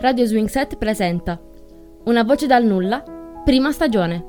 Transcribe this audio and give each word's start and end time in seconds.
Radio 0.00 0.26
Swing 0.26 0.48
Set 0.48 0.76
presenta 0.76 1.40
Una 2.04 2.24
voce 2.24 2.46
dal 2.46 2.64
nulla, 2.64 3.02
prima 3.42 3.72
stagione. 3.72 4.26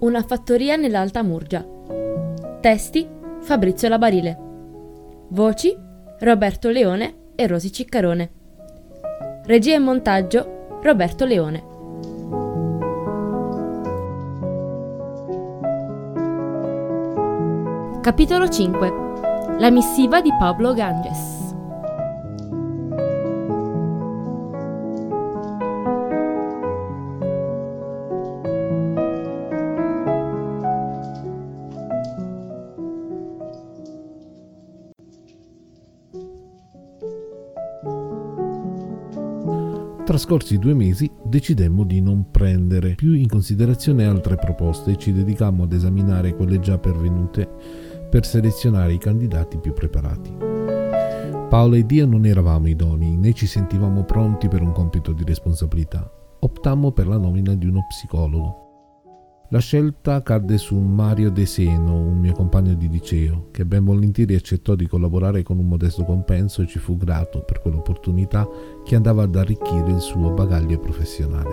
Una 0.00 0.22
fattoria 0.22 0.76
nell'Alta 0.76 1.22
Murgia. 1.22 1.66
Testi 2.60 3.08
Fabrizio 3.40 3.88
Labarile. 3.88 4.38
Voci 5.28 5.74
Roberto 6.18 6.68
Leone 6.68 7.14
e 7.34 7.46
Rosi 7.46 7.72
Ciccarone. 7.72 8.30
Regia 9.46 9.74
e 9.74 9.78
montaggio 9.78 10.53
Roberto 10.84 11.24
Leone. 11.24 11.72
Capitolo 18.02 18.50
5 18.50 19.02
la 19.58 19.70
missiva 19.70 20.20
di 20.20 20.30
Pablo 20.38 20.74
Ganges. 20.74 21.43
Trascorsi 40.24 40.58
due 40.58 40.72
mesi 40.72 41.10
decidemmo 41.22 41.84
di 41.84 42.00
non 42.00 42.30
prendere 42.30 42.94
più 42.94 43.12
in 43.12 43.28
considerazione 43.28 44.06
altre 44.06 44.36
proposte 44.36 44.92
e 44.92 44.96
ci 44.96 45.12
dedicammo 45.12 45.64
ad 45.64 45.72
esaminare 45.74 46.34
quelle 46.34 46.60
già 46.60 46.78
pervenute 46.78 47.46
per 48.08 48.24
selezionare 48.24 48.94
i 48.94 48.98
candidati 48.98 49.58
più 49.58 49.74
preparati. 49.74 50.34
Paolo 51.50 51.74
ed 51.74 51.90
io 51.90 52.06
non 52.06 52.24
eravamo 52.24 52.68
idonei 52.68 53.18
né 53.18 53.34
ci 53.34 53.46
sentivamo 53.46 54.04
pronti 54.04 54.48
per 54.48 54.62
un 54.62 54.72
compito 54.72 55.12
di 55.12 55.24
responsabilità. 55.24 56.10
Optammo 56.38 56.92
per 56.92 57.06
la 57.06 57.18
nomina 57.18 57.54
di 57.54 57.66
uno 57.66 57.84
psicologo. 57.86 58.63
La 59.54 59.60
scelta 59.60 60.20
cadde 60.24 60.58
su 60.58 60.76
Mario 60.76 61.30
De 61.30 61.46
Seno, 61.46 61.94
un 61.94 62.18
mio 62.18 62.32
compagno 62.32 62.74
di 62.74 62.88
liceo, 62.88 63.50
che 63.52 63.64
ben 63.64 63.84
volentieri 63.84 64.34
accettò 64.34 64.74
di 64.74 64.88
collaborare 64.88 65.44
con 65.44 65.58
un 65.58 65.68
modesto 65.68 66.02
compenso 66.02 66.60
e 66.60 66.66
ci 66.66 66.80
fu 66.80 66.96
grato 66.96 67.42
per 67.42 67.60
quell'opportunità 67.60 68.48
che 68.84 68.96
andava 68.96 69.22
ad 69.22 69.36
arricchire 69.36 69.92
il 69.92 70.00
suo 70.00 70.32
bagaglio 70.32 70.76
professionale. 70.80 71.50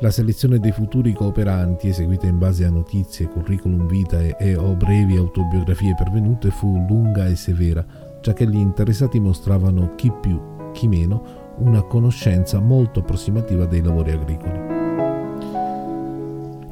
La 0.00 0.10
selezione 0.10 0.58
dei 0.58 0.72
futuri 0.72 1.14
cooperanti, 1.14 1.88
eseguita 1.88 2.26
in 2.26 2.36
base 2.36 2.66
a 2.66 2.70
notizie, 2.70 3.28
curriculum 3.28 3.86
vitae 3.86 4.36
e 4.36 4.54
o 4.54 4.74
brevi 4.74 5.16
autobiografie 5.16 5.94
pervenute, 5.96 6.50
fu 6.50 6.84
lunga 6.86 7.24
e 7.24 7.34
severa, 7.34 7.82
già 8.20 8.34
che 8.34 8.46
gli 8.46 8.58
interessati 8.58 9.18
mostravano 9.18 9.94
chi 9.94 10.12
più, 10.20 10.38
chi 10.74 10.86
meno, 10.86 11.54
una 11.60 11.80
conoscenza 11.80 12.60
molto 12.60 13.00
approssimativa 13.00 13.64
dei 13.64 13.80
lavori 13.80 14.10
agricoli. 14.10 14.83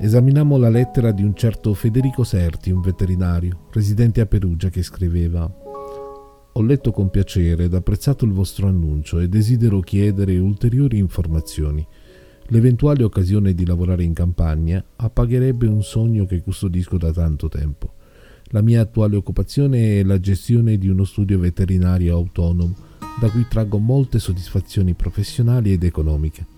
Esaminammo 0.03 0.56
la 0.56 0.69
lettera 0.69 1.12
di 1.12 1.22
un 1.22 1.33
certo 1.33 1.75
Federico 1.75 2.25
Serti, 2.25 2.72
un 2.72 2.81
veterinario, 2.81 3.69
residente 3.70 4.20
a 4.20 4.27
Perugia, 4.27 4.69
che 4.69 4.83
scriveva 4.83 5.48
Ho 6.55 6.62
letto 6.62 6.91
con 6.91 7.08
piacere 7.08 7.64
ed 7.67 7.75
apprezzato 7.75 8.25
il 8.25 8.33
vostro 8.33 8.67
annuncio 8.67 9.20
e 9.20 9.28
desidero 9.28 9.78
chiedere 9.78 10.36
ulteriori 10.39 10.98
informazioni. 10.98 11.86
L'eventuale 12.47 13.05
occasione 13.05 13.55
di 13.55 13.64
lavorare 13.64 14.03
in 14.03 14.12
campagna 14.12 14.84
appagherebbe 14.97 15.69
un 15.69 15.84
sogno 15.84 16.27
che 16.27 16.42
custodisco 16.42 16.98
da 16.98 17.12
tanto 17.12 17.47
tempo. 17.47 17.92
La 18.47 18.61
mia 18.61 18.80
attuale 18.80 19.14
occupazione 19.14 20.01
è 20.01 20.02
la 20.02 20.18
gestione 20.18 20.79
di 20.79 20.89
uno 20.89 21.05
studio 21.05 21.39
veterinario 21.39 22.17
autonomo, 22.17 22.74
da 23.20 23.30
cui 23.30 23.46
traggo 23.48 23.79
molte 23.79 24.18
soddisfazioni 24.18 24.95
professionali 24.95 25.70
ed 25.70 25.85
economiche. 25.85 26.52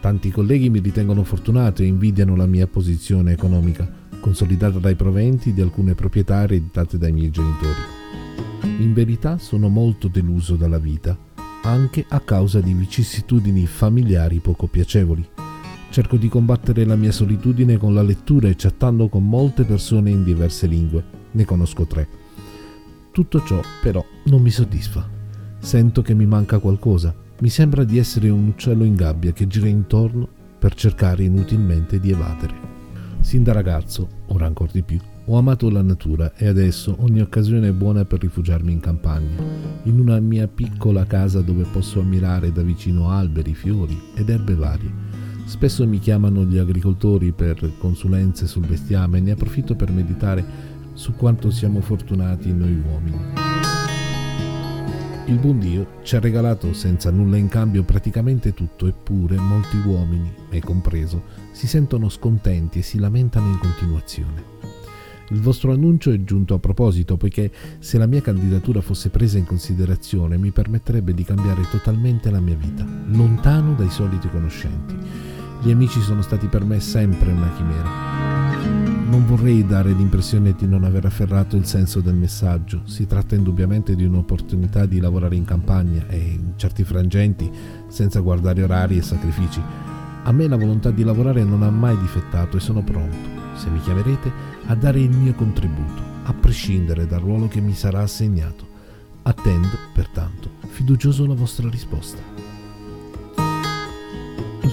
Tanti 0.00 0.30
colleghi 0.30 0.70
mi 0.70 0.80
ritengono 0.80 1.24
fortunato 1.24 1.82
e 1.82 1.86
invidiano 1.86 2.36
la 2.36 2.46
mia 2.46 2.66
posizione 2.66 3.32
economica, 3.32 3.90
consolidata 4.20 4.78
dai 4.78 4.94
proventi 4.94 5.52
di 5.52 5.60
alcune 5.60 5.94
proprietà 5.94 6.42
ereditate 6.42 6.98
dai 6.98 7.12
miei 7.12 7.30
genitori. 7.30 7.80
In 8.78 8.92
verità 8.92 9.38
sono 9.38 9.68
molto 9.68 10.08
deluso 10.08 10.56
dalla 10.56 10.78
vita 10.78 11.26
anche 11.62 12.04
a 12.08 12.20
causa 12.20 12.60
di 12.60 12.72
vicissitudini 12.72 13.66
familiari 13.66 14.38
poco 14.38 14.66
piacevoli. 14.66 15.26
Cerco 15.90 16.16
di 16.16 16.28
combattere 16.28 16.84
la 16.84 16.96
mia 16.96 17.12
solitudine 17.12 17.76
con 17.76 17.94
la 17.94 18.02
lettura 18.02 18.48
e 18.48 18.54
chattando 18.56 19.08
con 19.08 19.26
molte 19.26 19.64
persone 19.64 20.10
in 20.10 20.22
diverse 20.22 20.66
lingue. 20.66 21.04
Ne 21.32 21.44
conosco 21.44 21.86
tre. 21.86 22.08
Tutto 23.10 23.42
ciò 23.44 23.60
però 23.82 24.04
non 24.24 24.40
mi 24.40 24.50
soddisfa. 24.50 25.08
Sento 25.58 26.02
che 26.02 26.14
mi 26.14 26.26
manca 26.26 26.58
qualcosa. 26.58 27.14
Mi 27.40 27.50
sembra 27.50 27.84
di 27.84 27.98
essere 27.98 28.30
un 28.30 28.48
uccello 28.48 28.82
in 28.82 28.96
gabbia 28.96 29.30
che 29.30 29.46
gira 29.46 29.68
intorno 29.68 30.26
per 30.58 30.74
cercare 30.74 31.22
inutilmente 31.22 32.00
di 32.00 32.10
evadere. 32.10 32.52
Sin 33.20 33.44
da 33.44 33.52
ragazzo, 33.52 34.08
ora 34.26 34.46
ancora 34.46 34.72
di 34.72 34.82
più, 34.82 34.98
ho 35.24 35.38
amato 35.38 35.70
la 35.70 35.82
natura 35.82 36.34
e 36.34 36.48
adesso 36.48 36.96
ogni 36.98 37.20
occasione 37.20 37.68
è 37.68 37.72
buona 37.72 38.04
per 38.04 38.22
rifugiarmi 38.22 38.72
in 38.72 38.80
campagna, 38.80 39.36
in 39.84 40.00
una 40.00 40.18
mia 40.18 40.48
piccola 40.48 41.04
casa 41.04 41.40
dove 41.40 41.62
posso 41.62 42.00
ammirare 42.00 42.50
da 42.50 42.62
vicino 42.62 43.10
alberi, 43.10 43.54
fiori 43.54 43.96
ed 44.16 44.30
erbe 44.30 44.56
varie. 44.56 44.90
Spesso 45.44 45.86
mi 45.86 46.00
chiamano 46.00 46.44
gli 46.44 46.58
agricoltori 46.58 47.30
per 47.30 47.70
consulenze 47.78 48.48
sul 48.48 48.66
bestiame 48.66 49.18
e 49.18 49.20
ne 49.20 49.30
approfitto 49.30 49.76
per 49.76 49.92
meditare 49.92 50.44
su 50.94 51.14
quanto 51.14 51.52
siamo 51.52 51.80
fortunati 51.82 52.52
noi 52.52 52.82
uomini. 52.84 53.47
Il 55.28 55.38
buon 55.38 55.58
Dio 55.58 55.98
ci 56.04 56.16
ha 56.16 56.20
regalato 56.20 56.72
senza 56.72 57.10
nulla 57.10 57.36
in 57.36 57.48
cambio 57.48 57.82
praticamente 57.82 58.54
tutto, 58.54 58.86
eppure 58.86 59.36
molti 59.36 59.76
uomini, 59.76 60.32
me 60.50 60.60
compreso, 60.60 61.22
si 61.52 61.66
sentono 61.66 62.08
scontenti 62.08 62.78
e 62.78 62.82
si 62.82 62.98
lamentano 62.98 63.48
in 63.48 63.58
continuazione. 63.58 64.42
Il 65.28 65.42
vostro 65.42 65.70
annuncio 65.70 66.10
è 66.12 66.24
giunto 66.24 66.54
a 66.54 66.58
proposito, 66.58 67.18
poiché 67.18 67.52
se 67.78 67.98
la 67.98 68.06
mia 68.06 68.22
candidatura 68.22 68.80
fosse 68.80 69.10
presa 69.10 69.36
in 69.36 69.44
considerazione 69.44 70.38
mi 70.38 70.50
permetterebbe 70.50 71.12
di 71.12 71.24
cambiare 71.24 71.68
totalmente 71.70 72.30
la 72.30 72.40
mia 72.40 72.56
vita, 72.56 72.86
lontano 73.08 73.74
dai 73.74 73.90
soliti 73.90 74.30
conoscenti. 74.30 74.96
Gli 75.60 75.70
amici 75.70 76.00
sono 76.00 76.22
stati 76.22 76.46
per 76.46 76.64
me 76.64 76.80
sempre 76.80 77.32
una 77.32 77.52
chimera. 77.52 78.27
Non 79.08 79.26
vorrei 79.26 79.64
dare 79.66 79.92
l'impressione 79.92 80.52
di 80.52 80.66
non 80.66 80.84
aver 80.84 81.06
afferrato 81.06 81.56
il 81.56 81.66
senso 81.66 82.00
del 82.00 82.14
messaggio. 82.14 82.82
Si 82.84 83.06
tratta 83.06 83.34
indubbiamente 83.34 83.94
di 83.94 84.04
un'opportunità 84.04 84.86
di 84.86 85.00
lavorare 85.00 85.34
in 85.34 85.44
campagna 85.44 86.06
e 86.08 86.16
in 86.16 86.52
certi 86.56 86.84
frangenti 86.84 87.50
senza 87.88 88.20
guardare 88.20 88.62
orari 88.62 88.98
e 88.98 89.02
sacrifici. 89.02 89.62
A 90.22 90.32
me 90.32 90.46
la 90.46 90.56
volontà 90.56 90.90
di 90.90 91.04
lavorare 91.04 91.42
non 91.42 91.62
ha 91.62 91.70
mai 91.70 91.98
difettato 91.98 92.58
e 92.58 92.60
sono 92.60 92.82
pronto 92.82 93.38
se 93.58 93.68
mi 93.70 93.80
chiamerete, 93.80 94.32
a 94.66 94.74
dare 94.74 95.00
il 95.00 95.10
mio 95.10 95.34
contributo, 95.34 96.02
a 96.24 96.32
prescindere 96.32 97.06
dal 97.06 97.20
ruolo 97.20 97.48
che 97.48 97.60
mi 97.60 97.74
sarà 97.74 98.02
assegnato. 98.02 98.66
Attendo, 99.22 99.76
pertanto, 99.92 100.50
fiducioso 100.68 101.26
la 101.26 101.34
vostra 101.34 101.68
risposta. 101.68 102.37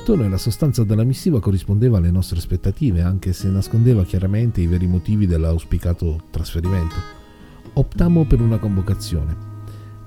Il 0.06 0.12
tono 0.12 0.24
e 0.28 0.30
la 0.30 0.38
sostanza 0.38 0.84
della 0.84 1.04
missiva 1.04 1.40
corrispondeva 1.40 1.98
alle 1.98 2.12
nostre 2.12 2.38
aspettative, 2.38 3.02
anche 3.02 3.34
se 3.34 3.50
nascondeva 3.50 4.04
chiaramente 4.04 4.62
i 4.62 4.68
veri 4.68 4.86
motivi 4.86 5.26
dell'auspicato 5.26 6.26
trasferimento. 6.30 6.94
Optammo 7.74 8.24
per 8.26 8.40
una 8.40 8.60
convocazione. 8.60 9.36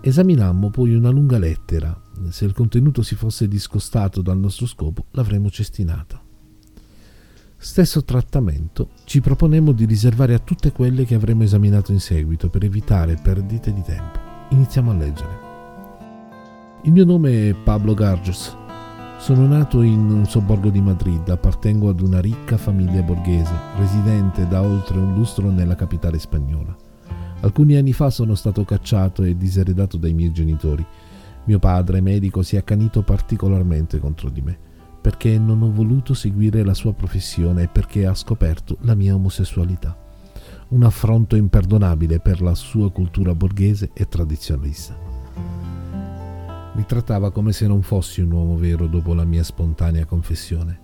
Esaminammo 0.00 0.70
poi 0.70 0.94
una 0.94 1.10
lunga 1.10 1.36
lettera. 1.36 2.00
Se 2.28 2.44
il 2.44 2.52
contenuto 2.52 3.02
si 3.02 3.16
fosse 3.16 3.48
discostato 3.48 4.22
dal 4.22 4.38
nostro 4.38 4.66
scopo, 4.66 5.06
l'avremmo 5.10 5.50
cestinata. 5.50 6.22
Stesso 7.56 8.04
trattamento 8.04 8.90
ci 9.02 9.20
proponemmo 9.20 9.72
di 9.72 9.84
riservare 9.84 10.32
a 10.32 10.38
tutte 10.38 10.70
quelle 10.70 11.04
che 11.06 11.16
avremmo 11.16 11.42
esaminato 11.42 11.90
in 11.90 11.98
seguito 11.98 12.48
per 12.50 12.62
evitare 12.62 13.18
perdite 13.20 13.72
di 13.72 13.82
tempo. 13.82 14.20
Iniziamo 14.50 14.92
a 14.92 14.94
leggere. 14.94 15.38
Il 16.84 16.92
mio 16.92 17.04
nome 17.04 17.48
è 17.48 17.54
Pablo 17.54 17.94
Garges. 17.94 18.66
Sono 19.18 19.46
nato 19.46 19.82
in 19.82 20.10
un 20.10 20.24
sobborgo 20.26 20.70
di 20.70 20.80
Madrid, 20.80 21.28
appartengo 21.28 21.88
ad 21.90 22.00
una 22.00 22.20
ricca 22.20 22.56
famiglia 22.56 23.02
borghese, 23.02 23.52
residente 23.76 24.46
da 24.46 24.62
oltre 24.62 24.96
un 24.96 25.12
lustro 25.14 25.50
nella 25.50 25.74
capitale 25.74 26.18
spagnola. 26.18 26.74
Alcuni 27.40 27.76
anni 27.76 27.92
fa 27.92 28.10
sono 28.10 28.34
stato 28.34 28.64
cacciato 28.64 29.22
e 29.24 29.36
diseredato 29.36 29.96
dai 29.96 30.14
miei 30.14 30.32
genitori. 30.32 30.86
Mio 31.44 31.58
padre, 31.58 32.00
medico, 32.00 32.42
si 32.42 32.56
è 32.56 32.60
accanito 32.60 33.02
particolarmente 33.02 33.98
contro 33.98 34.30
di 34.30 34.40
me 34.40 34.58
perché 35.00 35.38
non 35.38 35.62
ho 35.62 35.70
voluto 35.70 36.12
seguire 36.12 36.62
la 36.62 36.74
sua 36.74 36.92
professione 36.92 37.62
e 37.62 37.68
perché 37.68 38.04
ha 38.06 38.14
scoperto 38.14 38.76
la 38.82 38.94
mia 38.94 39.14
omosessualità. 39.14 39.96
Un 40.68 40.82
affronto 40.82 41.34
imperdonabile 41.34 42.20
per 42.20 42.42
la 42.42 42.54
sua 42.54 42.90
cultura 42.90 43.34
borghese 43.34 43.90
e 43.94 44.06
tradizionalista. 44.06 44.94
Mi 46.78 46.86
trattava 46.86 47.32
come 47.32 47.50
se 47.52 47.66
non 47.66 47.82
fossi 47.82 48.20
un 48.20 48.30
uomo 48.30 48.56
vero 48.56 48.86
dopo 48.86 49.12
la 49.12 49.24
mia 49.24 49.42
spontanea 49.42 50.04
confessione. 50.04 50.78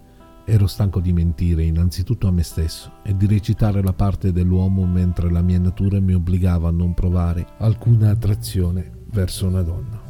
Ero 0.45 0.67
stanco 0.67 0.99
di 0.99 1.13
mentire 1.13 1.63
innanzitutto 1.63 2.27
a 2.27 2.33
me 2.33 2.43
stesso 2.43 2.95
e 3.05 3.17
di 3.17 3.29
recitare 3.29 3.81
la 3.81 3.93
parte 3.93 4.33
dell'uomo 4.33 4.85
mentre 4.87 5.31
la 5.31 5.41
mia 5.41 5.61
natura 5.61 6.01
mi 6.01 6.13
obbligava 6.13 6.67
a 6.67 6.73
non 6.73 6.95
provare 6.95 7.47
alcuna 7.59 8.11
attrazione 8.11 9.05
verso 9.13 9.47
una 9.47 9.63
donna. 9.63 10.03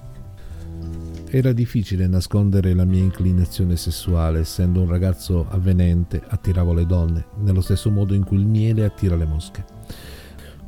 Era 1.28 1.52
difficile 1.52 2.06
nascondere 2.06 2.72
la 2.72 2.86
mia 2.86 3.02
inclinazione 3.02 3.76
sessuale, 3.76 4.38
essendo 4.38 4.80
un 4.80 4.88
ragazzo 4.88 5.46
avvenente, 5.50 6.22
attiravo 6.26 6.72
le 6.72 6.86
donne, 6.86 7.26
nello 7.40 7.60
stesso 7.60 7.90
modo 7.90 8.14
in 8.14 8.24
cui 8.24 8.38
il 8.38 8.46
miele 8.46 8.86
attira 8.86 9.16
le 9.16 9.26
mosche. 9.26 9.73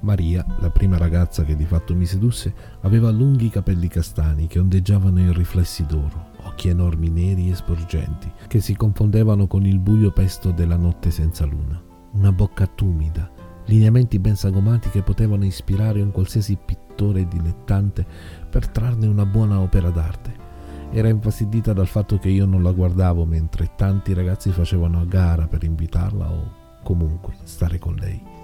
Maria, 0.07 0.47
la 0.61 0.71
prima 0.71 0.97
ragazza 0.97 1.43
che 1.43 1.57
di 1.57 1.65
fatto 1.65 1.93
mi 1.95 2.07
sedusse, 2.07 2.55
aveva 2.83 3.11
lunghi 3.11 3.51
capelli 3.51 3.89
castani 3.89 4.47
che 4.47 4.61
ondeggiavano 4.61 5.19
in 5.19 5.33
riflessi 5.33 5.85
d'oro, 5.85 6.31
occhi 6.45 6.69
enormi 6.69 7.11
neri 7.11 7.51
e 7.51 7.57
sporgenti, 7.57 8.31
che 8.47 8.61
si 8.61 8.77
confondevano 8.77 9.49
con 9.49 9.67
il 9.67 9.81
buio 9.81 10.13
pesto 10.13 10.53
della 10.53 10.77
notte 10.77 11.11
senza 11.11 11.45
luna, 11.45 11.83
una 12.13 12.31
bocca 12.31 12.69
tumida, 12.69 13.29
lineamenti 13.67 14.21
ben 14.21 14.37
sagomati 14.37 14.91
che 14.91 15.03
potevano 15.03 15.45
ispirare 15.45 16.01
un 16.01 16.13
qualsiasi 16.13 16.57
pittore 16.65 17.27
dilettante 17.27 18.07
per 18.49 18.69
trarne 18.69 19.09
una 19.09 19.27
buona 19.27 19.59
opera 19.59 19.91
d'arte 19.91 20.45
era 20.93 21.09
infastidita 21.09 21.73
dal 21.73 21.89
fatto 21.89 22.17
che 22.17 22.29
io 22.29 22.47
non 22.47 22.63
la 22.63 22.71
guardavo 22.71 23.25
mentre 23.25 23.73
tanti 23.75 24.15
ragazzi 24.15 24.51
facevano 24.51 25.01
a 25.01 25.05
gara 25.05 25.49
per 25.49 25.65
invitarla 25.65 26.31
o 26.31 26.65
comunque 26.85 27.35
stare 27.43 27.81
con 27.81 27.97
lei. 27.97 28.36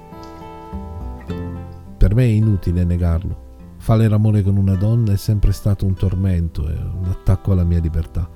Per 1.96 2.14
me 2.14 2.24
è 2.24 2.28
inutile 2.28 2.84
negarlo. 2.84 3.50
Fare 3.78 4.08
l'amore 4.08 4.42
con 4.42 4.56
una 4.56 4.74
donna 4.74 5.12
è 5.12 5.16
sempre 5.16 5.52
stato 5.52 5.86
un 5.86 5.94
tormento 5.94 6.68
e 6.68 6.72
un 6.72 7.04
attacco 7.08 7.52
alla 7.52 7.64
mia 7.64 7.80
libertà. 7.80 8.28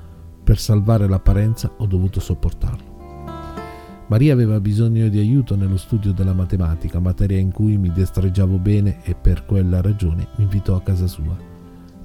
Per 0.42 0.58
salvare 0.58 1.08
l'apparenza 1.08 1.72
ho 1.76 1.86
dovuto 1.86 2.20
sopportarlo. 2.20 2.94
Maria 4.08 4.32
aveva 4.32 4.60
bisogno 4.60 5.08
di 5.08 5.18
aiuto 5.18 5.56
nello 5.56 5.76
studio 5.76 6.12
della 6.12 6.32
matematica, 6.32 7.00
materia 7.00 7.38
in 7.38 7.50
cui 7.50 7.76
mi 7.76 7.90
destreggiavo 7.90 8.56
bene 8.58 9.02
e 9.02 9.16
per 9.16 9.44
quella 9.44 9.80
ragione 9.80 10.28
mi 10.36 10.44
invitò 10.44 10.76
a 10.76 10.82
casa 10.82 11.08
sua. 11.08 11.36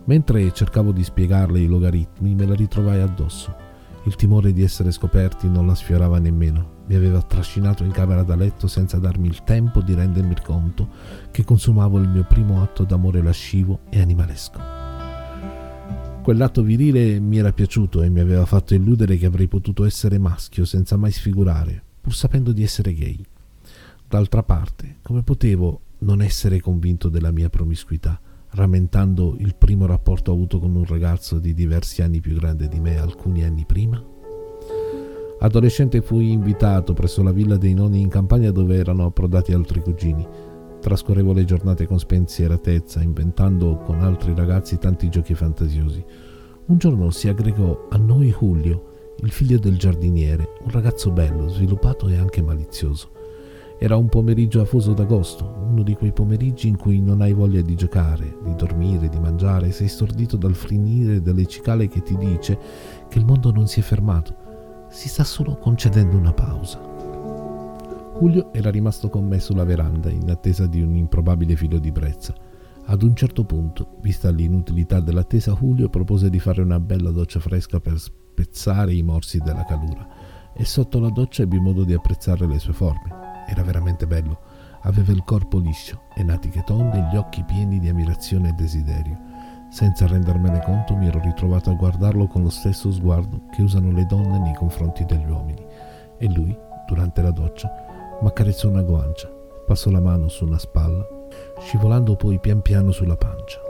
Mentre 0.06 0.52
cercavo 0.52 0.92
di 0.92 1.04
spiegarle 1.04 1.60
i 1.60 1.68
logaritmi, 1.68 2.34
me 2.34 2.46
la 2.48 2.56
ritrovai 2.56 3.02
addosso. 3.02 3.54
Il 4.06 4.16
timore 4.16 4.52
di 4.52 4.64
essere 4.64 4.92
scoperti 4.92 5.48
non 5.48 5.68
la 5.68 5.76
sfiorava 5.76 6.18
nemmeno. 6.18 6.81
Mi 6.92 6.98
aveva 6.98 7.22
trascinato 7.22 7.86
in 7.86 7.92
camera 7.92 8.22
da 8.22 8.36
letto 8.36 8.68
senza 8.68 8.98
darmi 8.98 9.30
il 9.30 9.46
tempo 9.46 9.82
di 9.82 9.94
rendermi 9.94 10.36
conto 10.44 10.90
che 11.32 11.46
consumavo 11.46 11.98
il 12.00 12.10
mio 12.10 12.26
primo 12.26 12.62
atto 12.62 12.84
d'amore 12.84 13.22
lascivo 13.22 13.80
e 13.90 14.02
animalesco. 14.02 14.60
Quell'atto 16.22 16.62
virile 16.62 17.18
mi 17.22 17.38
era 17.38 17.54
piaciuto 17.54 18.02
e 18.02 18.10
mi 18.10 18.20
aveva 18.20 18.46
fatto 18.46 18.74
illudere 18.74 19.16
che 19.16 19.26
avrei 19.26 19.48
potuto 19.48 19.86
essere 19.86 20.18
maschio 20.18 20.66
senza 20.66 20.98
mai 20.98 21.14
sfigurare, 21.14 21.82
pur 22.02 22.14
sapendo 22.14 22.52
di 22.52 22.62
essere 22.62 22.94
gay. 22.94 23.24
D'altra 24.06 24.44
parte, 24.44 24.98
come 25.02 25.24
potevo 25.24 25.80
non 26.00 26.22
essere 26.22 26.60
convinto 26.60 27.08
della 27.08 27.32
mia 27.32 27.50
promiscuità? 27.50 28.20
rammentando 28.54 29.38
il 29.40 29.56
primo 29.56 29.86
rapporto 29.86 30.34
avuto 30.34 30.60
con 30.60 30.76
un 30.76 30.84
ragazzo 30.84 31.40
di 31.40 31.54
diversi 31.54 32.02
anni 32.02 32.20
più 32.20 32.36
grande 32.36 32.68
di 32.68 32.82
me 32.82 32.98
alcuni 32.98 33.46
anni 33.46 33.64
prima? 33.64 34.11
Adolescente 35.44 36.04
fui 36.04 36.32
invitato 36.32 36.94
presso 36.94 37.24
la 37.24 37.32
villa 37.32 37.58
dei 37.58 37.74
nonni 37.74 38.00
in 38.00 38.10
campagna 38.10 38.52
dove 38.52 38.76
erano 38.76 39.06
approdati 39.06 39.54
altri 39.54 39.82
cugini. 39.82 40.24
Trascorrevo 40.80 41.34
le 41.34 41.46
giornate 41.46 41.88
con 41.88 41.98
spensieratezza, 41.98 43.02
inventando 43.02 43.78
con 43.78 44.02
altri 44.02 44.36
ragazzi 44.36 44.78
tanti 44.78 45.10
giochi 45.10 45.34
fantasiosi. 45.34 46.06
Un 46.68 46.78
giorno 46.78 47.10
si 47.10 47.28
aggregò 47.28 47.88
a 47.90 47.98
noi 47.98 48.30
Julio, 48.30 49.16
il 49.22 49.32
figlio 49.32 49.58
del 49.58 49.80
giardiniere, 49.80 50.48
un 50.64 50.70
ragazzo 50.70 51.10
bello, 51.10 51.50
sviluppato 51.50 52.08
e 52.08 52.18
anche 52.18 52.44
malizioso. 52.44 53.10
Era 53.80 53.96
un 53.96 54.10
pomeriggio 54.10 54.62
afoso 54.62 54.94
d'agosto, 54.94 55.56
uno 55.68 55.82
di 55.82 55.96
quei 55.96 56.14
pomeriggi 56.14 56.68
in 56.68 56.78
cui 56.78 57.02
non 57.02 57.20
hai 57.20 57.34
voglia 57.34 57.62
di 57.62 57.74
giocare, 57.74 58.38
di 58.44 58.54
dormire, 58.54 59.10
di 59.10 59.20
mangiare, 59.20 59.72
sei 59.72 59.88
stordito 59.88 60.38
dal 60.38 60.54
finire 60.54 61.20
delle 61.20 61.48
cicale 61.48 61.88
che 61.88 62.04
ti 62.04 62.16
dice 62.16 62.60
che 63.10 63.18
il 63.18 63.26
mondo 63.26 63.52
non 63.52 63.66
si 63.66 63.80
è 63.80 63.84
fermato, 63.84 64.41
si 64.92 65.08
sta 65.08 65.24
solo 65.24 65.58
concedendo 65.58 66.18
una 66.18 66.34
pausa. 66.34 66.80
Julio 68.20 68.54
era 68.54 68.70
rimasto 68.70 69.10
con 69.10 69.26
me 69.26 69.40
sulla 69.40 69.64
veranda 69.64 70.10
in 70.10 70.30
attesa 70.30 70.68
di 70.68 70.82
un 70.82 70.96
improbabile 70.96 71.56
filo 71.56 71.80
di 71.80 71.92
brezza. 71.92 72.36
Ad 72.86 73.02
un 73.02 73.16
certo 73.16 73.46
punto, 73.46 73.98
vista 74.02 74.30
l'inutilità 74.30 75.00
dell'attesa, 75.00 75.54
Julio 75.54 75.90
propose 75.90 76.30
di 76.30 76.40
fare 76.40 76.62
una 76.62 76.80
bella 76.80 77.10
doccia 77.12 77.40
fresca 77.40 77.80
per 77.80 77.98
spezzare 77.98 78.94
i 78.94 79.02
morsi 79.02 79.40
della 79.40 79.64
calura 79.64 80.08
e 80.54 80.66
sotto 80.66 81.00
la 81.00 81.10
doccia 81.10 81.44
ebbi 81.44 81.60
modo 81.60 81.84
di 81.84 81.94
apprezzare 81.94 82.46
le 82.46 82.60
sue 82.60 82.74
forme. 82.74 83.46
Era 83.48 83.64
veramente 83.64 84.06
bello. 84.06 84.40
Aveva 84.82 85.14
il 85.14 85.24
corpo 85.24 85.58
liscio 85.58 86.02
e 86.16 86.24
natiche 86.24 86.64
tonde 86.66 87.08
gli 87.12 87.16
occhi 87.16 87.44
pieni 87.44 87.80
di 87.80 87.88
ammirazione 87.88 88.50
e 88.50 88.54
desiderio. 88.54 89.31
Senza 89.72 90.06
rendermene 90.06 90.62
conto 90.64 90.98
mi 90.98 91.08
ero 91.08 91.22
ritrovato 91.22 91.70
a 91.70 91.76
guardarlo 91.76 92.28
con 92.28 92.44
lo 92.44 92.50
stesso 92.50 92.92
sguardo 92.92 93.44
che 93.52 93.62
usano 93.62 93.90
le 93.94 94.06
donne 94.06 94.38
nei 94.38 94.54
confronti 94.54 95.06
degli 95.06 95.26
uomini. 95.26 95.66
E 96.18 96.28
lui, 96.28 96.54
durante 96.86 97.22
la 97.22 97.32
doccia, 97.32 97.72
m'accarezzò 98.22 98.68
una 98.68 98.82
guancia, 98.82 99.30
passò 99.66 99.90
la 99.90 100.02
mano 100.02 100.28
su 100.28 100.46
una 100.46 100.58
spalla, 100.58 101.08
scivolando 101.62 102.18
poi 102.18 102.38
pian 102.40 102.62
piano 102.62 102.92
sulla 102.92 103.16
pancia. 103.16 103.62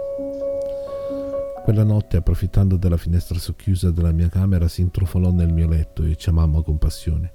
Quella 1.64 1.84
notte, 1.84 2.18
approfittando 2.18 2.78
della 2.78 2.98
finestra 2.98 3.38
socchiusa 3.38 3.92
della 3.92 4.12
mia 4.12 4.28
camera, 4.28 4.68
si 4.68 4.82
intrufolò 4.82 5.30
nel 5.30 5.54
mio 5.54 5.68
letto 5.68 6.04
e 6.04 6.16
ci 6.16 6.30
amammo 6.30 6.64
con 6.64 6.80
passione. 6.80 7.32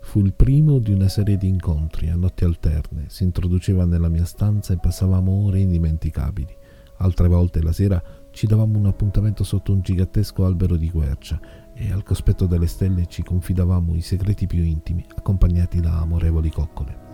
Fu 0.00 0.20
il 0.20 0.32
primo 0.32 0.78
di 0.78 0.92
una 0.92 1.08
serie 1.08 1.36
di 1.36 1.48
incontri 1.48 2.08
a 2.08 2.16
notti 2.16 2.44
alterne. 2.44 3.04
Si 3.08 3.24
introduceva 3.24 3.84
nella 3.84 4.08
mia 4.08 4.24
stanza 4.24 4.72
e 4.72 4.78
passavamo 4.78 5.44
ore 5.44 5.60
indimenticabili. 5.60 6.64
Altre 6.98 7.28
volte 7.28 7.62
la 7.62 7.72
sera 7.72 8.02
ci 8.30 8.46
davamo 8.46 8.78
un 8.78 8.86
appuntamento 8.86 9.44
sotto 9.44 9.72
un 9.72 9.80
gigantesco 9.80 10.44
albero 10.44 10.76
di 10.76 10.90
quercia 10.90 11.40
e 11.74 11.92
al 11.92 12.02
cospetto 12.02 12.46
delle 12.46 12.66
stelle 12.66 13.06
ci 13.06 13.22
confidavamo 13.22 13.94
i 13.94 14.00
segreti 14.00 14.46
più 14.46 14.62
intimi, 14.62 15.04
accompagnati 15.14 15.80
da 15.80 16.00
amorevoli 16.00 16.50
coccole. 16.50 17.04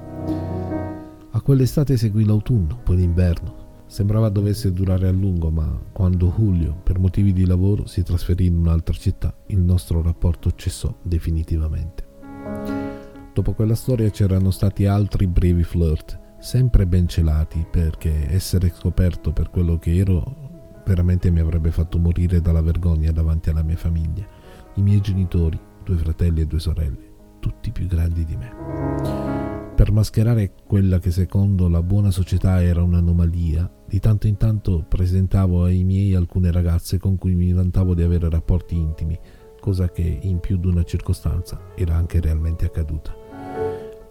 A 1.31 1.41
quell'estate 1.41 1.97
seguì 1.97 2.25
l'autunno, 2.25 2.79
poi 2.83 2.97
l'inverno. 2.97 3.61
Sembrava 3.87 4.29
dovesse 4.29 4.73
durare 4.73 5.09
a 5.09 5.13
lungo, 5.13 5.51
ma 5.51 5.81
quando 5.93 6.33
Julio, 6.37 6.81
per 6.83 6.99
motivi 6.99 7.33
di 7.33 7.45
lavoro, 7.45 7.87
si 7.87 8.03
trasferì 8.03 8.47
in 8.47 8.57
un'altra 8.57 8.95
città, 8.95 9.35
il 9.47 9.61
nostro 9.61 10.01
rapporto 10.01 10.53
cessò 10.55 10.95
definitivamente. 11.03 12.07
Dopo 13.35 13.53
quella 13.53 13.75
storia 13.75 14.11
c'erano 14.11 14.51
stati 14.51 14.87
altri 14.87 15.27
brevi 15.27 15.63
flirt, 15.63 16.21
sempre 16.43 16.87
ben 16.87 17.07
celati, 17.07 17.65
perché 17.71 18.29
essere 18.29 18.73
scoperto 18.75 19.33
per 19.33 19.49
quello 19.49 19.79
che 19.79 19.97
ero 19.97 20.83
veramente 20.85 21.31
mi 21.31 21.39
avrebbe 21.39 21.71
fatto 21.71 21.99
morire 21.99 22.41
dalla 22.41 22.61
vergogna 22.61 23.13
davanti 23.13 23.49
alla 23.49 23.63
mia 23.63 23.77
famiglia, 23.77 24.27
i 24.75 24.83
miei 24.83 25.01
genitori, 25.01 25.59
due 25.85 25.97
fratelli 25.97 26.41
e 26.41 26.47
due 26.47 26.59
sorelle, 26.59 27.13
tutti 27.39 27.71
più 27.71 27.87
grandi 27.87 28.25
di 28.25 28.37
me. 28.37 29.71
Per 29.77 29.93
mascherare 29.93 30.53
quella 30.67 30.99
che 30.99 31.13
secondo 31.13 31.69
la 31.69 31.83
buona 31.83 32.11
società 32.11 32.61
era 32.61 32.83
un'anomalia, 32.83 33.73
di 33.87 34.01
tanto 34.01 34.27
in 34.27 34.37
tanto 34.37 34.85
presentavo 34.87 35.63
ai 35.63 35.85
miei 35.85 36.15
alcune 36.15 36.51
ragazze 36.51 36.99
con 36.99 37.19
cui 37.19 37.37
mi 37.37 37.53
vantavo 37.53 37.95
di 37.95 38.03
avere 38.03 38.29
rapporti 38.29 38.75
intimi, 38.75 39.17
cosa 39.61 39.91
che 39.91 40.19
in 40.23 40.41
più 40.41 40.57
di 40.57 40.67
una 40.67 40.83
circostanza 40.83 41.61
era 41.77 41.95
anche 41.95 42.21
realmente 42.21 42.65
accaduta. 42.65 43.22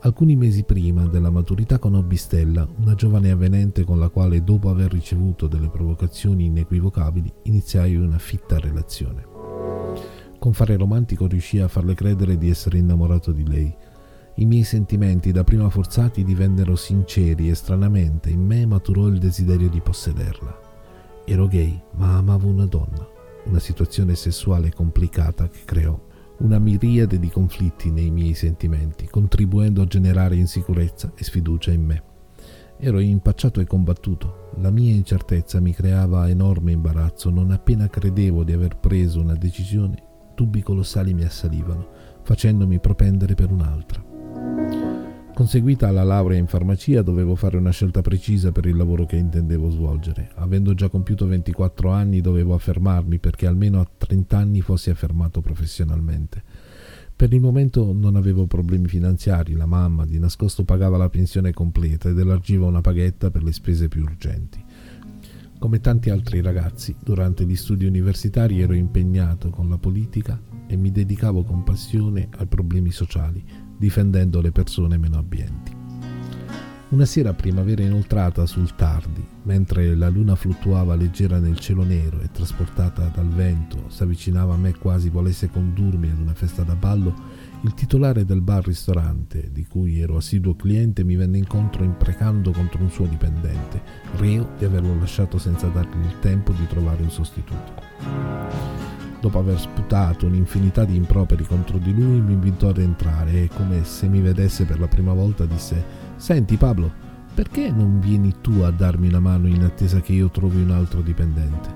Alcuni 0.04 0.36
mesi 0.36 0.64
prima 0.64 1.06
della 1.06 1.30
maturità 1.30 1.78
conobbi 1.78 2.16
Stella, 2.16 2.68
una 2.78 2.96
giovane 2.96 3.30
avvenente 3.30 3.84
con 3.84 4.00
la 4.00 4.10
quale, 4.10 4.44
dopo 4.44 4.70
aver 4.70 4.92
ricevuto 4.92 5.46
delle 5.46 5.70
provocazioni 5.70 6.46
inequivocabili, 6.46 7.32
iniziai 7.44 7.96
una 7.98 8.18
fitta 8.18 8.58
relazione. 8.58 9.24
Con 10.40 10.54
fare 10.54 10.76
romantico 10.76 11.28
riuscii 11.28 11.60
a 11.60 11.68
farle 11.68 11.94
credere 11.94 12.40
di 12.40 12.50
essere 12.50 12.80
innamorato 12.80 13.32
di 13.32 13.48
lei. 13.48 13.72
I 14.38 14.46
miei 14.46 14.64
sentimenti, 14.64 15.32
da 15.32 15.44
prima 15.44 15.70
forzati, 15.70 16.24
divennero 16.24 16.76
sinceri 16.76 17.52
e 17.52 17.54
stranamente 17.54 18.32
in 18.32 18.44
me 18.44 18.66
maturò 18.66 19.06
il 19.06 19.20
desiderio 19.20 19.70
di 19.70 19.82
possederla. 19.82 20.60
Ero 21.26 21.46
gay, 21.46 21.80
ma 21.98 22.16
amavo 22.18 22.48
una 22.48 22.66
donna, 22.66 23.08
una 23.44 23.60
situazione 23.60 24.16
sessuale 24.16 24.74
complicata 24.74 25.48
che 25.48 25.60
creò 25.64 26.10
una 26.42 26.60
miriade 26.60 27.20
di 27.20 27.30
conflitti 27.30 27.92
nei 27.92 28.10
miei 28.10 28.34
sentimenti, 28.34 29.08
contribuendo 29.08 29.82
a 29.82 29.86
generare 29.86 30.36
insicurezza 30.36 31.12
e 31.16 31.24
sfiducia 31.24 31.72
in 31.72 31.86
me. 31.86 32.04
Ero 32.78 33.00
impacciato 33.00 33.60
e 33.60 33.66
combattuto. 33.66 34.50
La 34.58 34.72
mia 34.72 34.92
incertezza 34.92 35.60
mi 35.60 35.72
creava 35.72 36.28
enorme 36.28 36.72
imbarazzo. 36.72 37.30
Non 37.30 37.52
appena 37.52 37.88
credevo 37.88 38.44
di 38.44 38.54
aver 38.54 38.78
preso 38.78 39.22
una 39.22 39.36
decisione, 39.36 40.04
dubbi 40.34 40.64
colossali 40.64 41.14
mi 41.14 41.24
assalivano, 41.24 41.88
facendomi 42.24 42.80
propendere 42.80 43.36
per 43.36 43.52
un'altra. 43.52 45.01
Conseguita 45.42 45.90
la 45.90 46.04
laurea 46.04 46.38
in 46.38 46.46
farmacia 46.46 47.02
dovevo 47.02 47.34
fare 47.34 47.58
una 47.58 47.72
scelta 47.72 48.02
precisa 48.02 48.52
per 48.52 48.68
il 48.68 48.78
lavoro 48.78 49.08
che 49.08 49.16
intendevo 49.16 49.72
svolgere. 49.72 50.30
Avendo 50.36 50.76
già 50.76 50.88
compiuto 50.88 51.26
24 51.26 51.90
anni 51.90 52.22
dovevo 52.22 52.54
affermarmi 52.54 53.18
perché 53.18 53.48
almeno 53.48 53.80
a 53.80 53.90
30 53.98 54.38
anni 54.38 54.62
fossi 54.62 54.92
affermato 54.92 55.42
professionalmente. 55.42 56.44
Per 57.16 57.34
il 57.34 57.42
momento 57.42 57.92
non 57.92 58.18
avevo 58.18 58.46
problemi 58.46 58.88
finanziari, 58.88 59.54
la 59.54 59.66
mamma 59.66 60.06
di 60.06 60.20
nascosto 60.20 60.64
pagava 60.64 60.98
la 60.98 61.10
pensione 61.10 61.54
completa 61.54 62.10
ed 62.10 62.20
elargiva 62.20 62.68
una 62.68 62.82
paghetta 62.82 63.32
per 63.32 63.42
le 63.42 63.52
spese 63.52 63.88
più 63.88 64.04
urgenti. 64.04 64.64
Come 65.58 65.80
tanti 65.80 66.12
altri 66.12 66.42
ragazzi, 66.42 66.96
durante 67.04 67.46
gli 67.46 67.56
studi 67.56 67.86
universitari 67.86 68.62
ero 68.62 68.74
impegnato 68.74 69.50
con 69.50 69.70
la 69.70 69.80
politica 69.80 70.40
e 70.68 70.76
mi 70.76 70.92
dedicavo 70.92 71.44
con 71.44 71.64
passione 71.64 72.30
ai 72.38 72.46
problemi 72.46 72.92
sociali 72.92 73.71
difendendo 73.82 74.42
le 74.42 74.52
persone 74.52 75.00
meno 75.00 75.18
abbienti. 75.18 75.76
Una 76.90 77.06
sera 77.06 77.34
primavera 77.34 77.82
inoltrata 77.82 78.46
sul 78.46 78.76
tardi, 78.76 79.26
mentre 79.44 79.96
la 79.96 80.08
luna 80.08 80.36
fluttuava 80.36 80.94
leggera 80.94 81.40
nel 81.40 81.58
cielo 81.58 81.82
nero 81.84 82.20
e 82.20 82.30
trasportata 82.32 83.10
dal 83.12 83.30
vento 83.30 83.86
s'avvicinava 83.90 84.54
a 84.54 84.58
me 84.58 84.76
quasi 84.78 85.10
volesse 85.10 85.50
condurmi 85.50 86.12
ad 86.12 86.20
una 86.20 86.36
festa 86.36 86.62
da 86.62 86.76
ballo, 86.76 87.16
il 87.62 87.74
titolare 87.74 88.24
del 88.24 88.42
bar-ristorante, 88.42 89.50
di 89.52 89.66
cui 89.66 90.00
ero 90.00 90.18
assiduo 90.18 90.56
cliente, 90.56 91.04
mi 91.04 91.16
venne 91.16 91.40
incontro 91.40 91.84
imprecando 91.84 92.52
contro 92.52 92.84
un 92.84 92.92
suo 92.92 93.08
dipendente, 93.08 93.82
reo 94.18 94.52
di 94.60 94.66
averlo 94.66 94.94
lasciato 95.00 95.40
senza 95.40 95.70
dargli 95.70 96.06
il 96.06 96.20
tempo 96.20 96.52
di 96.52 96.68
trovare 96.68 97.02
un 97.02 97.10
sostituto. 97.10 99.01
Dopo 99.22 99.38
aver 99.38 99.60
sputato 99.60 100.26
un'infinità 100.26 100.84
di 100.84 100.96
improperi 100.96 101.46
contro 101.46 101.78
di 101.78 101.94
lui, 101.94 102.20
mi 102.20 102.34
invitò 102.34 102.70
ad 102.70 102.80
entrare 102.80 103.44
e, 103.44 103.50
come 103.56 103.84
se 103.84 104.08
mi 104.08 104.20
vedesse 104.20 104.66
per 104.66 104.80
la 104.80 104.88
prima 104.88 105.14
volta, 105.14 105.46
disse: 105.46 105.84
Senti, 106.16 106.58
Pablo, 106.58 106.92
perché 107.34 107.72
non 107.72 108.00
vieni 108.00 108.34
tu 108.42 108.62
a 108.62 108.72
darmi 108.72 109.08
una 109.08 109.20
mano 109.20 109.48
in 109.48 109.64
attesa 109.64 110.02
che 110.02 110.14
io 110.14 110.30
trovi 110.32 110.60
un 110.60 110.72
altro 110.72 111.02
dipendente? 111.02 111.70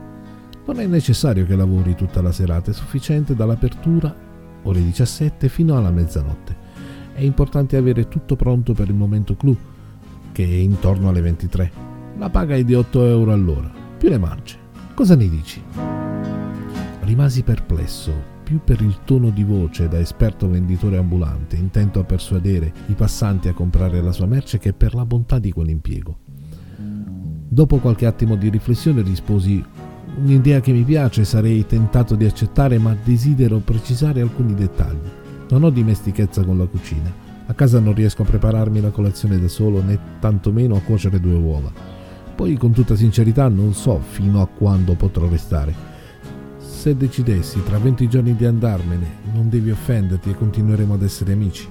Non 0.66 0.80
è 0.80 0.88
necessario 0.88 1.46
che 1.46 1.56
lavori 1.56 1.94
tutta 1.94 2.20
la 2.24 2.32
serata, 2.32 2.72
è 2.72 2.74
sufficiente 2.74 3.36
dall'apertura, 3.36 4.14
ore 4.64 4.82
17, 4.82 5.48
fino 5.48 5.78
alla 5.78 5.92
mezzanotte. 5.92 6.58
È 7.14 7.22
importante 7.22 7.78
avere 7.78 8.08
tutto 8.08 8.36
pronto 8.36 8.74
per 8.74 8.90
il 8.90 8.96
momento 8.96 9.36
clou, 9.36 9.56
che 10.32 10.44
è 10.44 10.48
intorno 10.48 11.10
alle 11.10 11.22
23. 11.22 11.72
La 12.18 12.32
paga 12.32 12.56
è 12.56 12.64
di 12.64 12.74
8 12.74 13.06
euro 13.06 13.32
all'ora, 13.32 13.72
più 13.98 14.10
le 14.10 14.18
mance. 14.18 14.58
Cosa 14.96 15.16
ne 15.16 15.30
dici? 15.30 15.62
Rimasi 17.06 17.44
perplesso, 17.44 18.12
più 18.44 18.62
per 18.64 18.82
il 18.82 19.02
tono 19.06 19.30
di 19.30 19.44
voce 19.44 19.88
da 19.88 20.00
esperto 20.00 20.50
venditore 20.50 20.98
ambulante, 20.98 21.56
intento 21.56 22.00
a 22.00 22.04
persuadere 22.04 22.74
i 22.88 22.94
passanti 22.94 23.48
a 23.48 23.54
comprare 23.54 24.02
la 24.02 24.12
sua 24.12 24.26
merce, 24.26 24.58
che 24.58 24.74
per 24.74 24.96
la 24.96 25.06
bontà 25.06 25.38
di 25.38 25.52
quell'impiego. 25.52 26.18
Dopo 27.48 27.78
qualche 27.78 28.08
attimo 28.08 28.36
di 28.36 28.50
riflessione 28.50 29.04
risposi 29.04 29.64
Un'idea 30.18 30.62
che 30.62 30.72
mi 30.72 30.82
piace, 30.82 31.26
sarei 31.26 31.68
tentato 31.68 32.16
di 32.16 32.26
accettare, 32.26 32.80
ma 32.80 32.96
desidero 33.04 33.60
precisare 33.60 34.22
alcuni 34.22 34.56
dettagli. 34.56 35.08
Non 35.50 35.64
ho 35.64 35.70
dimestichezza 35.70 36.44
con 36.44 36.58
la 36.58 36.66
cucina. 36.66 37.14
A 37.46 37.54
casa 37.54 37.80
non 37.80 37.94
riesco 37.94 38.24
a 38.24 38.26
prepararmi 38.26 38.82
la 38.82 38.90
colazione 38.90 39.40
da 39.40 39.48
solo, 39.48 39.84
né 39.84 40.00
tantomeno 40.20 40.76
a 40.76 40.82
cuocere 40.82 41.20
due 41.20 41.36
uova. 41.36 41.72
Poi, 42.34 42.58
con 42.58 42.72
tutta 42.72 42.96
sincerità, 42.96 43.48
non 43.48 43.74
so 43.74 44.00
fino 44.00 44.42
a 44.42 44.48
quando 44.48 44.96
potrò 44.96 45.28
restare 45.28 45.95
se 46.86 46.96
decidessi 46.96 47.64
tra 47.64 47.80
20 47.80 48.08
giorni 48.08 48.36
di 48.36 48.46
andarmene, 48.46 49.08
non 49.34 49.50
devi 49.50 49.72
offenderti 49.72 50.30
e 50.30 50.36
continueremo 50.36 50.94
ad 50.94 51.02
essere 51.02 51.34
amici. 51.34 51.68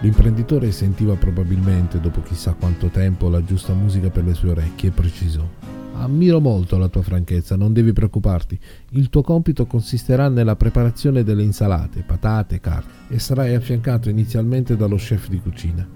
L'imprenditore 0.00 0.72
sentiva 0.72 1.14
probabilmente, 1.14 2.00
dopo 2.00 2.20
chissà 2.22 2.52
quanto 2.54 2.88
tempo, 2.88 3.28
la 3.28 3.44
giusta 3.44 3.74
musica 3.74 4.10
per 4.10 4.24
le 4.24 4.34
sue 4.34 4.50
orecchie 4.50 4.88
e 4.88 4.92
precisò. 4.92 5.48
Ammiro 5.92 6.40
molto 6.40 6.76
la 6.76 6.88
tua 6.88 7.02
franchezza, 7.02 7.54
non 7.54 7.72
devi 7.72 7.92
preoccuparti. 7.92 8.58
Il 8.90 9.08
tuo 9.08 9.22
compito 9.22 9.66
consisterà 9.66 10.28
nella 10.28 10.56
preparazione 10.56 11.22
delle 11.22 11.44
insalate, 11.44 12.02
patate, 12.04 12.58
carne 12.58 12.90
e 13.08 13.20
sarai 13.20 13.54
affiancato 13.54 14.08
inizialmente 14.08 14.76
dallo 14.76 14.96
chef 14.96 15.28
di 15.28 15.40
cucina. 15.40 15.86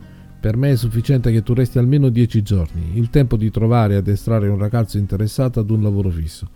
Per 0.41 0.57
me 0.57 0.71
è 0.71 0.77
sufficiente 0.77 1.33
che 1.33 1.43
tu 1.43 1.53
resti 1.53 1.79
almeno 1.79 2.11
dieci 2.11 2.43
giorni, 2.43 2.97
il 2.97 3.11
tempo 3.11 3.37
di 3.37 3.51
trovare 3.51 3.95
e 3.95 3.97
addestrare 3.97 4.47
un 4.47 4.57
ragazzo 4.57 4.97
interessato 4.97 5.59
ad 5.59 5.69
un 5.71 5.83
lavoro 5.83 6.11
fisso. 6.11 6.49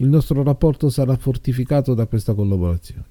Il 0.00 0.08
nostro 0.08 0.44
rapporto 0.44 0.90
sarà 0.90 1.16
fortificato 1.16 1.92
da 1.92 2.06
questa 2.06 2.32
collaborazione. 2.32 3.04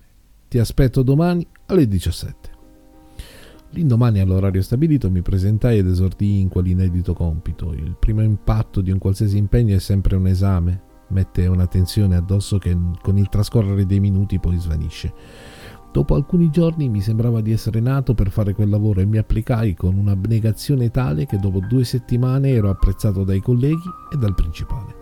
Ti 0.48 0.58
aspetto 0.58 1.04
domani 1.04 1.46
alle 1.66 1.86
17. 1.86 2.50
L'indomani 3.72 4.22
all'orario 4.22 4.62
stabilito 4.62 5.12
mi 5.12 5.22
presentai 5.22 5.80
ed 5.80 5.88
esordii 5.88 6.40
in 6.40 6.48
quell'inedito 6.48 7.14
compito. 7.14 7.74
Il 7.74 7.98
primo 8.00 8.22
impatto 8.22 8.80
di 8.80 8.92
un 8.92 9.00
qualsiasi 9.00 9.36
impegno 9.36 9.76
è 9.76 9.80
sempre 9.80 10.16
un 10.16 10.28
esame, 10.28 10.82
mette 11.10 11.46
una 11.48 11.68
tensione 11.68 12.16
addosso 12.16 12.58
che 12.58 12.78
con 13.02 13.18
il 13.18 13.28
trascorrere 13.28 13.86
dei 13.86 14.00
minuti 14.00 14.40
poi 14.40 14.58
svanisce. 14.58 15.14
Dopo 15.92 16.16
alcuni 16.16 16.50
giorni 16.50 16.88
mi 16.88 17.02
sembrava 17.02 17.42
di 17.42 17.52
essere 17.52 17.82
nato 17.82 18.14
per 18.14 18.30
fare 18.30 18.54
quel 18.54 18.70
lavoro 18.70 19.02
e 19.02 19.06
mi 19.06 19.18
applicai 19.18 19.74
con 19.74 19.98
un'abnegazione 19.98 20.90
tale 20.90 21.26
che 21.26 21.38
dopo 21.38 21.60
due 21.60 21.84
settimane 21.84 22.52
ero 22.52 22.70
apprezzato 22.70 23.26
dai 23.26 23.42
colleghi 23.42 23.90
e 24.14 24.16
dal 24.16 24.36
principale. 24.36 24.97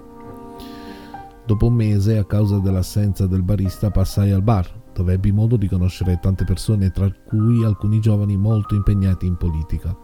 Dopo 1.46 1.68
un 1.68 1.76
mese, 1.76 2.18
a 2.18 2.26
causa 2.26 2.58
dell'assenza 2.58 3.28
del 3.28 3.44
barista, 3.44 3.92
passai 3.92 4.32
al 4.32 4.42
bar, 4.42 4.68
dove 4.92 5.14
ebbi 5.14 5.32
modo 5.32 5.58
di 5.58 5.68
conoscere 5.68 6.18
tante 6.20 6.44
persone, 6.44 6.90
tra 6.90 7.08
cui 7.12 7.64
alcuni 7.64 8.00
giovani 8.00 8.36
molto 8.36 8.74
impegnati 8.74 9.28
in 9.28 9.38
politica. 9.38 9.96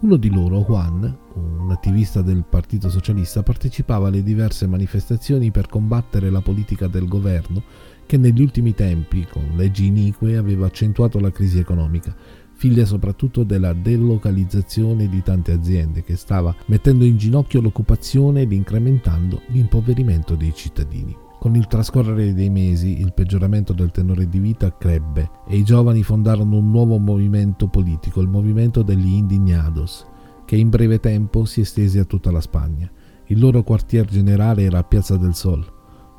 Uno 0.00 0.16
di 0.16 0.30
loro, 0.30 0.60
Juan, 0.60 1.16
un 1.36 1.70
attivista 1.70 2.20
del 2.20 2.44
Partito 2.46 2.90
Socialista, 2.90 3.42
partecipava 3.42 4.08
alle 4.08 4.22
diverse 4.22 4.66
manifestazioni 4.66 5.50
per 5.50 5.68
combattere 5.68 6.28
la 6.28 6.42
politica 6.42 6.86
del 6.86 7.08
governo 7.08 7.62
che 8.04 8.18
negli 8.18 8.42
ultimi 8.42 8.74
tempi, 8.74 9.26
con 9.30 9.52
leggi 9.56 9.86
inique, 9.86 10.36
aveva 10.36 10.66
accentuato 10.66 11.18
la 11.18 11.32
crisi 11.32 11.58
economica, 11.58 12.14
figlia 12.54 12.84
soprattutto 12.84 13.42
della 13.42 13.72
delocalizzazione 13.72 15.08
di 15.08 15.22
tante 15.22 15.52
aziende 15.52 16.02
che 16.02 16.16
stava 16.16 16.54
mettendo 16.66 17.04
in 17.04 17.16
ginocchio 17.16 17.60
l'occupazione 17.60 18.42
ed 18.42 18.52
incrementando 18.52 19.42
l'impoverimento 19.48 20.34
dei 20.34 20.52
cittadini. 20.54 21.16
Con 21.38 21.56
il 21.56 21.66
trascorrere 21.66 22.32
dei 22.32 22.48
mesi 22.48 23.00
il 23.00 23.12
peggioramento 23.12 23.74
del 23.74 23.90
tenore 23.90 24.28
di 24.28 24.38
vita 24.38 24.74
crebbe 24.78 25.28
e 25.46 25.58
i 25.58 25.62
giovani 25.62 26.02
fondarono 26.02 26.56
un 26.56 26.70
nuovo 26.70 26.96
movimento 26.98 27.66
politico, 27.66 28.22
il 28.22 28.28
movimento 28.28 28.82
degli 28.82 29.12
Indignados, 29.12 30.06
che 30.46 30.56
in 30.56 30.70
breve 30.70 31.00
tempo 31.00 31.44
si 31.44 31.60
estese 31.60 31.98
a 31.98 32.04
tutta 32.04 32.30
la 32.30 32.40
Spagna. 32.40 32.90
Il 33.26 33.38
loro 33.38 33.62
quartier 33.62 34.06
generale 34.06 34.62
era 34.62 34.78
a 34.78 34.84
Piazza 34.84 35.16
del 35.18 35.34
Sol, 35.34 35.73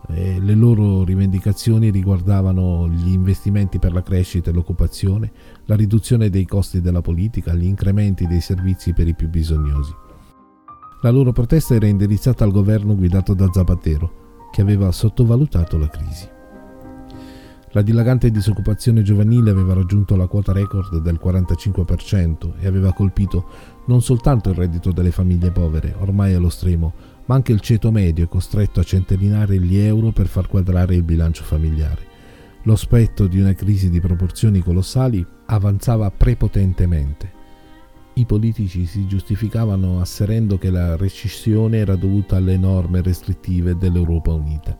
eh, 0.09 0.39
le 0.39 0.55
loro 0.55 1.03
rivendicazioni 1.03 1.89
riguardavano 1.89 2.87
gli 2.89 3.11
investimenti 3.11 3.79
per 3.79 3.93
la 3.93 4.03
crescita 4.03 4.49
e 4.49 4.53
l'occupazione, 4.53 5.31
la 5.65 5.75
riduzione 5.75 6.29
dei 6.29 6.45
costi 6.45 6.81
della 6.81 7.01
politica, 7.01 7.53
gli 7.53 7.65
incrementi 7.65 8.27
dei 8.27 8.41
servizi 8.41 8.93
per 8.93 9.07
i 9.07 9.15
più 9.15 9.29
bisognosi. 9.29 9.93
La 11.01 11.11
loro 11.11 11.31
protesta 11.31 11.75
era 11.75 11.87
indirizzata 11.87 12.43
al 12.43 12.51
governo 12.51 12.95
guidato 12.95 13.33
da 13.33 13.49
Zapatero, 13.51 14.49
che 14.51 14.61
aveva 14.61 14.91
sottovalutato 14.91 15.77
la 15.77 15.87
crisi. 15.87 16.33
La 17.75 17.81
dilagante 17.81 18.31
disoccupazione 18.31 19.01
giovanile 19.01 19.51
aveva 19.51 19.73
raggiunto 19.73 20.15
la 20.15 20.27
quota 20.27 20.53
record 20.53 21.01
del 21.01 21.19
45% 21.21 22.53
e 22.59 22.67
aveva 22.67 22.93
colpito 22.93 23.49
non 23.87 24.01
soltanto 24.01 24.49
il 24.49 24.55
reddito 24.55 24.93
delle 24.93 25.11
famiglie 25.11 25.51
povere, 25.51 25.93
ormai 25.99 26.33
allo 26.33 26.47
stremo, 26.47 26.93
ma 27.25 27.35
anche 27.35 27.51
il 27.51 27.59
ceto 27.59 27.91
medio 27.91 28.25
è 28.25 28.27
costretto 28.27 28.79
a 28.79 28.83
centellinare 28.83 29.59
gli 29.59 29.77
euro 29.77 30.11
per 30.11 30.27
far 30.27 30.47
quadrare 30.47 30.95
il 30.95 31.03
bilancio 31.03 31.43
familiare. 31.43 32.13
Lo 32.63 32.75
spettro 32.75 33.27
di 33.27 33.39
una 33.39 33.53
crisi 33.53 33.89
di 33.89 33.99
proporzioni 33.99 34.59
colossali 34.61 35.25
avanzava 35.45 36.09
prepotentemente. 36.09 37.31
I 38.15 38.25
politici 38.25 38.85
si 38.85 39.07
giustificavano 39.07 39.99
asserendo 39.99 40.57
che 40.57 40.69
la 40.69 40.95
rescissione 40.95 41.77
era 41.77 41.95
dovuta 41.95 42.37
alle 42.37 42.57
norme 42.57 43.01
restrittive 43.01 43.77
dell'Europa 43.77 44.31
Unita. 44.31 44.79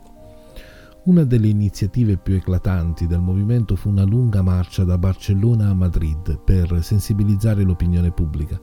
Una 1.04 1.24
delle 1.24 1.48
iniziative 1.48 2.18
più 2.18 2.34
eclatanti 2.34 3.06
del 3.06 3.20
movimento 3.20 3.76
fu 3.76 3.90
una 3.90 4.04
lunga 4.04 4.42
marcia 4.42 4.84
da 4.84 4.98
Barcellona 4.98 5.70
a 5.70 5.74
Madrid 5.74 6.40
per 6.40 6.80
sensibilizzare 6.82 7.62
l'opinione 7.62 8.10
pubblica. 8.10 8.60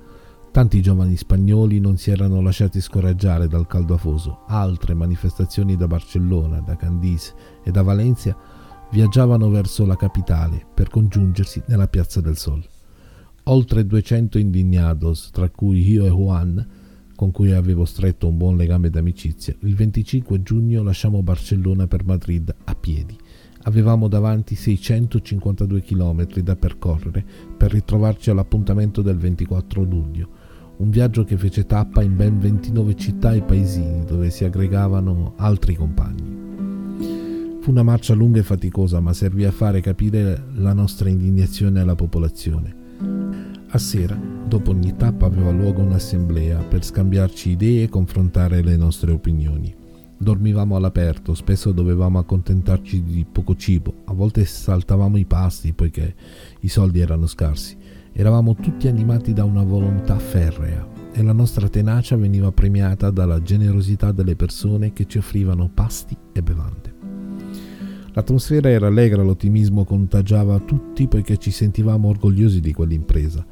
Tanti 0.52 0.82
giovani 0.82 1.16
spagnoli 1.16 1.80
non 1.80 1.96
si 1.96 2.10
erano 2.10 2.42
lasciati 2.42 2.78
scoraggiare 2.78 3.48
dal 3.48 3.66
caldo 3.66 3.94
afoso. 3.94 4.42
Altre 4.48 4.92
manifestazioni 4.92 5.76
da 5.76 5.86
Barcellona, 5.86 6.60
da 6.60 6.76
Candís 6.76 7.32
e 7.64 7.70
da 7.70 7.80
Valencia 7.80 8.36
viaggiavano 8.90 9.48
verso 9.48 9.86
la 9.86 9.96
capitale 9.96 10.62
per 10.74 10.90
congiungersi 10.90 11.62
nella 11.68 11.88
Piazza 11.88 12.20
del 12.20 12.36
Sol. 12.36 12.62
Oltre 13.44 13.86
200 13.86 14.36
indignados, 14.36 15.30
tra 15.32 15.48
cui 15.48 15.88
io 15.88 16.04
e 16.04 16.10
Juan, 16.10 16.68
con 17.16 17.30
cui 17.30 17.52
avevo 17.52 17.86
stretto 17.86 18.28
un 18.28 18.36
buon 18.36 18.58
legame 18.58 18.90
d'amicizia, 18.90 19.56
il 19.60 19.74
25 19.74 20.42
giugno 20.42 20.82
lasciamo 20.82 21.22
Barcellona 21.22 21.86
per 21.86 22.04
Madrid 22.04 22.54
a 22.64 22.74
piedi, 22.74 23.16
Avevamo 23.64 24.08
davanti 24.08 24.56
652 24.56 25.82
km 25.82 26.26
da 26.40 26.56
percorrere 26.56 27.24
per 27.56 27.70
ritrovarci 27.70 28.30
all'appuntamento 28.30 29.02
del 29.02 29.16
24 29.16 29.82
luglio, 29.82 30.28
un 30.82 30.90
viaggio 30.90 31.22
che 31.22 31.36
fece 31.36 31.64
tappa 31.64 32.02
in 32.02 32.16
ben 32.16 32.40
29 32.40 32.96
città 32.96 33.32
e 33.32 33.42
paesini 33.42 34.04
dove 34.04 34.30
si 34.30 34.44
aggregavano 34.44 35.34
altri 35.36 35.76
compagni. 35.76 37.60
Fu 37.60 37.70
una 37.70 37.84
marcia 37.84 38.14
lunga 38.14 38.40
e 38.40 38.42
faticosa, 38.42 38.98
ma 38.98 39.12
servì 39.12 39.44
a 39.44 39.52
fare 39.52 39.80
capire 39.80 40.42
la 40.54 40.72
nostra 40.72 41.08
indignazione 41.08 41.78
alla 41.78 41.94
popolazione. 41.94 42.74
A 43.68 43.78
sera, 43.78 44.18
dopo 44.44 44.72
ogni 44.72 44.96
tappa, 44.96 45.26
aveva 45.26 45.52
luogo 45.52 45.82
un'assemblea 45.82 46.58
per 46.58 46.84
scambiarci 46.84 47.50
idee 47.50 47.84
e 47.84 47.88
confrontare 47.88 48.60
le 48.60 48.76
nostre 48.76 49.12
opinioni. 49.12 49.72
Dormivamo 50.18 50.74
all'aperto, 50.74 51.34
spesso 51.34 51.70
dovevamo 51.70 52.18
accontentarci 52.18 53.04
di 53.04 53.24
poco 53.30 53.54
cibo, 53.54 54.02
a 54.06 54.12
volte 54.12 54.44
saltavamo 54.44 55.16
i 55.16 55.26
pasti 55.26 55.72
poiché 55.72 56.14
i 56.60 56.68
soldi 56.68 56.98
erano 56.98 57.28
scarsi. 57.28 57.76
Eravamo 58.14 58.54
tutti 58.56 58.88
animati 58.88 59.32
da 59.32 59.44
una 59.44 59.62
volontà 59.62 60.18
ferrea 60.18 60.86
e 61.12 61.22
la 61.22 61.32
nostra 61.32 61.68
tenacia 61.68 62.14
veniva 62.14 62.52
premiata 62.52 63.10
dalla 63.10 63.40
generosità 63.40 64.12
delle 64.12 64.36
persone 64.36 64.92
che 64.92 65.06
ci 65.06 65.16
offrivano 65.16 65.70
pasti 65.72 66.14
e 66.30 66.42
bevande. 66.42 66.94
L'atmosfera 68.12 68.68
era 68.68 68.88
allegra, 68.88 69.22
l'ottimismo 69.22 69.84
contagiava 69.84 70.58
tutti 70.58 71.08
poiché 71.08 71.38
ci 71.38 71.50
sentivamo 71.50 72.08
orgogliosi 72.08 72.60
di 72.60 72.74
quell'impresa. 72.74 73.46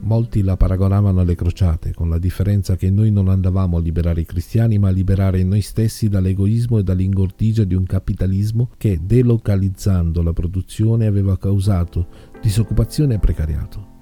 Molti 0.00 0.42
la 0.42 0.56
paragonavano 0.56 1.20
alle 1.20 1.34
crociate, 1.34 1.92
con 1.92 2.08
la 2.08 2.18
differenza 2.18 2.76
che 2.76 2.90
noi 2.90 3.10
non 3.10 3.28
andavamo 3.28 3.76
a 3.76 3.80
liberare 3.80 4.22
i 4.22 4.26
cristiani, 4.26 4.78
ma 4.78 4.88
a 4.88 4.92
liberare 4.92 5.42
noi 5.42 5.60
stessi 5.60 6.08
dall'egoismo 6.08 6.78
e 6.78 6.82
dall'ingordigia 6.82 7.64
di 7.64 7.74
un 7.74 7.84
capitalismo 7.84 8.70
che, 8.76 9.00
delocalizzando 9.02 10.22
la 10.22 10.32
produzione, 10.32 11.06
aveva 11.06 11.36
causato 11.36 12.06
disoccupazione 12.46 13.14
e 13.14 13.18
precariato. 13.18 13.94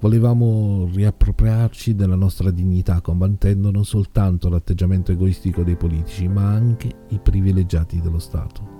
Volevamo 0.00 0.86
riappropriarci 0.92 1.94
della 1.94 2.14
nostra 2.14 2.50
dignità, 2.50 3.00
combattendo 3.00 3.70
non 3.70 3.86
soltanto 3.86 4.50
l'atteggiamento 4.50 5.12
egoistico 5.12 5.62
dei 5.62 5.76
politici, 5.76 6.28
ma 6.28 6.46
anche 6.46 6.90
i 7.08 7.18
privilegiati 7.18 8.00
dello 8.00 8.18
Stato. 8.18 8.78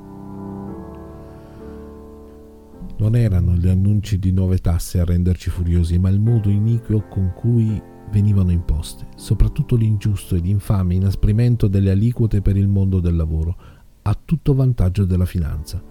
Non 2.98 3.16
erano 3.16 3.54
gli 3.54 3.68
annunci 3.68 4.18
di 4.18 4.32
nuove 4.32 4.58
tasse 4.58 5.00
a 5.00 5.04
renderci 5.04 5.48
furiosi, 5.48 5.98
ma 5.98 6.10
il 6.10 6.20
modo 6.20 6.50
iniquo 6.50 7.04
con 7.08 7.32
cui 7.34 7.80
venivano 8.10 8.50
imposte, 8.50 9.06
soprattutto 9.16 9.76
l'ingiusto 9.76 10.34
ed 10.34 10.44
infame 10.44 10.94
inasprimento 10.94 11.68
delle 11.68 11.90
aliquote 11.90 12.42
per 12.42 12.56
il 12.56 12.68
mondo 12.68 13.00
del 13.00 13.16
lavoro, 13.16 13.56
a 14.02 14.18
tutto 14.22 14.54
vantaggio 14.54 15.06
della 15.06 15.26
finanza. 15.26 15.89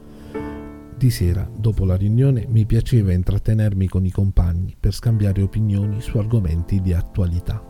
Di 1.00 1.12
sera, 1.12 1.50
dopo 1.56 1.86
la 1.86 1.96
riunione, 1.96 2.46
mi 2.50 2.65
piaceva 2.65 3.13
intrattenermi 3.13 3.88
con 3.88 4.03
i 4.03 4.12
compagni 4.12 4.75
per 4.77 4.94
scambiare 4.94 5.41
opinioni 5.41 6.01
su 6.01 6.18
argomenti 6.18 6.82
di 6.82 6.91
attualità. 6.91 7.63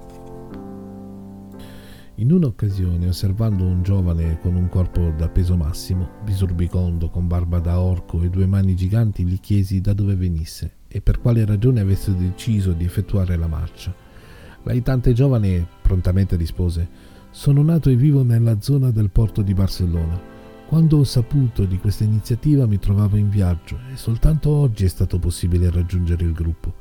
In 2.16 2.32
un'occasione, 2.32 3.08
osservando 3.08 3.66
un 3.66 3.84
giovane 3.84 4.40
con 4.40 4.56
un 4.56 4.68
corpo 4.68 5.14
da 5.16 5.30
peso 5.30 5.56
massimo, 5.56 6.10
bisurbicondo, 6.24 7.12
con 7.12 7.28
barba 7.28 7.60
da 7.60 7.80
orco 7.80 8.24
e 8.24 8.32
due 8.32 8.48
mani 8.48 8.76
giganti, 8.76 9.24
gli 9.24 9.40
chiesi 9.40 9.80
da 9.80 9.94
dove 9.94 10.16
venisse 10.16 10.78
e 10.88 11.00
per 11.00 11.20
quale 11.20 11.46
ragione 11.46 11.82
avesse 11.82 12.16
deciso 12.16 12.72
di 12.72 12.84
effettuare 12.84 13.36
la 13.36 13.48
marcia. 13.48 13.94
L'aitante 14.64 15.14
giovane 15.14 15.68
prontamente 15.84 16.36
rispose: 16.36 16.90
Sono 17.30 17.62
nato 17.62 17.92
e 17.92 17.96
vivo 17.96 18.24
nella 18.24 18.60
zona 18.60 18.90
del 18.90 19.12
porto 19.12 19.44
di 19.44 19.54
Barcellona. 19.54 20.39
Quando 20.70 21.00
ho 21.00 21.04
saputo 21.04 21.66
di 21.66 21.80
questa 21.80 22.04
iniziativa 22.04 22.68
mi 22.68 22.78
trovavo 22.78 23.18
in 23.18 23.28
viaggio 23.28 23.80
e 23.92 23.98
soltanto 23.98 24.52
oggi 24.52 24.86
è 24.86 24.88
stato 24.88 25.18
possibile 25.18 25.72
raggiungere 25.72 26.24
il 26.24 26.32
gruppo. 26.32 26.72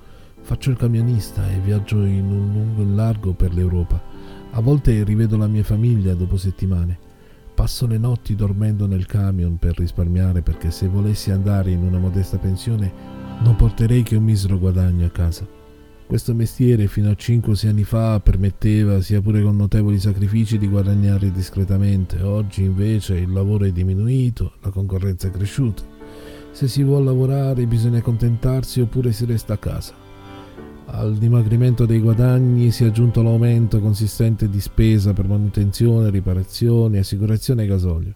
Faccio 0.43 0.69
il 0.69 0.77
camionista 0.77 1.51
e 1.51 1.59
viaggio 1.59 2.05
in 2.05 2.27
un 2.27 2.53
lungo 2.53 2.83
e 2.83 2.95
largo 2.95 3.33
per 3.33 3.55
l'Europa. 3.55 3.99
A 4.51 4.61
volte 4.61 5.03
rivedo 5.05 5.39
la 5.39 5.47
mia 5.47 5.65
famiglia 5.65 6.13
dopo 6.13 6.37
settimane. 6.37 6.99
Passo 7.55 7.87
le 7.87 7.97
notti 7.97 8.35
dormendo 8.35 8.87
nel 8.87 9.07
camion 9.07 9.57
per 9.57 9.79
risparmiare 9.79 10.43
perché 10.43 10.71
se 10.71 10.87
volessi 10.87 11.31
andare 11.31 11.71
in 11.71 11.83
una 11.83 11.99
modesta 11.99 12.37
pensione 12.37 12.93
non 13.41 13.57
porterei 13.57 14.03
che 14.03 14.17
un 14.17 14.25
misero 14.25 14.59
guadagno 14.59 15.07
a 15.07 15.11
casa. 15.11 15.58
Questo 16.09 16.35
mestiere 16.35 16.87
fino 16.87 17.11
a 17.11 17.13
5-6 17.13 17.69
anni 17.69 17.85
fa 17.85 18.19
permetteva, 18.19 19.03
sia 19.03 19.21
pure 19.21 19.43
con 19.43 19.57
notevoli 19.57 20.01
sacrifici, 20.01 20.57
di 20.57 20.67
guadagnare 20.67 21.31
discretamente. 21.31 22.23
Oggi 22.23 22.63
invece 22.63 23.19
il 23.19 23.31
lavoro 23.31 23.67
è 23.67 23.73
diminuito, 23.73 24.55
la 24.63 24.71
concorrenza 24.71 25.29
è 25.29 25.31
cresciuta. 25.31 25.83
Se 26.51 26.67
si 26.67 26.83
vuole 26.83 27.05
lavorare 27.05 27.67
bisogna 27.67 27.99
accontentarsi 27.99 28.81
oppure 28.81 29.13
si 29.13 29.27
resta 29.27 29.53
a 29.53 29.59
casa. 29.59 29.93
Al 30.87 31.15
dimagrimento 31.19 31.85
dei 31.85 32.01
guadagni 32.01 32.71
si 32.71 32.85
è 32.85 32.87
aggiunto 32.87 33.21
l'aumento 33.21 33.79
consistente 33.79 34.49
di 34.49 34.63
spesa 34.63 35.13
per 35.13 35.29
manutenzione, 35.29 36.09
riparazioni, 36.09 36.97
assicurazione 36.97 37.65
e 37.65 37.67
gasolio. 37.67 38.15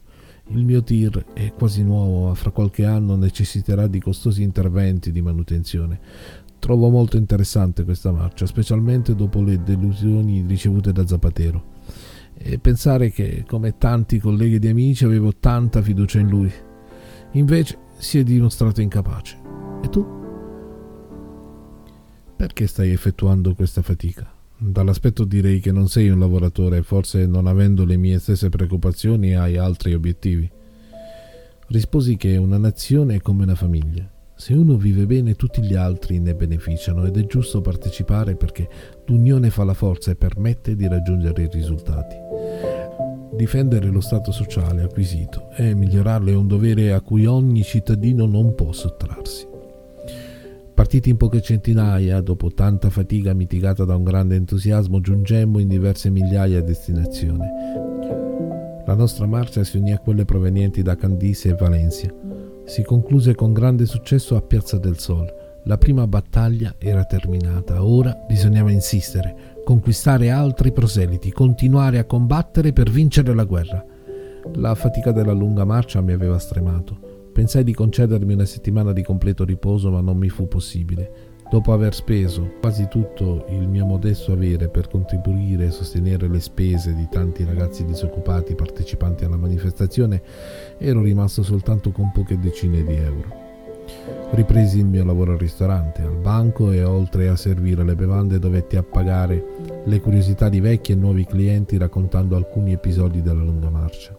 Il 0.48 0.64
mio 0.64 0.82
tir 0.82 1.24
è 1.32 1.52
quasi 1.52 1.82
nuovo, 1.82 2.26
ma 2.26 2.34
fra 2.34 2.50
qualche 2.50 2.84
anno 2.84 3.16
necessiterà 3.16 3.86
di 3.86 4.00
costosi 4.00 4.42
interventi 4.42 5.12
di 5.12 5.22
manutenzione. 5.22 6.00
Trovo 6.62 6.90
molto 6.90 7.16
interessante 7.16 7.82
questa 7.82 8.12
marcia, 8.12 8.46
specialmente 8.46 9.16
dopo 9.16 9.42
le 9.42 9.64
delusioni 9.64 10.44
ricevute 10.46 10.92
da 10.92 11.04
Zapatero. 11.04 11.64
E 12.34 12.60
pensare 12.60 13.10
che, 13.10 13.44
come 13.48 13.78
tanti 13.78 14.20
colleghi 14.20 14.54
ed 14.54 14.66
amici, 14.66 15.04
avevo 15.04 15.34
tanta 15.34 15.82
fiducia 15.82 16.20
in 16.20 16.28
lui. 16.28 16.52
Invece 17.32 17.78
si 17.98 18.20
è 18.20 18.22
dimostrato 18.22 18.80
incapace. 18.80 19.36
E 19.82 19.88
tu? 19.88 20.06
Perché 22.36 22.68
stai 22.68 22.92
effettuando 22.92 23.56
questa 23.56 23.82
fatica? 23.82 24.32
Dall'aspetto 24.56 25.24
direi 25.24 25.58
che 25.58 25.72
non 25.72 25.88
sei 25.88 26.10
un 26.10 26.20
lavoratore 26.20 26.84
forse 26.84 27.26
non 27.26 27.48
avendo 27.48 27.84
le 27.84 27.96
mie 27.96 28.20
stesse 28.20 28.50
preoccupazioni 28.50 29.34
hai 29.34 29.56
altri 29.56 29.94
obiettivi. 29.94 30.48
Risposi 31.66 32.16
che 32.16 32.36
una 32.36 32.58
nazione 32.58 33.16
è 33.16 33.20
come 33.20 33.42
una 33.42 33.56
famiglia. 33.56 34.11
Se 34.42 34.54
uno 34.54 34.76
vive 34.76 35.06
bene 35.06 35.36
tutti 35.36 35.62
gli 35.62 35.76
altri 35.76 36.18
ne 36.18 36.34
beneficiano 36.34 37.04
ed 37.04 37.16
è 37.16 37.26
giusto 37.26 37.60
partecipare 37.60 38.34
perché 38.34 38.68
l'unione 39.06 39.50
fa 39.50 39.62
la 39.62 39.72
forza 39.72 40.10
e 40.10 40.16
permette 40.16 40.74
di 40.74 40.88
raggiungere 40.88 41.44
i 41.44 41.48
risultati. 41.48 42.16
Difendere 43.36 43.88
lo 43.88 44.00
stato 44.00 44.32
sociale 44.32 44.82
acquisito 44.82 45.48
e 45.54 45.76
migliorarlo 45.76 46.28
è 46.30 46.34
un 46.34 46.48
dovere 46.48 46.92
a 46.92 47.00
cui 47.00 47.24
ogni 47.24 47.62
cittadino 47.62 48.26
non 48.26 48.56
può 48.56 48.72
sottrarsi. 48.72 49.46
Partiti 50.74 51.10
in 51.10 51.18
poche 51.18 51.40
centinaia, 51.40 52.20
dopo 52.20 52.52
tanta 52.52 52.90
fatica 52.90 53.32
mitigata 53.34 53.84
da 53.84 53.94
un 53.94 54.02
grande 54.02 54.34
entusiasmo, 54.34 55.00
giungemmo 55.00 55.60
in 55.60 55.68
diverse 55.68 56.10
migliaia 56.10 56.58
a 56.58 56.62
destinazione. 56.62 57.48
La 58.86 58.94
nostra 58.96 59.24
marcia 59.26 59.62
si 59.62 59.76
unì 59.76 59.92
a 59.92 60.00
quelle 60.00 60.24
provenienti 60.24 60.82
da 60.82 60.96
Candice 60.96 61.50
e 61.50 61.54
Valencia. 61.54 62.51
Si 62.64 62.82
concluse 62.84 63.34
con 63.34 63.52
grande 63.52 63.86
successo 63.86 64.36
a 64.36 64.40
Piazza 64.40 64.78
del 64.78 64.98
Sol. 64.98 65.26
La 65.64 65.78
prima 65.78 66.06
battaglia 66.06 66.74
era 66.78 67.04
terminata, 67.04 67.84
ora 67.84 68.16
bisognava 68.26 68.70
insistere, 68.70 69.60
conquistare 69.64 70.30
altri 70.30 70.72
proseliti, 70.72 71.32
continuare 71.32 71.98
a 71.98 72.04
combattere 72.04 72.72
per 72.72 72.90
vincere 72.90 73.34
la 73.34 73.44
guerra. 73.44 73.84
La 74.54 74.74
fatica 74.74 75.12
della 75.12 75.32
lunga 75.32 75.64
marcia 75.64 76.00
mi 76.00 76.12
aveva 76.12 76.38
stremato. 76.38 77.30
Pensai 77.32 77.64
di 77.64 77.74
concedermi 77.74 78.32
una 78.32 78.44
settimana 78.44 78.92
di 78.92 79.02
completo 79.02 79.44
riposo, 79.44 79.90
ma 79.90 80.00
non 80.00 80.16
mi 80.16 80.28
fu 80.28 80.48
possibile. 80.48 81.31
Dopo 81.52 81.74
aver 81.74 81.94
speso 81.94 82.54
quasi 82.60 82.88
tutto 82.88 83.44
il 83.50 83.68
mio 83.68 83.84
modesto 83.84 84.32
avere 84.32 84.70
per 84.70 84.88
contribuire 84.88 85.66
e 85.66 85.70
sostenere 85.70 86.26
le 86.26 86.40
spese 86.40 86.94
di 86.94 87.06
tanti 87.10 87.44
ragazzi 87.44 87.84
disoccupati 87.84 88.54
partecipanti 88.54 89.26
alla 89.26 89.36
manifestazione, 89.36 90.22
ero 90.78 91.02
rimasto 91.02 91.42
soltanto 91.42 91.90
con 91.90 92.10
poche 92.10 92.38
decine 92.38 92.82
di 92.82 92.94
euro. 92.94 93.28
Ripresi 94.30 94.78
il 94.78 94.86
mio 94.86 95.04
lavoro 95.04 95.32
al 95.32 95.38
ristorante, 95.38 96.00
al 96.00 96.16
banco 96.16 96.70
e 96.70 96.82
oltre 96.84 97.28
a 97.28 97.36
servire 97.36 97.84
le 97.84 97.96
bevande 97.96 98.38
dovetti 98.38 98.76
appagare 98.76 99.44
le 99.84 100.00
curiosità 100.00 100.48
di 100.48 100.60
vecchi 100.60 100.92
e 100.92 100.94
nuovi 100.94 101.26
clienti 101.26 101.76
raccontando 101.76 102.34
alcuni 102.34 102.72
episodi 102.72 103.20
della 103.20 103.42
lunga 103.42 103.68
marcia. 103.68 104.16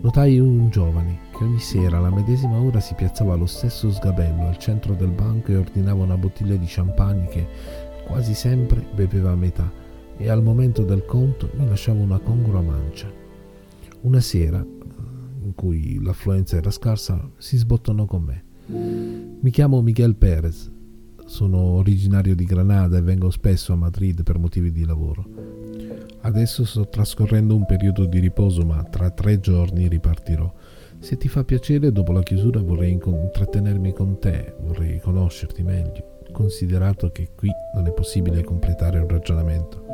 Notai 0.00 0.40
un 0.40 0.68
giovane 0.68 1.23
che 1.36 1.44
ogni 1.44 1.58
sera 1.58 1.98
alla 1.98 2.10
medesima 2.10 2.60
ora 2.60 2.78
si 2.78 2.94
piazzava 2.94 3.34
allo 3.34 3.46
stesso 3.46 3.90
sgabello 3.90 4.46
al 4.46 4.56
centro 4.58 4.94
del 4.94 5.10
banco 5.10 5.50
e 5.50 5.56
ordinava 5.56 6.04
una 6.04 6.16
bottiglia 6.16 6.54
di 6.54 6.66
champagne 6.66 7.26
che 7.26 7.46
quasi 8.06 8.34
sempre 8.34 8.86
beveva 8.94 9.32
a 9.32 9.36
metà 9.36 9.68
e 10.16 10.28
al 10.28 10.42
momento 10.42 10.84
del 10.84 11.04
conto 11.04 11.50
mi 11.56 11.66
lasciava 11.66 12.00
una 12.00 12.20
congrua 12.20 12.62
mancia. 12.62 13.10
Una 14.02 14.20
sera, 14.20 14.64
in 15.42 15.52
cui 15.54 16.00
l'affluenza 16.00 16.56
era 16.56 16.70
scarsa, 16.70 17.28
si 17.36 17.56
sbottonò 17.56 18.04
con 18.04 18.22
me. 18.22 18.44
Mi 18.66 19.50
chiamo 19.50 19.82
Miguel 19.82 20.14
Perez, 20.14 20.70
sono 21.26 21.58
originario 21.58 22.34
di 22.34 22.44
Granada 22.44 22.98
e 22.98 23.02
vengo 23.02 23.30
spesso 23.30 23.72
a 23.72 23.76
Madrid 23.76 24.22
per 24.22 24.38
motivi 24.38 24.70
di 24.70 24.84
lavoro. 24.84 25.26
Adesso 26.20 26.64
sto 26.64 26.88
trascorrendo 26.88 27.56
un 27.56 27.66
periodo 27.66 28.04
di 28.04 28.18
riposo, 28.18 28.64
ma 28.64 28.82
tra 28.84 29.10
tre 29.10 29.40
giorni 29.40 29.88
ripartirò. 29.88 30.52
Se 31.04 31.18
ti 31.18 31.28
fa 31.28 31.44
piacere, 31.44 31.92
dopo 31.92 32.12
la 32.12 32.22
chiusura 32.22 32.62
vorrei 32.62 32.92
intrattenermi 32.92 33.92
con 33.92 34.18
te, 34.18 34.54
vorrei 34.62 34.98
conoscerti 35.00 35.62
meglio, 35.62 36.20
considerato 36.32 37.10
che 37.10 37.28
qui 37.36 37.50
non 37.74 37.86
è 37.86 37.92
possibile 37.92 38.42
completare 38.42 39.00
un 39.00 39.08
ragionamento. 39.08 39.84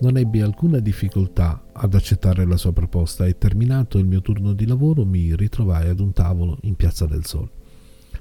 Non 0.00 0.16
ebbi 0.16 0.40
alcuna 0.40 0.78
difficoltà 0.78 1.64
ad 1.70 1.92
accettare 1.92 2.46
la 2.46 2.56
sua 2.56 2.72
proposta 2.72 3.26
e 3.26 3.36
terminato 3.36 3.98
il 3.98 4.06
mio 4.06 4.22
turno 4.22 4.54
di 4.54 4.64
lavoro 4.64 5.04
mi 5.04 5.36
ritrovai 5.36 5.90
ad 5.90 6.00
un 6.00 6.14
tavolo 6.14 6.56
in 6.62 6.76
Piazza 6.76 7.04
del 7.04 7.26
Sol. 7.26 7.50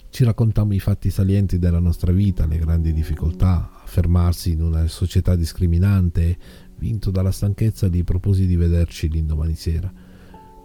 Ci 0.09 0.25
raccontammo 0.25 0.73
i 0.73 0.79
fatti 0.79 1.09
salienti 1.09 1.59
della 1.59 1.79
nostra 1.79 2.11
vita, 2.11 2.45
le 2.45 2.57
grandi 2.57 2.91
difficoltà, 2.91 3.71
affermarsi 3.81 4.51
in 4.51 4.63
una 4.63 4.85
società 4.87 5.37
discriminante 5.37 6.37
vinto 6.75 7.09
dalla 7.09 7.31
stanchezza, 7.31 7.87
gli 7.87 8.03
proposi 8.03 8.47
di 8.47 8.57
vederci 8.57 9.07
l'indomani 9.07 9.55
sera. 9.55 10.02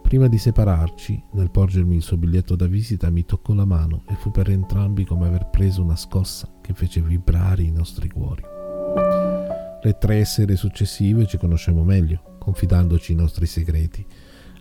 Prima 0.08 0.26
di 0.26 0.38
separarci, 0.38 1.22
nel 1.32 1.50
porgermi 1.50 1.96
il 1.96 2.00
suo 2.00 2.16
biglietto 2.16 2.56
da 2.56 2.64
visita, 2.64 3.10
mi 3.10 3.26
toccò 3.26 3.52
la 3.52 3.66
mano 3.66 4.04
e 4.08 4.14
fu 4.14 4.30
per 4.30 4.48
entrambi 4.48 5.04
come 5.04 5.26
aver 5.26 5.50
preso 5.50 5.82
una 5.82 5.96
scossa 5.96 6.50
che 6.62 6.72
fece 6.72 7.02
vibrare 7.02 7.64
i 7.64 7.70
nostri 7.70 8.08
cuori. 8.08 8.40
Le 9.82 9.98
tre 9.98 10.24
sere 10.24 10.56
successive 10.56 11.26
ci 11.26 11.36
conoscemmo 11.36 11.84
meglio, 11.84 12.38
confidandoci 12.38 13.12
i 13.12 13.16
nostri 13.16 13.44
segreti. 13.44 14.06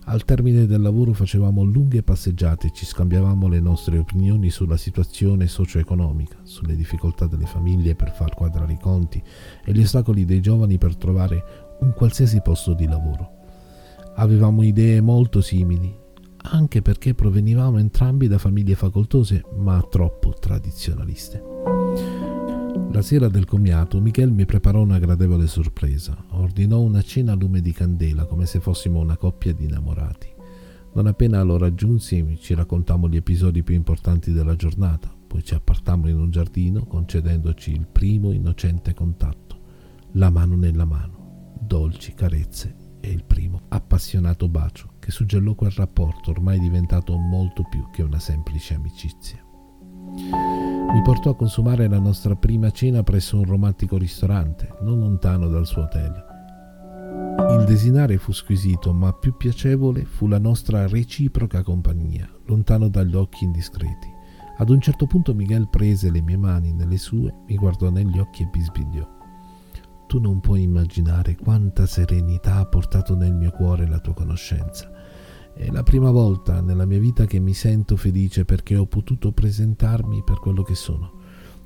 Al 0.04 0.26
termine 0.26 0.66
del 0.66 0.82
lavoro 0.82 1.14
facevamo 1.14 1.62
lunghe 1.62 2.02
passeggiate 2.02 2.66
e 2.66 2.72
ci 2.74 2.84
scambiavamo 2.84 3.48
le 3.48 3.60
nostre 3.60 3.96
opinioni 3.96 4.50
sulla 4.50 4.76
situazione 4.76 5.46
socio-economica, 5.46 6.40
sulle 6.42 6.76
difficoltà 6.76 7.26
delle 7.26 7.46
famiglie 7.46 7.94
per 7.94 8.12
far 8.12 8.34
quadrare 8.34 8.74
i 8.74 8.78
conti 8.78 9.22
e 9.64 9.72
gli 9.72 9.80
ostacoli 9.80 10.26
dei 10.26 10.42
giovani 10.42 10.76
per 10.76 10.94
trovare 10.94 11.76
un 11.80 11.94
qualsiasi 11.94 12.42
posto 12.42 12.74
di 12.74 12.84
lavoro. 12.84 13.37
Avevamo 14.20 14.64
idee 14.64 15.00
molto 15.00 15.40
simili, 15.40 15.96
anche 16.50 16.82
perché 16.82 17.14
provenivamo 17.14 17.78
entrambi 17.78 18.26
da 18.26 18.36
famiglie 18.36 18.74
facoltose 18.74 19.44
ma 19.58 19.80
troppo 19.88 20.32
tradizionaliste. 20.32 21.40
La 22.90 23.00
sera 23.00 23.28
del 23.28 23.44
commiato 23.44 24.00
Michel 24.00 24.32
mi 24.32 24.44
preparò 24.44 24.80
una 24.80 24.98
gradevole 24.98 25.46
sorpresa. 25.46 26.16
Ordinò 26.30 26.80
una 26.80 27.00
cena 27.00 27.30
a 27.30 27.34
lume 27.36 27.60
di 27.60 27.70
candela 27.70 28.24
come 28.24 28.46
se 28.46 28.58
fossimo 28.58 28.98
una 28.98 29.16
coppia 29.16 29.52
di 29.52 29.66
innamorati. 29.66 30.26
Non 30.94 31.06
appena 31.06 31.40
lo 31.44 31.56
raggiunsi 31.56 32.38
ci 32.40 32.54
raccontammo 32.54 33.08
gli 33.08 33.16
episodi 33.16 33.62
più 33.62 33.76
importanti 33.76 34.32
della 34.32 34.56
giornata, 34.56 35.14
poi 35.28 35.44
ci 35.44 35.54
appartammo 35.54 36.08
in 36.08 36.18
un 36.18 36.30
giardino 36.32 36.86
concedendoci 36.86 37.70
il 37.70 37.86
primo 37.86 38.32
innocente 38.32 38.94
contatto, 38.94 39.60
la 40.14 40.28
mano 40.28 40.56
nella 40.56 40.86
mano, 40.86 41.54
dolci 41.60 42.14
carezze 42.14 42.86
e 43.08 43.12
il 43.12 43.24
primo 43.24 43.62
appassionato 43.68 44.48
bacio 44.48 44.90
che 44.98 45.10
suggellò 45.10 45.54
quel 45.54 45.70
rapporto 45.70 46.30
ormai 46.30 46.58
diventato 46.58 47.16
molto 47.16 47.64
più 47.68 47.88
che 47.90 48.02
una 48.02 48.18
semplice 48.18 48.74
amicizia. 48.74 49.42
Mi 50.92 51.02
portò 51.02 51.30
a 51.30 51.36
consumare 51.36 51.88
la 51.88 51.98
nostra 51.98 52.36
prima 52.36 52.70
cena 52.70 53.02
presso 53.02 53.38
un 53.38 53.44
romantico 53.44 53.96
ristorante, 53.96 54.74
non 54.82 54.98
lontano 54.98 55.48
dal 55.48 55.66
suo 55.66 55.82
hotel. 55.82 56.24
Il 57.58 57.64
desinare 57.64 58.18
fu 58.18 58.32
squisito, 58.32 58.92
ma 58.92 59.12
più 59.12 59.36
piacevole 59.36 60.04
fu 60.04 60.26
la 60.26 60.38
nostra 60.38 60.86
reciproca 60.86 61.62
compagnia, 61.62 62.28
lontano 62.46 62.88
dagli 62.88 63.14
occhi 63.14 63.44
indiscreti. 63.44 64.16
Ad 64.58 64.68
un 64.70 64.80
certo 64.80 65.06
punto 65.06 65.34
Miguel 65.34 65.68
prese 65.68 66.10
le 66.10 66.20
mie 66.20 66.36
mani 66.36 66.72
nelle 66.72 66.98
sue, 66.98 67.32
mi 67.46 67.54
guardò 67.54 67.90
negli 67.90 68.18
occhi 68.18 68.42
e 68.42 68.46
bisbigliò. 68.46 69.17
Tu 70.08 70.18
non 70.18 70.40
puoi 70.40 70.62
immaginare 70.62 71.36
quanta 71.36 71.84
serenità 71.84 72.56
ha 72.56 72.64
portato 72.64 73.14
nel 73.14 73.34
mio 73.34 73.50
cuore 73.50 73.86
la 73.86 73.98
tua 73.98 74.14
conoscenza. 74.14 74.90
È 75.52 75.70
la 75.70 75.82
prima 75.82 76.10
volta 76.10 76.62
nella 76.62 76.86
mia 76.86 76.98
vita 76.98 77.26
che 77.26 77.38
mi 77.38 77.52
sento 77.52 77.94
felice 77.94 78.46
perché 78.46 78.74
ho 78.74 78.86
potuto 78.86 79.32
presentarmi 79.32 80.22
per 80.24 80.40
quello 80.40 80.62
che 80.62 80.74
sono. 80.74 81.12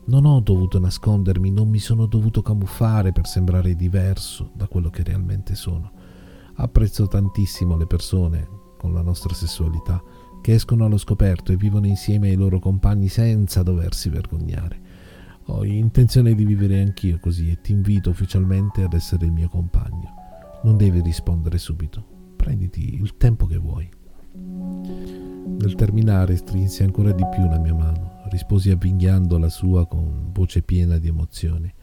Non 0.07 0.24
ho 0.24 0.40
dovuto 0.40 0.81
nascondermi, 0.81 1.52
non 1.52 1.68
mi 1.68 1.78
sono 1.78 2.07
dovuto 2.07 2.42
camuffare 2.42 3.12
per 3.12 3.28
sembrare 3.28 3.76
diverso 3.76 4.50
da 4.55 4.66
quello 4.66 4.90
che 4.90 5.05
realmente 5.05 5.55
sono. 5.55 5.92
Apprezzo 6.55 7.07
tantissimo 7.07 7.76
le 7.76 7.87
persone 7.87 8.48
con 8.76 8.92
la 8.92 9.02
nostra 9.02 9.35
sessualità 9.35 10.02
che 10.40 10.55
escono 10.55 10.85
allo 10.85 10.98
scoperto 10.98 11.52
e 11.52 11.57
vivono 11.57 11.87
insieme 11.87 12.31
ai 12.31 12.35
loro 12.35 12.59
compagni 12.59 13.07
senza 13.07 13.62
doversi 13.62 14.09
vergognare. 14.09 14.81
Ho 15.46 15.64
intenzione 15.64 16.35
di 16.35 16.44
vivere 16.44 16.81
anch'io 16.81 17.18
così 17.18 17.50
e 17.50 17.61
ti 17.61 17.72
invito 17.72 18.11
ufficialmente 18.11 18.83
ad 18.83 18.92
essere 18.92 19.26
il 19.26 19.33
mio 19.33 19.48
compagno. 19.48 20.14
Non 20.62 20.76
devi 20.76 21.00
rispondere 21.00 21.59
subito 21.59 22.12
prenditi 22.42 22.94
il 22.94 23.16
tempo 23.16 23.46
che 23.46 23.57
vuoi. 23.57 23.88
Nel 24.35 25.74
terminare 25.76 26.35
strinsi 26.37 26.83
ancora 26.83 27.12
di 27.12 27.24
più 27.31 27.44
la 27.48 27.59
mia 27.59 27.74
mano, 27.74 28.22
risposi 28.31 28.70
avvinghiando 28.70 29.38
la 29.38 29.48
sua 29.48 29.87
con 29.87 30.31
voce 30.33 30.62
piena 30.62 30.98
di 30.98 31.07
emozione. 31.07 31.74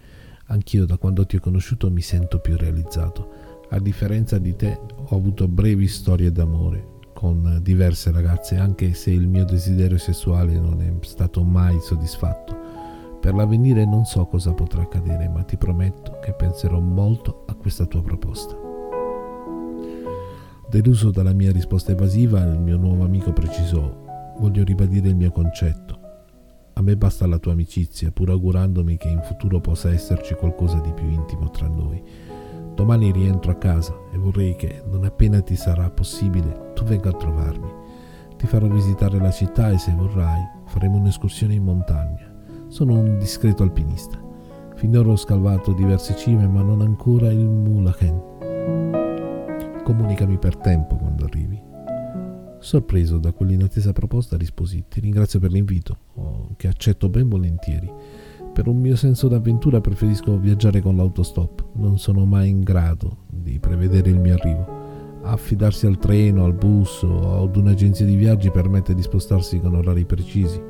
Anch'io 0.48 0.86
da 0.86 0.98
quando 0.98 1.26
ti 1.26 1.38
ho 1.38 1.40
conosciuto 1.40 1.90
mi 1.90 2.02
sento 2.02 2.40
più 2.40 2.58
realizzato. 2.58 3.68
A 3.70 3.80
differenza 3.80 4.38
di 4.38 4.56
te 4.56 4.78
ho 4.96 5.16
avuto 5.16 5.48
brevi 5.48 5.88
storie 5.88 6.32
d'amore 6.32 6.98
con 7.14 7.60
diverse 7.62 8.12
ragazze, 8.12 8.58
anche 8.58 8.94
se 8.94 9.12
il 9.12 9.28
mio 9.28 9.46
desiderio 9.46 9.98
sessuale 9.98 10.60
non 10.60 10.82
è 10.82 10.92
stato 11.06 11.44
mai 11.44 11.80
soddisfatto. 11.80 12.69
Per 13.20 13.34
l'avvenire 13.34 13.86
non 13.86 14.06
so 14.06 14.26
cosa 14.26 14.54
potrà 14.54 14.82
accadere, 14.84 15.28
ma 15.28 15.44
ti 15.44 15.58
prometto 15.58 16.20
che 16.22 16.34
penserò 16.34 16.80
molto 16.80 17.44
a 17.48 17.54
questa 17.56 17.86
tua 17.86 18.02
proposta. 18.02 18.56
Deluso 20.70 21.12
dalla 21.12 21.34
mia 21.34 21.52
risposta 21.52 21.92
evasiva, 21.92 22.44
il 22.44 22.60
mio 22.60 22.78
nuovo 22.78 23.04
amico 23.04 23.34
precisò: 23.34 24.36
Voglio 24.38 24.64
ribadire 24.64 25.10
il 25.10 25.16
mio 25.16 25.32
concetto. 25.32 26.00
A 26.74 26.82
me 26.82 26.96
basta 26.96 27.28
la 27.28 27.40
tua 27.40 27.52
amicizia, 27.52 28.12
pur 28.12 28.30
augurandomi 28.30 28.96
che 28.96 29.10
in 29.10 29.22
futuro 29.22 29.60
possa 29.60 29.92
esserci 29.92 30.36
qualcosa 30.36 30.80
di 30.80 30.94
più 30.94 31.10
intimo 31.10 31.50
tra 31.50 31.68
noi. 31.68 32.02
Domani 32.74 33.12
rientro 33.12 33.52
a 33.52 33.56
casa 33.56 33.94
e 34.14 34.18
vorrei 34.18 34.56
che, 34.56 34.82
non 34.90 35.04
appena 35.04 35.42
ti 35.42 35.58
sarà 35.58 35.90
possibile, 35.90 36.72
tu 36.74 36.86
venga 36.86 37.10
a 37.10 37.18
trovarmi. 37.18 37.70
Ti 38.38 38.48
farò 38.48 38.68
visitare 38.68 39.20
la 39.20 39.32
città 39.32 39.72
e 39.72 39.78
se 39.78 39.92
vorrai 39.92 40.42
faremo 40.68 40.96
un'escursione 40.96 41.56
in 41.56 41.64
montagna. 41.64 42.29
Sono 42.70 42.98
un 42.98 43.18
discreto 43.20 43.64
alpinista. 43.64 44.18
Finora 44.76 45.10
ho 45.10 45.18
scalvato 45.18 45.74
diverse 45.74 46.16
cime, 46.16 46.48
ma 46.48 46.62
non 46.62 46.82
ancora 46.82 47.32
il 47.32 47.48
Mulachen 47.48 48.30
comunicami 49.90 50.38
per 50.38 50.56
tempo 50.56 50.98
quando 50.98 51.26
arrivi. 51.26 51.60
Sorpreso 52.60 53.18
da 53.18 53.32
quell'inattesa 53.32 53.92
proposta 53.92 54.38
risposi 54.38 54.86
ti 54.88 55.00
ringrazio 55.00 55.40
per 55.40 55.52
l'invito, 55.52 55.98
oh, 56.14 56.50
che 56.58 56.68
accetto 56.68 57.10
ben 57.10 57.28
volentieri. 57.28 57.92
Per 58.54 58.68
un 58.68 58.78
mio 58.78 58.96
senso 58.96 59.28
d'avventura 59.28 59.82
preferisco 59.82 60.38
viaggiare 60.38 60.82
con 60.82 60.96
l'autostop, 60.96 61.70
non 61.74 61.98
sono 61.98 62.26
mai 62.26 62.50
in 62.50 62.60
grado 62.60 63.24
di 63.32 63.58
prevedere 63.58 64.12
il 64.12 64.20
mio 64.20 64.36
arrivo. 64.36 64.78
Affidarsi 65.24 65.88
al 65.88 65.98
treno, 65.98 66.44
al 66.44 66.54
bus 66.54 67.02
o 67.02 67.44
ad 67.44 67.56
un'agenzia 67.56 68.06
di 68.06 68.16
viaggi 68.16 68.52
permette 68.52 68.94
di 68.94 69.02
spostarsi 69.02 69.60
con 69.60 69.74
orari 69.74 70.06
precisi, 70.06 70.62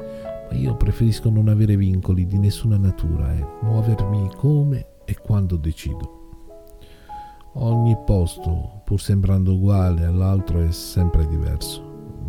io 0.52 0.76
preferisco 0.76 1.30
non 1.30 1.48
avere 1.48 1.76
vincoli 1.76 2.26
di 2.26 2.38
nessuna 2.38 2.78
natura 2.78 3.34
e 3.34 3.46
muovermi 3.62 4.32
come 4.36 4.88
e 5.06 5.16
quando 5.16 5.58
decido. 5.58 6.18
Ogni 7.54 7.98
posto, 8.06 8.82
pur 8.86 9.00
sembrando 9.00 9.54
uguale 9.54 10.06
all'altro, 10.06 10.62
è 10.62 10.72
sempre 10.72 11.28
diverso. 11.28 11.88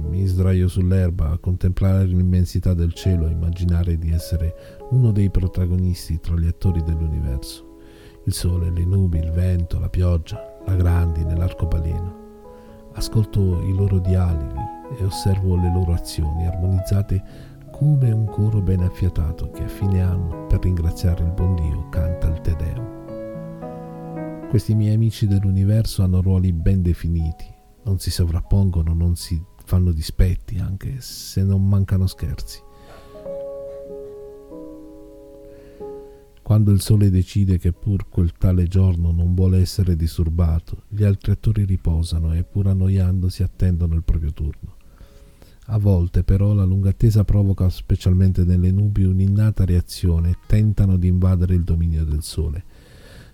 Mi 0.09 0.25
sdraio 0.27 0.67
sull'erba 0.67 1.31
a 1.31 1.39
contemplare 1.39 2.05
l'immensità 2.05 2.75
del 2.75 2.95
cielo 2.95 3.27
e 3.27 3.33
immaginare 3.33 3.99
di 3.99 4.11
essere 4.11 4.79
uno 4.91 5.13
dei 5.13 5.31
protagonisti 5.31 6.21
tra 6.21 6.35
gli 6.37 6.47
attori 6.47 6.83
dell'universo. 6.83 7.77
Il 8.25 8.33
sole, 8.33 8.71
le 8.71 8.85
nubi, 8.85 9.19
il 9.19 9.31
vento, 9.31 9.79
la 9.79 9.89
pioggia, 9.89 10.59
la 10.67 10.75
grandine, 10.75 11.37
l'arcobaleno. 11.37 12.19
Ascolto 12.93 13.63
i 13.63 13.75
loro 13.75 13.99
dialoghi 13.99 14.79
e 14.99 15.05
osservo 15.05 15.57
le 15.57 15.71
loro 15.73 15.93
azioni 15.93 16.47
armonizzate 16.47 17.23
come 17.81 18.11
un 18.11 18.27
coro 18.27 18.61
ben 18.61 18.83
affiatato 18.83 19.51
che 19.53 19.65
a 19.65 19.69
fine 19.69 20.03
anno, 20.03 20.45
per 20.49 20.61
ringraziare 20.61 21.25
il 21.25 21.31
buon 21.31 21.55
Dio, 21.55 21.89
canta 21.89 22.29
il 22.29 22.39
Te 22.43 22.55
Deum. 22.55 24.49
Questi 24.51 24.75
miei 24.75 24.93
amici 24.93 25.27
dell'universo 25.27 26.03
hanno 26.03 26.21
ruoli 26.21 26.53
ben 26.53 26.83
definiti, 26.83 27.47
non 27.85 27.99
si 27.99 28.11
sovrappongono, 28.11 28.93
non 28.93 29.17
si 29.17 29.43
fanno 29.65 29.93
dispetti, 29.93 30.59
anche 30.59 30.97
se 31.01 31.43
non 31.43 31.67
mancano 31.67 32.07
scherzi. 32.07 32.61
Quando 36.43 36.73
il 36.73 36.83
sole 36.83 37.09
decide 37.09 37.57
che 37.57 37.73
pur 37.73 38.11
quel 38.11 38.33
tale 38.33 38.65
giorno 38.65 39.11
non 39.11 39.35
vuole 39.35 39.59
essere 39.59 39.97
disturbato, 39.97 40.83
gli 40.89 41.03
altri 41.03 41.33
attori 41.33 41.65
riposano 41.65 42.35
e 42.35 42.45
pur 42.45 42.67
annoiandosi 42.67 43.43
attendono 43.43 43.95
il 43.95 44.03
proprio 44.03 44.35
turno. 44.35 44.77
A 45.73 45.79
volte 45.79 46.25
però 46.25 46.53
la 46.53 46.65
lunga 46.65 46.91
attesa 46.91 47.23
provoca, 47.23 47.69
specialmente 47.69 48.43
nelle 48.43 48.73
nubi, 48.73 49.05
un'innata 49.05 49.65
reazione. 49.65 50.37
Tentano 50.45 50.97
di 50.97 51.07
invadere 51.07 51.55
il 51.55 51.63
dominio 51.63 52.05
del 52.05 52.25
sole. 52.25 52.65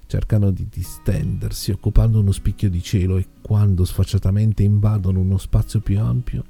Cercano 0.07 0.51
di 0.51 0.67
distendersi 0.71 1.71
occupando 1.71 2.21
uno 2.21 2.33
spicchio 2.33 2.69
di 2.69 2.83
cielo 2.83 3.17
e 3.17 3.27
quando 3.41 3.87
sfacciatamente 3.87 4.63
invadono 4.63 5.21
uno 5.21 5.39
spazio 5.39 5.81
più 5.81 5.99
ampio, 5.99 6.45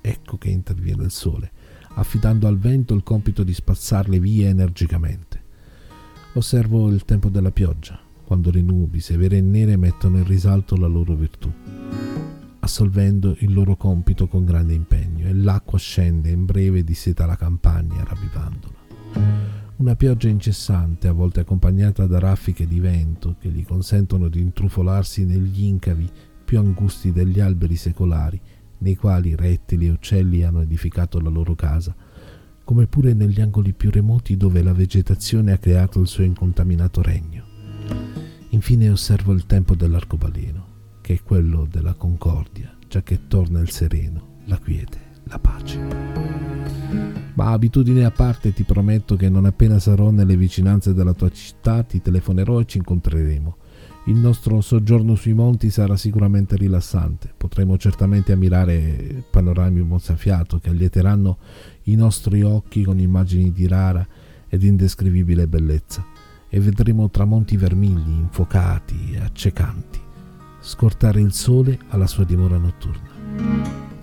ecco 0.00 0.38
che 0.38 0.48
interviene 0.48 1.02
il 1.02 1.10
sole, 1.10 1.50
affidando 1.94 2.46
al 2.46 2.58
vento 2.58 2.94
il 2.94 3.02
compito 3.02 3.42
di 3.42 3.52
spazzarle 3.52 4.20
via 4.20 4.48
energicamente. 4.48 5.42
Osservo 6.34 6.88
il 6.88 7.04
tempo 7.04 7.28
della 7.28 7.50
pioggia, 7.50 7.98
quando 8.24 8.52
le 8.52 8.62
nubi, 8.62 9.00
severe 9.00 9.38
e 9.38 9.42
nere, 9.42 9.76
mettono 9.76 10.18
in 10.18 10.24
risalto 10.24 10.76
la 10.76 10.86
loro 10.86 11.14
virtù, 11.14 11.52
assolvendo 12.64 13.34
il 13.40 13.52
loro 13.52 13.76
compito 13.76 14.28
con 14.28 14.44
grande 14.44 14.72
impegno, 14.72 15.26
e 15.26 15.34
l'acqua 15.34 15.78
scende 15.78 16.30
in 16.30 16.44
breve 16.44 16.78
e 16.80 16.84
disseta 16.84 17.26
la 17.26 17.36
campagna, 17.36 18.04
ravvivandola. 18.04 18.80
Una 19.76 19.96
pioggia 19.96 20.28
incessante, 20.28 21.08
a 21.08 21.12
volte 21.12 21.40
accompagnata 21.40 22.06
da 22.06 22.20
raffiche 22.20 22.68
di 22.68 22.78
vento 22.78 23.34
che 23.40 23.48
gli 23.48 23.64
consentono 23.64 24.28
di 24.28 24.40
intrufolarsi 24.40 25.24
negli 25.24 25.64
incavi 25.64 26.08
più 26.44 26.58
angusti 26.58 27.10
degli 27.10 27.40
alberi 27.40 27.74
secolari, 27.74 28.40
nei 28.78 28.94
quali 28.94 29.34
rettili 29.34 29.86
e 29.86 29.90
uccelli 29.90 30.44
hanno 30.44 30.60
edificato 30.60 31.18
la 31.18 31.30
loro 31.30 31.56
casa, 31.56 31.94
come 32.62 32.86
pure 32.86 33.12
negli 33.12 33.40
angoli 33.40 33.72
più 33.72 33.90
remoti 33.90 34.36
dove 34.36 34.62
la 34.62 34.72
vegetazione 34.72 35.50
ha 35.50 35.58
creato 35.58 35.98
il 35.98 36.06
suo 36.06 36.22
incontaminato 36.22 37.02
regno. 37.02 37.44
Infine 38.50 38.88
osservo 38.88 39.32
il 39.32 39.46
tempo 39.46 39.74
dell'arcobaleno, 39.74 40.71
che 41.02 41.14
è 41.14 41.22
quello 41.22 41.66
della 41.70 41.92
concordia, 41.92 42.74
già 42.88 43.02
che 43.02 43.26
torna 43.28 43.60
il 43.60 43.68
sereno, 43.68 44.38
la 44.46 44.56
quiete, 44.56 44.98
la 45.24 45.38
pace. 45.38 45.78
Ma 47.34 47.50
abitudine 47.50 48.04
a 48.06 48.10
parte 48.10 48.54
ti 48.54 48.62
prometto 48.62 49.16
che 49.16 49.28
non 49.28 49.44
appena 49.44 49.78
sarò 49.78 50.10
nelle 50.10 50.36
vicinanze 50.36 50.94
della 50.94 51.12
tua 51.12 51.30
città 51.30 51.82
ti 51.82 52.00
telefonerò 52.00 52.60
e 52.60 52.64
ci 52.64 52.78
incontreremo. 52.78 53.56
Il 54.06 54.16
nostro 54.16 54.60
soggiorno 54.60 55.14
sui 55.14 55.32
monti 55.32 55.70
sarà 55.70 55.96
sicuramente 55.96 56.56
rilassante. 56.56 57.32
Potremo 57.36 57.78
certamente 57.78 58.32
ammirare 58.32 59.24
panorami 59.30 59.82
mozzafiato 59.82 60.58
che 60.58 60.70
allieteranno 60.70 61.38
i 61.84 61.94
nostri 61.94 62.42
occhi 62.42 62.82
con 62.82 62.98
immagini 62.98 63.52
di 63.52 63.66
rara 63.66 64.06
ed 64.48 64.62
indescrivibile 64.64 65.46
bellezza 65.46 66.04
e 66.54 66.60
vedremo 66.60 67.08
tramonti 67.08 67.56
vermigli, 67.56 68.10
infuocati 68.10 69.12
e 69.14 69.20
accecanti, 69.20 70.00
scortare 70.62 71.20
il 71.20 71.32
sole 71.32 71.78
alla 71.88 72.06
sua 72.06 72.24
dimora 72.24 72.56
notturna. 72.56 73.10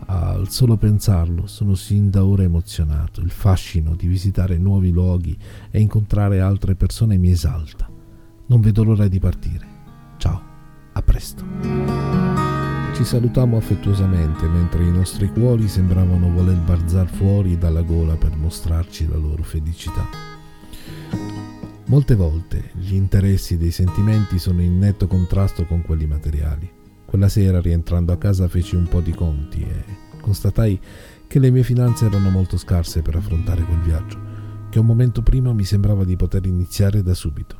Al 0.05 0.49
solo 0.49 0.75
pensarlo 0.75 1.47
sono 1.47 1.75
sin 1.75 2.09
da 2.09 2.25
ora 2.25 2.43
emozionato. 2.43 3.21
Il 3.21 3.31
fascino 3.31 3.95
di 3.95 4.07
visitare 4.07 4.57
nuovi 4.57 4.91
luoghi 4.91 5.37
e 5.71 5.79
incontrare 5.79 6.39
altre 6.39 6.75
persone 6.75 7.17
mi 7.17 7.31
esalta. 7.31 7.89
Non 8.47 8.59
vedo 8.59 8.83
l'ora 8.83 9.07
di 9.07 9.19
partire. 9.19 9.67
Ciao, 10.17 10.41
a 10.93 11.01
presto. 11.01 11.43
Ci 12.95 13.03
salutammo 13.03 13.55
affettuosamente 13.55 14.47
mentre 14.47 14.83
i 14.83 14.91
nostri 14.91 15.31
cuori 15.31 15.67
sembravano 15.67 16.31
voler 16.31 16.57
barzar 16.57 17.07
fuori 17.07 17.57
dalla 17.57 17.83
gola 17.83 18.15
per 18.15 18.35
mostrarci 18.35 19.07
la 19.07 19.15
loro 19.15 19.43
felicità. 19.43 20.38
Molte 21.89 22.13
volte 22.13 22.69
gli 22.75 22.93
interessi 22.93 23.57
dei 23.57 23.71
sentimenti 23.71 24.37
sono 24.37 24.61
in 24.61 24.77
netto 24.77 25.07
contrasto 25.07 25.65
con 25.65 25.81
quelli 25.81 26.05
materiali. 26.05 26.69
Quella 27.03 27.27
sera, 27.27 27.59
rientrando 27.59 28.13
a 28.13 28.17
casa, 28.17 28.47
feci 28.47 28.75
un 28.75 28.87
po' 28.87 29.01
di 29.01 29.11
conti 29.11 29.63
e 29.63 29.83
constatai 30.21 30.79
che 31.25 31.39
le 31.39 31.49
mie 31.49 31.63
finanze 31.63 32.05
erano 32.05 32.29
molto 32.29 32.57
scarse 32.57 33.01
per 33.01 33.15
affrontare 33.15 33.63
quel 33.63 33.79
viaggio, 33.79 34.19
che 34.69 34.77
un 34.77 34.85
momento 34.85 35.23
prima 35.23 35.51
mi 35.51 35.63
sembrava 35.63 36.05
di 36.05 36.15
poter 36.15 36.45
iniziare 36.45 37.01
da 37.01 37.15
subito. 37.15 37.57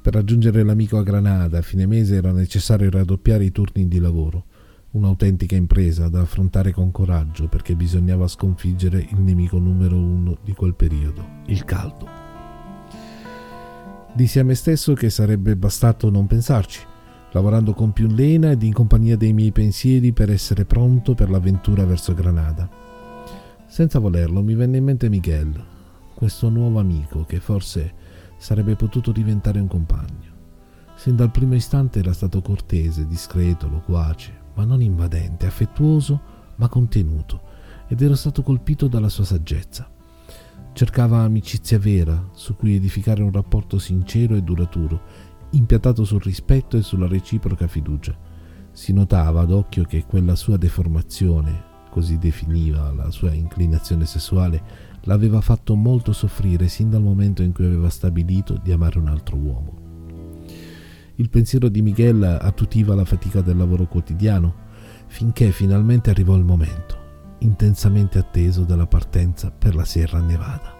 Per 0.00 0.14
raggiungere 0.14 0.62
l'amico 0.62 0.96
a 0.96 1.02
Granada 1.02 1.58
a 1.58 1.62
fine 1.62 1.84
mese 1.84 2.16
era 2.16 2.32
necessario 2.32 2.88
raddoppiare 2.88 3.44
i 3.44 3.52
turni 3.52 3.86
di 3.86 3.98
lavoro, 3.98 4.46
un'autentica 4.92 5.54
impresa 5.54 6.08
da 6.08 6.22
affrontare 6.22 6.72
con 6.72 6.90
coraggio 6.90 7.48
perché 7.48 7.74
bisognava 7.74 8.26
sconfiggere 8.28 9.06
il 9.10 9.20
nemico 9.20 9.58
numero 9.58 9.98
uno 9.98 10.38
di 10.42 10.54
quel 10.54 10.74
periodo, 10.74 11.42
il 11.48 11.66
caldo. 11.66 12.23
Dissi 14.14 14.38
a 14.38 14.44
me 14.44 14.54
stesso 14.54 14.94
che 14.94 15.10
sarebbe 15.10 15.56
bastato 15.56 16.08
non 16.08 16.26
pensarci 16.26 16.92
lavorando 17.34 17.74
con 17.74 17.92
più 17.92 18.06
lena 18.06 18.52
ed 18.52 18.62
in 18.62 18.72
compagnia 18.72 19.16
dei 19.16 19.32
miei 19.32 19.50
pensieri 19.50 20.12
per 20.12 20.30
essere 20.30 20.64
pronto 20.64 21.14
per 21.14 21.30
l'avventura 21.30 21.84
verso 21.84 22.14
Granada. 22.14 22.68
Senza 23.66 23.98
volerlo 23.98 24.40
mi 24.40 24.54
venne 24.54 24.76
in 24.76 24.84
mente 24.84 25.08
Miguel, 25.08 25.52
questo 26.14 26.48
nuovo 26.48 26.78
amico 26.78 27.24
che 27.24 27.40
forse 27.40 27.92
sarebbe 28.36 28.76
potuto 28.76 29.10
diventare 29.10 29.58
un 29.58 29.66
compagno. 29.66 30.32
Sin 30.94 31.16
dal 31.16 31.32
primo 31.32 31.56
istante 31.56 31.98
era 31.98 32.12
stato 32.12 32.40
cortese, 32.40 33.08
discreto, 33.08 33.68
loquace, 33.68 34.32
ma 34.54 34.64
non 34.64 34.80
invadente, 34.80 35.46
affettuoso, 35.46 36.20
ma 36.54 36.68
contenuto, 36.68 37.40
ed 37.88 38.00
ero 38.00 38.14
stato 38.14 38.42
colpito 38.42 38.86
dalla 38.86 39.08
sua 39.08 39.24
saggezza. 39.24 39.90
Cercava 40.74 41.20
amicizia 41.20 41.78
vera, 41.78 42.30
su 42.32 42.56
cui 42.56 42.74
edificare 42.74 43.22
un 43.22 43.30
rapporto 43.30 43.78
sincero 43.78 44.34
e 44.34 44.42
duraturo, 44.42 45.02
impiantato 45.50 46.02
sul 46.02 46.20
rispetto 46.20 46.76
e 46.76 46.82
sulla 46.82 47.06
reciproca 47.06 47.68
fiducia. 47.68 48.18
Si 48.72 48.92
notava 48.92 49.42
ad 49.42 49.52
occhio 49.52 49.84
che 49.84 50.04
quella 50.04 50.34
sua 50.34 50.56
deformazione, 50.56 51.62
così 51.90 52.18
definiva 52.18 52.90
la 52.92 53.08
sua 53.12 53.32
inclinazione 53.32 54.04
sessuale, 54.04 54.62
l'aveva 55.02 55.40
fatto 55.40 55.76
molto 55.76 56.12
soffrire 56.12 56.66
sin 56.66 56.90
dal 56.90 57.02
momento 57.02 57.44
in 57.44 57.52
cui 57.52 57.66
aveva 57.66 57.88
stabilito 57.88 58.58
di 58.60 58.72
amare 58.72 58.98
un 58.98 59.06
altro 59.06 59.36
uomo. 59.36 59.78
Il 61.14 61.30
pensiero 61.30 61.68
di 61.68 61.82
Miguel 61.82 62.20
attutiva 62.24 62.96
la 62.96 63.04
fatica 63.04 63.42
del 63.42 63.56
lavoro 63.56 63.86
quotidiano, 63.86 64.52
finché 65.06 65.52
finalmente 65.52 66.10
arrivò 66.10 66.34
il 66.34 66.44
momento, 66.44 67.03
intensamente 67.44 68.18
atteso 68.18 68.64
della 68.64 68.86
partenza 68.86 69.50
per 69.50 69.74
la 69.74 69.84
Sierra 69.84 70.20
Nevada. 70.20 70.74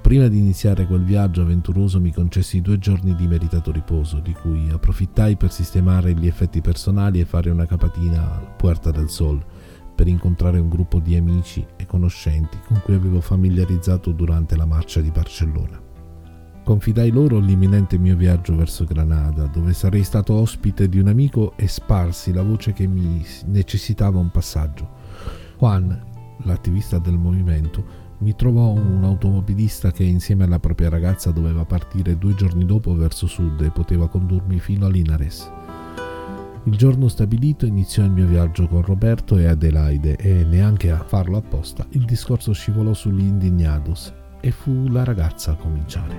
Prima 0.00 0.28
di 0.28 0.38
iniziare 0.38 0.86
quel 0.86 1.02
viaggio 1.02 1.40
avventuroso 1.40 1.98
mi 1.98 2.12
concessi 2.12 2.60
due 2.60 2.78
giorni 2.78 3.14
di 3.14 3.26
meritato 3.26 3.72
riposo, 3.72 4.20
di 4.20 4.32
cui 4.34 4.68
approfittai 4.70 5.36
per 5.36 5.50
sistemare 5.50 6.12
gli 6.12 6.26
effetti 6.26 6.60
personali 6.60 7.20
e 7.20 7.24
fare 7.24 7.48
una 7.48 7.64
capatina 7.64 8.36
al 8.36 8.54
Puerta 8.56 8.90
del 8.90 9.08
Sol, 9.08 9.42
per 9.94 10.06
incontrare 10.06 10.58
un 10.58 10.68
gruppo 10.68 10.98
di 10.98 11.16
amici 11.16 11.66
e 11.76 11.86
conoscenti 11.86 12.58
con 12.66 12.82
cui 12.84 12.94
avevo 12.94 13.20
familiarizzato 13.20 14.12
durante 14.12 14.56
la 14.56 14.66
marcia 14.66 15.00
di 15.00 15.10
Barcellona. 15.10 15.80
Confidai 16.64 17.10
loro 17.10 17.38
l'imminente 17.38 17.96
mio 17.96 18.16
viaggio 18.16 18.56
verso 18.56 18.84
Granada, 18.84 19.46
dove 19.46 19.72
sarei 19.72 20.02
stato 20.02 20.34
ospite 20.34 20.88
di 20.88 20.98
un 20.98 21.08
amico 21.08 21.54
e 21.56 21.68
sparsi 21.68 22.32
la 22.32 22.42
voce 22.42 22.72
che 22.72 22.86
mi 22.86 23.24
necessitava 23.46 24.18
un 24.18 24.30
passaggio. 24.30 25.03
Juan, 25.64 25.98
l'attivista 26.42 26.98
del 26.98 27.16
movimento, 27.16 27.82
mi 28.18 28.36
trovò 28.36 28.68
un 28.68 29.02
automobilista 29.02 29.92
che 29.92 30.04
insieme 30.04 30.44
alla 30.44 30.58
propria 30.58 30.90
ragazza 30.90 31.30
doveva 31.30 31.64
partire 31.64 32.18
due 32.18 32.34
giorni 32.34 32.66
dopo 32.66 32.94
verso 32.94 33.26
sud 33.26 33.62
e 33.62 33.70
poteva 33.70 34.06
condurmi 34.10 34.58
fino 34.58 34.84
a 34.84 34.90
Linares. 34.90 35.50
Il 36.64 36.76
giorno 36.76 37.08
stabilito 37.08 37.64
iniziò 37.64 38.02
il 38.02 38.10
mio 38.10 38.26
viaggio 38.26 38.68
con 38.68 38.82
Roberto 38.82 39.38
e 39.38 39.46
Adelaide 39.46 40.16
e 40.16 40.44
neanche 40.44 40.90
a 40.90 41.02
farlo 41.02 41.38
apposta 41.38 41.86
il 41.92 42.04
discorso 42.04 42.52
scivolò 42.52 42.92
sugli 42.92 43.24
indignados 43.24 44.12
e 44.40 44.50
fu 44.50 44.88
la 44.88 45.02
ragazza 45.02 45.52
a 45.52 45.56
cominciare. 45.56 46.14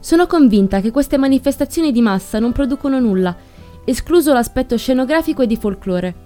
Sono 0.00 0.26
convinta 0.26 0.80
che 0.80 0.92
queste 0.92 1.18
manifestazioni 1.18 1.92
di 1.92 2.00
massa 2.00 2.38
non 2.38 2.52
producono 2.52 2.98
nulla, 3.00 3.36
escluso 3.84 4.32
l'aspetto 4.32 4.78
scenografico 4.78 5.42
e 5.42 5.46
di 5.46 5.56
folklore. 5.58 6.25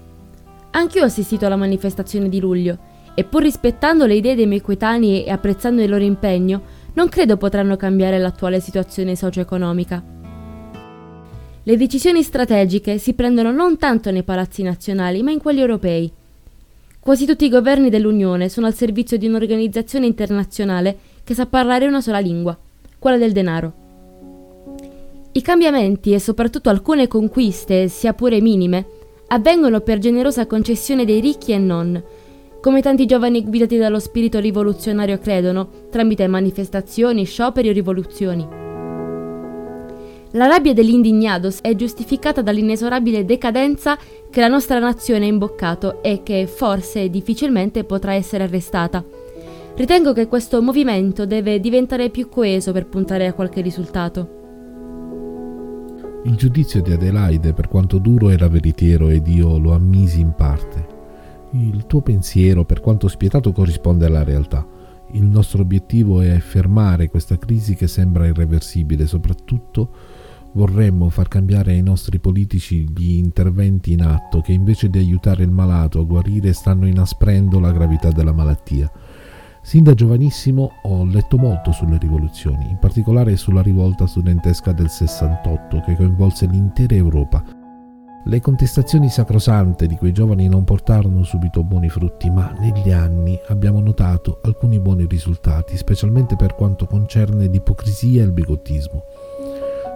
Anch'io 0.73 1.03
ho 1.03 1.07
assistito 1.07 1.47
alla 1.47 1.57
manifestazione 1.57 2.29
di 2.29 2.39
luglio 2.39 2.79
e 3.15 3.25
pur 3.25 3.43
rispettando 3.43 4.07
le 4.07 4.15
idee 4.15 4.37
dei 4.37 4.47
miei 4.47 4.61
coetanei 4.61 5.25
e 5.25 5.31
apprezzando 5.31 5.83
il 5.83 5.91
loro 5.91 6.05
impegno, 6.05 6.63
non 6.95 7.09
credo 7.09 7.37
potranno 7.37 7.77
cambiare 7.77 8.19
l'attuale 8.19 8.61
situazione 8.61 9.17
socio-economica. 9.17 10.03
Le 11.63 11.77
decisioni 11.77 12.23
strategiche 12.23 12.99
si 12.99 13.15
prendono 13.15 13.51
non 13.51 13.77
tanto 13.79 14.11
nei 14.11 14.23
palazzi 14.23 14.63
nazionali, 14.63 15.23
ma 15.23 15.31
in 15.31 15.41
quelli 15.41 15.61
europei. 15.61 16.11
Quasi 16.99 17.27
tutti 17.27 17.45
i 17.45 17.51
governi 17.51 17.91
dell'Unione 17.91 18.49
sono 18.49 18.67
al 18.67 18.75
servizio 18.75 19.19
di 19.19 19.27
un'organizzazione 19.27 20.07
internazionale 20.07 20.97
che 21.25 21.35
sa 21.35 21.47
parlare 21.47 21.87
una 21.87 22.01
sola 22.01 22.19
lingua, 22.19 22.57
quella 22.99 23.19
del 23.19 23.33
denaro. 23.33 23.73
I 25.33 25.43
cambiamenti 25.43 26.13
e 26.13 26.19
soprattutto 26.19 26.71
alcune 26.71 27.07
conquiste, 27.07 27.89
sia 27.89 28.15
pure 28.15 28.41
minime, 28.41 28.87
avvengono 29.33 29.81
per 29.81 29.99
generosa 29.99 30.47
concessione 30.47 31.05
dei 31.05 31.21
ricchi 31.21 31.53
e 31.53 31.59
non, 31.59 32.03
come 32.61 32.83
tanti 32.83 33.07
giovani 33.07 33.45
guidati 33.45 33.77
dallo 33.77 34.01
spirito 34.01 34.39
rivoluzionario 34.41 35.19
credono, 35.19 35.69
tramite 35.91 36.27
manifestazioni, 36.27 37.25
scioperi 37.25 37.69
o 37.69 37.73
rivoluzioni. 37.73 38.47
La 40.33 40.47
rabbia 40.47 40.73
degli 40.73 40.91
indignados 40.91 41.61
è 41.61 41.75
giustificata 41.75 42.43
dall'inesorabile 42.43 43.25
decadenza 43.25 43.99
che 44.31 44.41
la 44.41 44.49
nostra 44.49 44.79
nazione 44.79 45.25
ha 45.25 45.29
imboccato 45.29 46.03
e 46.03 46.23
che 46.23 46.47
forse 46.47 47.09
difficilmente 47.09 47.85
potrà 47.85 48.15
essere 48.15 48.45
arrestata. 48.45 49.05
Ritengo 49.75 50.13
che 50.13 50.27
questo 50.27 50.61
movimento 50.61 51.25
deve 51.25 51.61
diventare 51.61 52.11
più 52.11 52.29
coeso 52.29 52.73
per 52.73 52.87
puntare 52.87 53.27
a 53.27 53.33
qualche 53.33 53.61
risultato. 53.61 54.40
Il 56.23 56.37
giudizio 56.37 56.83
di 56.83 56.93
Adelaide, 56.93 57.55
per 57.55 57.67
quanto 57.67 57.97
duro, 57.97 58.29
era 58.29 58.47
veritiero 58.47 59.09
ed 59.09 59.27
io 59.27 59.57
lo 59.57 59.73
ammisi 59.73 60.21
in 60.21 60.35
parte. 60.35 60.87
Il 61.53 61.87
tuo 61.87 62.03
pensiero, 62.03 62.67
per 62.67 62.81
quanto 62.81 63.09
spietato, 63.09 63.53
corrisponde 63.53 64.05
alla 64.05 64.23
realtà. 64.23 64.67
Il 65.13 65.25
nostro 65.25 65.63
obiettivo 65.63 66.21
è 66.21 66.39
fermare 66.39 67.09
questa 67.09 67.39
crisi 67.39 67.75
che 67.75 67.89
sembra 67.89 68.27
irreversibile, 68.27 69.07
soprattutto 69.07 69.95
vorremmo 70.53 71.09
far 71.09 71.27
cambiare 71.29 71.73
ai 71.73 71.83
nostri 71.83 72.19
politici 72.19 72.87
gli 72.95 73.17
interventi 73.17 73.93
in 73.93 74.03
atto 74.03 74.41
che 74.41 74.53
invece 74.53 74.91
di 74.91 74.99
aiutare 74.99 75.43
il 75.45 75.51
malato 75.51 76.01
a 76.01 76.05
guarire 76.05 76.53
stanno 76.53 76.87
inasprendo 76.87 77.59
la 77.61 77.73
gravità 77.73 78.11
della 78.11 78.33
malattia. 78.33 78.91
Sin 79.63 79.85
da 79.85 79.93
giovanissimo 79.93 80.71
ho 80.83 81.05
letto 81.05 81.37
molto 81.37 81.71
sulle 81.71 81.99
rivoluzioni, 81.99 82.71
in 82.71 82.79
particolare 82.79 83.37
sulla 83.37 83.61
rivolta 83.61 84.07
studentesca 84.07 84.73
del 84.73 84.89
68 84.89 85.83
che 85.83 85.97
coinvolse 85.97 86.47
l'intera 86.47 86.95
Europa. 86.95 87.45
Le 88.25 88.41
contestazioni 88.41 89.11
sacrosante 89.11 89.87
di 89.87 89.97
quei 89.97 90.13
giovani 90.13 90.49
non 90.49 90.65
portarono 90.65 91.23
subito 91.25 91.63
buoni 91.63 91.91
frutti, 91.91 92.31
ma 92.31 92.55
negli 92.59 92.91
anni 92.91 93.39
abbiamo 93.49 93.81
notato 93.81 94.41
alcuni 94.43 94.81
buoni 94.81 95.07
risultati, 95.07 95.77
specialmente 95.77 96.37
per 96.37 96.55
quanto 96.55 96.87
concerne 96.87 97.47
l'ipocrisia 97.47 98.23
e 98.23 98.25
il 98.25 98.33
bigottismo. 98.33 99.05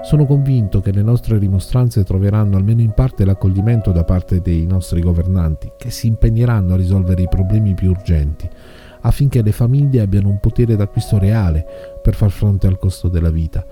Sono 0.03 0.27
convinto 0.27 0.83
che 0.83 0.92
le 0.92 1.03
nostre 1.03 1.38
rimostranze 1.38 2.05
troveranno 2.05 2.59
almeno 2.59 2.83
in 2.83 2.92
parte 2.92 3.24
l'accoglimento 3.24 3.92
da 3.92 4.05
parte 4.05 4.42
dei 4.42 4.66
nostri 4.66 5.00
governanti, 5.00 5.72
che 5.79 5.90
si 5.90 6.07
impegneranno 6.07 6.74
a 6.74 6.77
risolvere 6.77 7.22
i 7.22 7.29
problemi 7.29 7.72
più 7.72 7.90
urgenti 7.90 8.48
affinché 9.06 9.42
le 9.42 9.52
famiglie 9.52 10.00
abbiano 10.00 10.28
un 10.28 10.40
potere 10.40 10.76
d'acquisto 10.76 11.18
reale 11.18 11.64
per 12.02 12.14
far 12.14 12.30
fronte 12.30 12.66
al 12.66 12.78
costo 12.78 13.08
della 13.08 13.30
vita, 13.30 13.64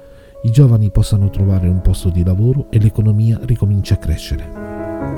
i 0.45 0.51
giovani 0.51 0.91
possano 0.91 1.31
trovare 1.31 1.69
un 1.69 1.81
posto 1.81 2.09
di 2.09 2.25
lavoro 2.25 2.67
e 2.71 2.79
l'economia 2.79 3.39
ricominci 3.43 3.93
a 3.93 3.97
crescere. 3.97 4.51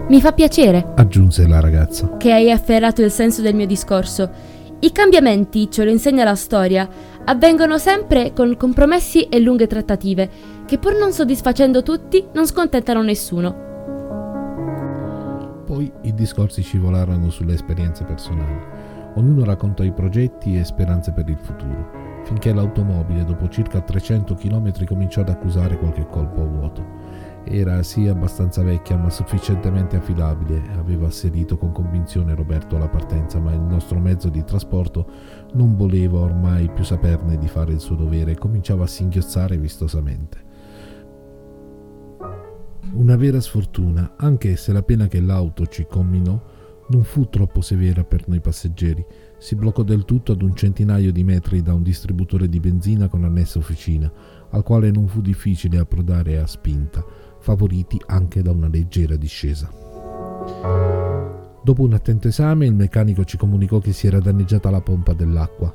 Mi 0.08 0.20
fa 0.20 0.32
piacere, 0.32 0.92
aggiunse 0.96 1.46
la 1.46 1.60
ragazza, 1.60 2.16
che 2.16 2.32
hai 2.32 2.50
afferrato 2.50 3.02
il 3.02 3.10
senso 3.10 3.40
del 3.42 3.54
mio 3.54 3.66
discorso. 3.66 4.30
I 4.80 4.92
cambiamenti, 4.92 5.70
ce 5.70 5.84
lo 5.84 5.90
insegna 5.90 6.24
la 6.24 6.34
storia, 6.34 6.86
avvengono 7.24 7.78
sempre 7.78 8.32
con 8.34 8.54
compromessi 8.56 9.22
e 9.22 9.40
lunghe 9.40 9.66
trattative, 9.66 10.28
che 10.66 10.78
pur 10.78 10.96
non 10.98 11.12
soddisfacendo 11.12 11.82
tutti, 11.82 12.22
non 12.34 12.46
scontentano 12.46 13.02
nessuno. 13.02 13.62
Poi 15.64 15.90
i 16.02 16.12
discorsi 16.12 16.60
scivolarono 16.60 17.30
sulle 17.30 17.54
esperienze 17.54 18.04
personali. 18.04 18.73
Ognuno 19.16 19.44
raccontò 19.44 19.84
i 19.84 19.92
progetti 19.92 20.58
e 20.58 20.64
speranze 20.64 21.12
per 21.12 21.28
il 21.28 21.38
futuro, 21.38 22.22
finché 22.24 22.52
l'automobile 22.52 23.24
dopo 23.24 23.48
circa 23.48 23.80
300 23.80 24.34
km 24.34 24.84
cominciò 24.84 25.20
ad 25.20 25.28
accusare 25.28 25.78
qualche 25.78 26.04
colpo 26.06 26.42
a 26.42 26.46
vuoto. 26.46 26.84
Era 27.44 27.82
sì 27.84 28.08
abbastanza 28.08 28.62
vecchia 28.62 28.96
ma 28.96 29.10
sufficientemente 29.10 29.96
affidabile, 29.96 30.62
aveva 30.76 31.06
asserito 31.06 31.56
con 31.56 31.70
convinzione 31.70 32.34
Roberto 32.34 32.74
alla 32.74 32.88
partenza, 32.88 33.38
ma 33.38 33.52
il 33.52 33.60
nostro 33.60 34.00
mezzo 34.00 34.28
di 34.30 34.42
trasporto 34.42 35.08
non 35.52 35.76
voleva 35.76 36.18
ormai 36.18 36.68
più 36.72 36.82
saperne 36.82 37.38
di 37.38 37.46
fare 37.46 37.72
il 37.72 37.80
suo 37.80 37.94
dovere 37.94 38.32
e 38.32 38.38
cominciava 38.38 38.82
a 38.82 38.88
singhiozzare 38.88 39.56
vistosamente. 39.58 40.42
Una 42.94 43.16
vera 43.16 43.40
sfortuna, 43.40 44.14
anche 44.16 44.56
se 44.56 44.72
la 44.72 44.82
pena 44.82 45.06
che 45.06 45.20
l'auto 45.20 45.66
ci 45.66 45.86
comminò 45.88 46.40
non 46.88 47.02
fu 47.04 47.28
troppo 47.28 47.60
severa 47.60 48.04
per 48.04 48.28
noi 48.28 48.40
passeggeri. 48.40 49.04
Si 49.38 49.54
bloccò 49.54 49.82
del 49.82 50.04
tutto 50.04 50.32
ad 50.32 50.42
un 50.42 50.54
centinaio 50.54 51.12
di 51.12 51.24
metri 51.24 51.62
da 51.62 51.74
un 51.74 51.82
distributore 51.82 52.48
di 52.48 52.60
benzina 52.60 53.08
con 53.08 53.24
annessa 53.24 53.58
officina, 53.58 54.12
al 54.50 54.62
quale 54.62 54.90
non 54.90 55.06
fu 55.06 55.20
difficile 55.20 55.78
approdare 55.78 56.38
a 56.38 56.46
spinta, 56.46 57.04
favoriti 57.40 58.00
anche 58.06 58.42
da 58.42 58.50
una 58.50 58.68
leggera 58.68 59.16
discesa. 59.16 59.70
Dopo 61.62 61.82
un 61.82 61.94
attento 61.94 62.28
esame, 62.28 62.66
il 62.66 62.74
meccanico 62.74 63.24
ci 63.24 63.38
comunicò 63.38 63.78
che 63.78 63.92
si 63.92 64.06
era 64.06 64.20
danneggiata 64.20 64.70
la 64.70 64.82
pompa 64.82 65.14
dell'acqua. 65.14 65.74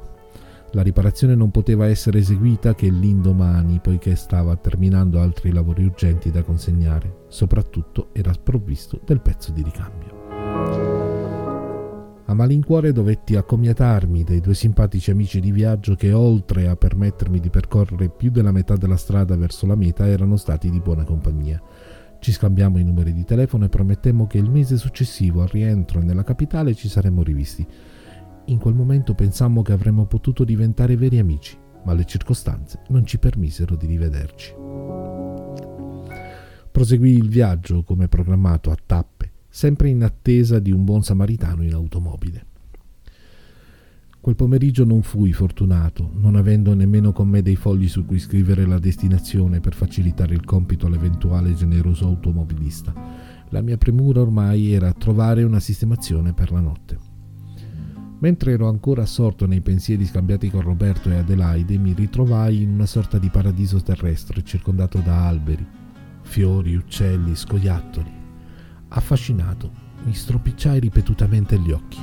La 0.73 0.83
riparazione 0.83 1.33
non 1.33 1.49
poteva 1.49 1.87
essere 1.87 2.19
eseguita 2.19 2.75
che 2.75 2.89
l'indomani, 2.89 3.79
poiché 3.81 4.15
stava 4.15 4.55
terminando 4.55 5.19
altri 5.19 5.51
lavori 5.51 5.85
urgenti 5.85 6.29
da 6.29 6.43
consegnare. 6.43 7.25
Soprattutto 7.27 8.09
era 8.11 8.31
sprovvisto 8.33 9.01
del 9.03 9.19
pezzo 9.19 9.51
di 9.51 9.63
ricambio. 9.63 10.18
A 12.25 12.33
malincuore 12.35 12.91
dovetti 12.91 13.35
accomiatarmi 13.35 14.23
dai 14.23 14.39
due 14.39 14.53
simpatici 14.53 15.09
amici 15.09 15.39
di 15.39 15.51
viaggio 15.51 15.95
che, 15.95 16.13
oltre 16.13 16.67
a 16.67 16.75
permettermi 16.75 17.39
di 17.39 17.49
percorrere 17.49 18.09
più 18.09 18.29
della 18.29 18.51
metà 18.51 18.75
della 18.75 18.97
strada 18.97 19.35
verso 19.35 19.65
la 19.65 19.75
meta, 19.75 20.07
erano 20.07 20.37
stati 20.37 20.69
di 20.69 20.79
buona 20.79 21.03
compagnia. 21.03 21.59
Ci 22.19 22.31
scambiammo 22.31 22.77
i 22.77 22.83
numeri 22.83 23.13
di 23.13 23.23
telefono 23.23 23.65
e 23.65 23.69
promettemmo 23.69 24.27
che 24.27 24.37
il 24.37 24.49
mese 24.49 24.77
successivo 24.77 25.41
al 25.41 25.47
rientro 25.47 26.01
nella 26.01 26.23
capitale 26.23 26.75
ci 26.75 26.87
saremmo 26.87 27.23
rivisti. 27.23 27.65
In 28.45 28.59
quel 28.59 28.75
momento 28.75 29.15
pensammo 29.15 29.63
che 29.63 29.71
avremmo 29.71 30.05
potuto 30.05 30.43
diventare 30.43 30.97
veri 30.97 31.17
amici, 31.17 31.57
ma 31.83 31.93
le 31.93 32.05
circostanze 32.05 32.81
non 32.89 33.05
ci 33.05 33.17
permisero 33.17 33.75
di 33.75 33.87
rivederci. 33.87 34.53
Proseguì 36.71 37.11
il 37.13 37.27
viaggio 37.27 37.81
come 37.81 38.07
programmato 38.07 38.69
a 38.69 38.77
tappe 38.85 39.18
sempre 39.49 39.89
in 39.89 40.03
attesa 40.03 40.59
di 40.59 40.71
un 40.71 40.85
buon 40.85 41.03
samaritano 41.03 41.63
in 41.63 41.73
automobile. 41.73 42.45
Quel 44.21 44.35
pomeriggio 44.35 44.83
non 44.83 45.01
fui 45.01 45.31
fortunato, 45.31 46.11
non 46.13 46.35
avendo 46.35 46.73
nemmeno 46.73 47.13
con 47.13 47.29
me 47.29 47.41
dei 47.41 47.55
fogli 47.55 47.87
su 47.87 48.05
cui 48.05 48.19
scrivere 48.19 48.65
la 48.65 48.77
destinazione 48.77 49.61
per 49.61 49.73
facilitare 49.73 50.33
il 50.33 50.43
compito 50.43 50.87
all'eventuale 50.87 51.53
generoso 51.53 52.05
automobilista. 52.05 52.93
La 53.49 53.61
mia 53.61 53.77
premura 53.77 54.19
ormai 54.19 54.73
era 54.73 54.91
trovare 54.91 55.43
una 55.43 55.61
sistemazione 55.61 56.33
per 56.33 56.51
la 56.51 56.59
notte. 56.59 56.97
Mentre 58.19 58.51
ero 58.51 58.67
ancora 58.67 59.03
assorto 59.03 59.47
nei 59.47 59.61
pensieri 59.61 60.05
scambiati 60.05 60.49
con 60.49 60.61
Roberto 60.61 61.09
e 61.09 61.15
Adelaide, 61.15 61.77
mi 61.77 61.93
ritrovai 61.93 62.61
in 62.61 62.71
una 62.71 62.85
sorta 62.85 63.17
di 63.17 63.29
paradiso 63.29 63.81
terrestre 63.81 64.43
circondato 64.43 64.99
da 64.99 65.25
alberi, 65.27 65.65
fiori, 66.23 66.75
uccelli, 66.75 67.33
scoiattoli. 67.33 68.18
Affascinato, 68.91 69.71
mi 70.05 70.15
stropicciai 70.15 70.79
ripetutamente 70.79 71.59
gli 71.59 71.69
occhi. 71.69 71.99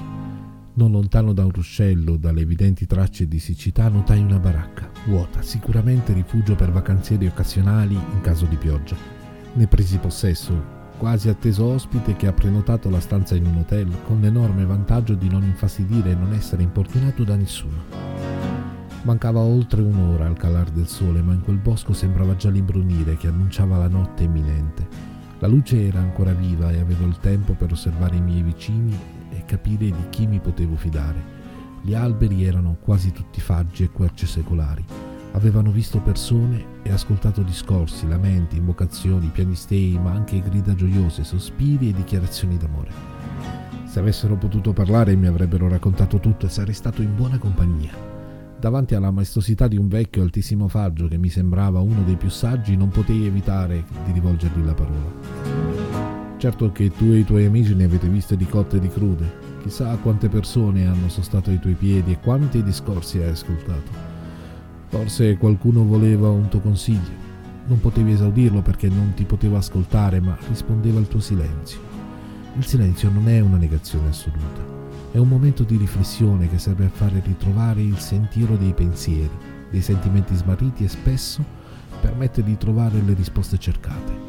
Non 0.75 0.93
lontano 0.93 1.33
da 1.33 1.45
un 1.45 1.51
ruscello, 1.51 2.17
dalle 2.17 2.43
evidenti 2.43 2.87
tracce 2.87 3.27
di 3.27 3.41
siccità, 3.41 3.89
notai 3.89 4.21
una 4.21 4.39
baracca, 4.39 4.89
vuota, 5.07 5.43
sicuramente 5.43 6.13
rifugio 6.13 6.55
per 6.55 6.71
vacanzieri 6.71 7.27
occasionali 7.27 7.95
in 7.95 8.21
caso 8.21 8.45
di 8.45 8.55
pioggia. 8.55 8.95
Ne 9.55 9.67
presi 9.67 9.99
possesso, 9.99 10.75
quasi 10.97 11.29
atteso 11.29 11.65
ospite 11.65 12.15
che 12.15 12.29
ha 12.29 12.33
prenotato 12.33 12.89
la 12.89 13.01
stanza 13.01 13.35
in 13.35 13.47
un 13.47 13.57
hotel, 13.57 13.91
con 14.05 14.21
l'enorme 14.21 14.65
vantaggio 14.65 15.15
di 15.15 15.29
non 15.29 15.43
infastidire 15.43 16.11
e 16.11 16.15
non 16.15 16.35
essere 16.35 16.63
importunato 16.63 17.25
da 17.25 17.35
nessuno. 17.35 17.83
Mancava 19.03 19.41
oltre 19.41 19.83
un'ora 19.83 20.27
al 20.27 20.37
calar 20.37 20.71
del 20.71 20.87
sole, 20.87 21.21
ma 21.21 21.33
in 21.33 21.41
quel 21.41 21.59
bosco 21.59 21.93
sembrava 21.93 22.37
già 22.37 22.51
l'imbrunire 22.51 23.17
che 23.17 23.27
annunciava 23.27 23.77
la 23.77 23.89
notte 23.89 24.23
imminente. 24.23 25.06
La 25.41 25.49
luce 25.49 25.87
era 25.87 25.99
ancora 25.99 26.33
viva 26.33 26.71
e 26.71 26.81
avevo 26.81 27.07
il 27.07 27.19
tempo 27.19 27.53
per 27.53 27.71
osservare 27.71 28.17
i 28.17 28.23
miei 28.23 28.43
vicini 28.43 28.99
e 29.31 29.45
capire 29.45 29.85
di 29.85 30.09
chi 30.09 30.27
mi 30.27 30.41
potevo 30.41 30.77
fidare. 30.77 31.35
Gli 31.83 31.93
alberi 31.93 32.45
erano 32.45 32.79
quasi 32.81 33.13
tutti 33.13 33.41
faggi 33.41 33.83
e 33.83 33.91
querce 33.91 34.27
secolari. 34.27 34.85
Avevano 35.33 35.71
visto 35.71 36.01
persone 36.01 36.81
e 36.83 36.91
ascoltato 36.91 37.43
discorsi, 37.43 38.09
lamenti, 38.09 38.57
invocazioni, 38.57 39.29
pianistei, 39.29 39.99
ma 39.99 40.13
anche 40.13 40.41
grida 40.41 40.75
gioiose, 40.75 41.23
sospiri 41.23 41.91
e 41.91 41.93
dichiarazioni 41.93 42.57
d'amore. 42.57 42.91
Se 43.85 43.99
avessero 43.99 44.37
potuto 44.37 44.73
parlare 44.73 45.15
mi 45.17 45.27
avrebbero 45.27 45.69
raccontato 45.69 46.19
tutto 46.19 46.47
e 46.47 46.49
sarei 46.49 46.75
stato 46.75 47.03
in 47.03 47.15
buona 47.15 47.37
compagnia. 47.37 48.06
Davanti 48.59 48.95
alla 48.95 49.11
maestosità 49.11 49.69
di 49.69 49.77
un 49.77 49.87
vecchio 49.87 50.23
altissimo 50.23 50.67
faggio 50.67 51.09
che 51.09 51.19
mi 51.19 51.29
sembrava 51.29 51.81
uno 51.81 52.03
dei 52.05 52.17
più 52.17 52.31
saggi, 52.31 52.75
non 52.75 52.89
potei 52.89 53.27
evitare 53.27 53.85
di 54.07 54.13
rivolgergli 54.13 54.65
la 54.65 54.73
parola. 54.73 56.35
Certo 56.39 56.73
che 56.73 56.91
tu 56.91 57.05
e 57.13 57.19
i 57.19 57.25
tuoi 57.25 57.45
amici 57.45 57.75
ne 57.75 57.85
avete 57.85 58.09
viste 58.09 58.35
di 58.35 58.47
cotte 58.47 58.77
e 58.77 58.81
di 58.81 58.89
crude. 58.89 59.45
Chissà 59.63 59.95
quante 59.97 60.29
persone 60.29 60.87
hanno 60.87 61.11
sostato 61.11 61.51
ai 61.51 61.59
tuoi 61.59 61.75
piedi 61.75 62.13
e 62.13 62.19
quanti 62.19 62.63
discorsi 62.63 63.19
hai 63.19 63.29
ascoltato. 63.29 63.91
Forse 64.89 65.37
qualcuno 65.37 65.85
voleva 65.85 66.31
un 66.31 66.49
tuo 66.49 66.61
consiglio. 66.61 67.25
Non 67.67 67.81
potevi 67.81 68.13
esaudirlo 68.13 68.63
perché 68.63 68.89
non 68.89 69.13
ti 69.15 69.25
poteva 69.25 69.59
ascoltare, 69.59 70.21
ma 70.21 70.37
rispondeva 70.49 70.99
al 70.99 71.09
tuo 71.09 71.21
silenzio. 71.21 71.81
Il 72.57 72.65
silenzio 72.65 73.11
non 73.11 73.29
è 73.29 73.41
una 73.41 73.59
negazione 73.59 74.09
assoluta 74.09 74.76
è 75.13 75.19
un 75.19 75.29
momento 75.29 75.63
di 75.63 75.77
riflessione 75.77 76.49
che 76.49 76.59
serve 76.59 76.87
a 76.87 76.91
fare 76.91 77.23
ritrovare 77.25 77.83
il 77.83 77.99
sentiero 77.99 78.57
dei 78.57 78.73
pensieri, 78.73 79.31
dei 79.71 79.81
sentimenti 79.81 80.35
smarriti 80.35 80.85
e 80.85 80.89
spesso 80.89 81.45
permette 82.01 82.43
di 82.43 82.57
trovare 82.57 83.01
le 83.01 83.15
risposte 83.15 83.59
cercate. 83.59 84.25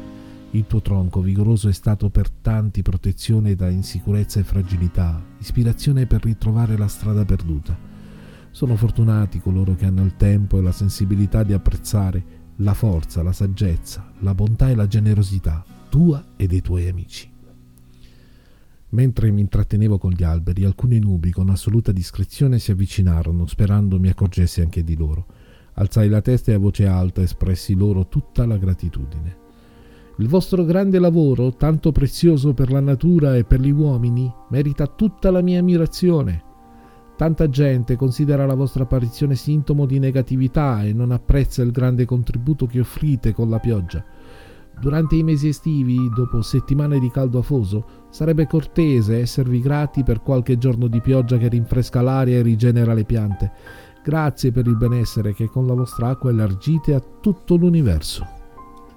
Il 0.52 0.66
tuo 0.66 0.80
tronco 0.80 1.20
vigoroso 1.20 1.68
è 1.68 1.72
stato 1.72 2.08
per 2.08 2.30
tanti 2.30 2.82
protezione 2.82 3.54
da 3.54 3.68
insicurezza 3.68 4.40
e 4.40 4.44
fragilità, 4.44 5.22
ispirazione 5.38 6.06
per 6.06 6.22
ritrovare 6.24 6.76
la 6.78 6.88
strada 6.88 7.24
perduta. 7.24 7.76
Sono 8.50 8.74
fortunati 8.76 9.40
coloro 9.40 9.74
che 9.74 9.84
hanno 9.84 10.04
il 10.04 10.16
tempo 10.16 10.58
e 10.58 10.62
la 10.62 10.72
sensibilità 10.72 11.42
di 11.42 11.52
apprezzare 11.52 12.36
la 12.56 12.74
forza, 12.74 13.22
la 13.22 13.32
saggezza, 13.32 14.10
la 14.20 14.34
bontà 14.34 14.70
e 14.70 14.74
la 14.74 14.86
generosità 14.86 15.62
tua 15.88 16.24
e 16.36 16.46
dei 16.46 16.60
tuoi 16.60 16.88
amici. 16.88 17.37
Mentre 18.90 19.30
mi 19.30 19.42
intrattenevo 19.42 19.98
con 19.98 20.12
gli 20.12 20.22
alberi, 20.22 20.64
alcune 20.64 20.98
nubi 20.98 21.30
con 21.30 21.50
assoluta 21.50 21.92
discrezione 21.92 22.58
si 22.58 22.70
avvicinarono, 22.70 23.46
sperando 23.46 23.98
mi 23.98 24.08
accorgessi 24.08 24.62
anche 24.62 24.82
di 24.82 24.96
loro. 24.96 25.26
Alzai 25.74 26.08
la 26.08 26.22
testa 26.22 26.52
e 26.52 26.54
a 26.54 26.58
voce 26.58 26.86
alta 26.86 27.20
espressi 27.20 27.74
loro 27.74 28.08
tutta 28.08 28.46
la 28.46 28.56
gratitudine. 28.56 29.46
Il 30.16 30.26
vostro 30.26 30.64
grande 30.64 30.98
lavoro, 30.98 31.54
tanto 31.54 31.92
prezioso 31.92 32.54
per 32.54 32.72
la 32.72 32.80
natura 32.80 33.36
e 33.36 33.44
per 33.44 33.60
gli 33.60 33.70
uomini, 33.70 34.32
merita 34.48 34.86
tutta 34.86 35.30
la 35.30 35.42
mia 35.42 35.60
ammirazione. 35.60 36.42
Tanta 37.16 37.48
gente 37.48 37.94
considera 37.94 38.46
la 38.46 38.54
vostra 38.54 38.84
apparizione 38.84 39.34
sintomo 39.34 39.86
di 39.86 39.98
negatività 39.98 40.82
e 40.82 40.92
non 40.92 41.12
apprezza 41.12 41.62
il 41.62 41.72
grande 41.72 42.04
contributo 42.04 42.66
che 42.66 42.80
offrite 42.80 43.32
con 43.32 43.50
la 43.50 43.58
pioggia. 43.58 44.04
Durante 44.80 45.16
i 45.16 45.24
mesi 45.24 45.48
estivi, 45.48 46.08
dopo 46.14 46.40
settimane 46.40 47.00
di 47.00 47.10
caldo 47.10 47.40
afoso, 47.40 48.06
sarebbe 48.10 48.46
cortese 48.46 49.18
esservi 49.18 49.60
grati 49.60 50.04
per 50.04 50.22
qualche 50.22 50.56
giorno 50.56 50.86
di 50.86 51.00
pioggia 51.00 51.36
che 51.36 51.48
rinfresca 51.48 52.00
l'aria 52.00 52.38
e 52.38 52.42
rigenera 52.42 52.94
le 52.94 53.04
piante. 53.04 53.52
Grazie 54.04 54.52
per 54.52 54.66
il 54.66 54.76
benessere 54.76 55.34
che 55.34 55.48
con 55.48 55.66
la 55.66 55.74
vostra 55.74 56.10
acqua 56.10 56.30
elargite 56.30 56.94
a 56.94 57.02
tutto 57.20 57.56
l'universo. 57.56 58.24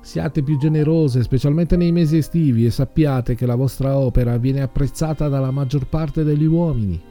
Siate 0.02 0.44
più 0.44 0.58
generose, 0.58 1.24
specialmente 1.24 1.76
nei 1.78 1.92
mesi 1.92 2.18
estivi, 2.18 2.66
e 2.66 2.72
sappiate 2.72 3.36
che 3.36 3.46
la 3.46 3.56
vostra 3.56 3.98
opera 3.98 4.38
viene 4.38 4.62
apprezzata 4.62 5.30
dalla 5.30 5.52
maggior 5.52 5.88
parte 5.88 6.24
degli 6.24 6.46
uomini. 6.46 7.11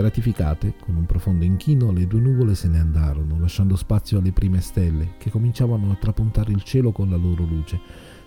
Gratificate, 0.00 0.76
con 0.80 0.96
un 0.96 1.04
profondo 1.04 1.44
inchino, 1.44 1.92
le 1.92 2.06
due 2.06 2.20
nuvole 2.20 2.54
se 2.54 2.68
ne 2.68 2.78
andarono, 2.78 3.38
lasciando 3.38 3.76
spazio 3.76 4.18
alle 4.18 4.32
prime 4.32 4.62
stelle, 4.62 5.16
che 5.18 5.28
cominciavano 5.28 5.90
a 5.90 5.96
trapuntare 5.96 6.52
il 6.52 6.62
cielo 6.62 6.90
con 6.90 7.10
la 7.10 7.16
loro 7.16 7.44
luce, 7.44 7.78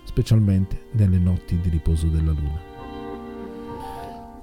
specialmente 0.04 0.86
nelle 0.92 1.18
notti 1.18 1.58
di 1.58 1.68
riposo 1.70 2.06
della 2.06 2.30
luna. 2.30 2.60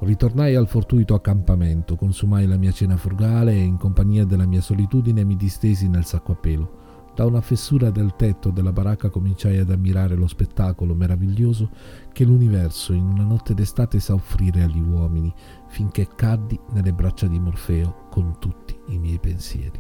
Ritornai 0.02 0.56
al 0.56 0.68
fortuito 0.68 1.14
accampamento, 1.14 1.96
consumai 1.96 2.46
la 2.48 2.58
mia 2.58 2.74
cena 2.74 2.98
frugale 2.98 3.54
e 3.54 3.64
in 3.64 3.78
compagnia 3.78 4.26
della 4.26 4.46
mia 4.46 4.60
solitudine 4.60 5.24
mi 5.24 5.38
distesi 5.38 5.88
nel 5.88 6.04
sacco 6.04 6.34
a 6.34 6.36
pelo. 6.36 6.80
Da 7.16 7.26
una 7.26 7.42
fessura 7.42 7.92
del 7.92 8.16
tetto 8.16 8.52
della 8.52 8.72
baracca 8.72 9.10
cominciai 9.10 9.58
ad 9.58 9.70
ammirare 9.70 10.16
lo 10.16 10.28
spettacolo 10.28 10.96
meraviglioso 10.96 11.70
che 12.12 12.24
l'universo 12.24 12.94
in 12.94 13.04
una 13.04 13.24
notte 13.24 13.54
d'estate 13.54 14.00
sa 14.00 14.14
offrire 14.14 14.64
agli 14.64 14.80
uomini, 14.80 15.34
finché 15.72 16.07
caddi 16.15 16.59
nelle 16.72 16.93
braccia 16.93 17.28
di 17.28 17.39
Morfeo 17.39 18.07
con 18.09 18.36
tutti 18.39 18.78
i 18.88 18.97
miei 18.97 19.19
pensieri. 19.19 19.80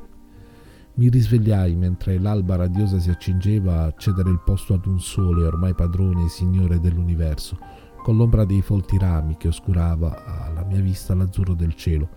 Mi 0.95 1.09
risvegliai 1.09 1.75
mentre 1.75 2.17
l'alba 2.17 2.55
radiosa 2.55 2.97
si 2.99 3.09
accingeva 3.09 3.83
a 3.83 3.93
cedere 3.97 4.29
il 4.29 4.41
posto 4.43 4.73
ad 4.73 4.85
un 4.85 4.99
sole 4.99 5.45
ormai 5.45 5.73
padrone 5.73 6.25
e 6.25 6.29
signore 6.29 6.79
dell'universo, 6.79 7.57
con 8.01 8.15
l'ombra 8.15 8.45
dei 8.45 8.61
folti 8.61 8.97
rami 8.97 9.35
che 9.37 9.49
oscurava 9.49 10.45
alla 10.45 10.63
mia 10.63 10.79
vista 10.79 11.13
l'azzurro 11.13 11.53
del 11.53 11.75
cielo. 11.75 12.09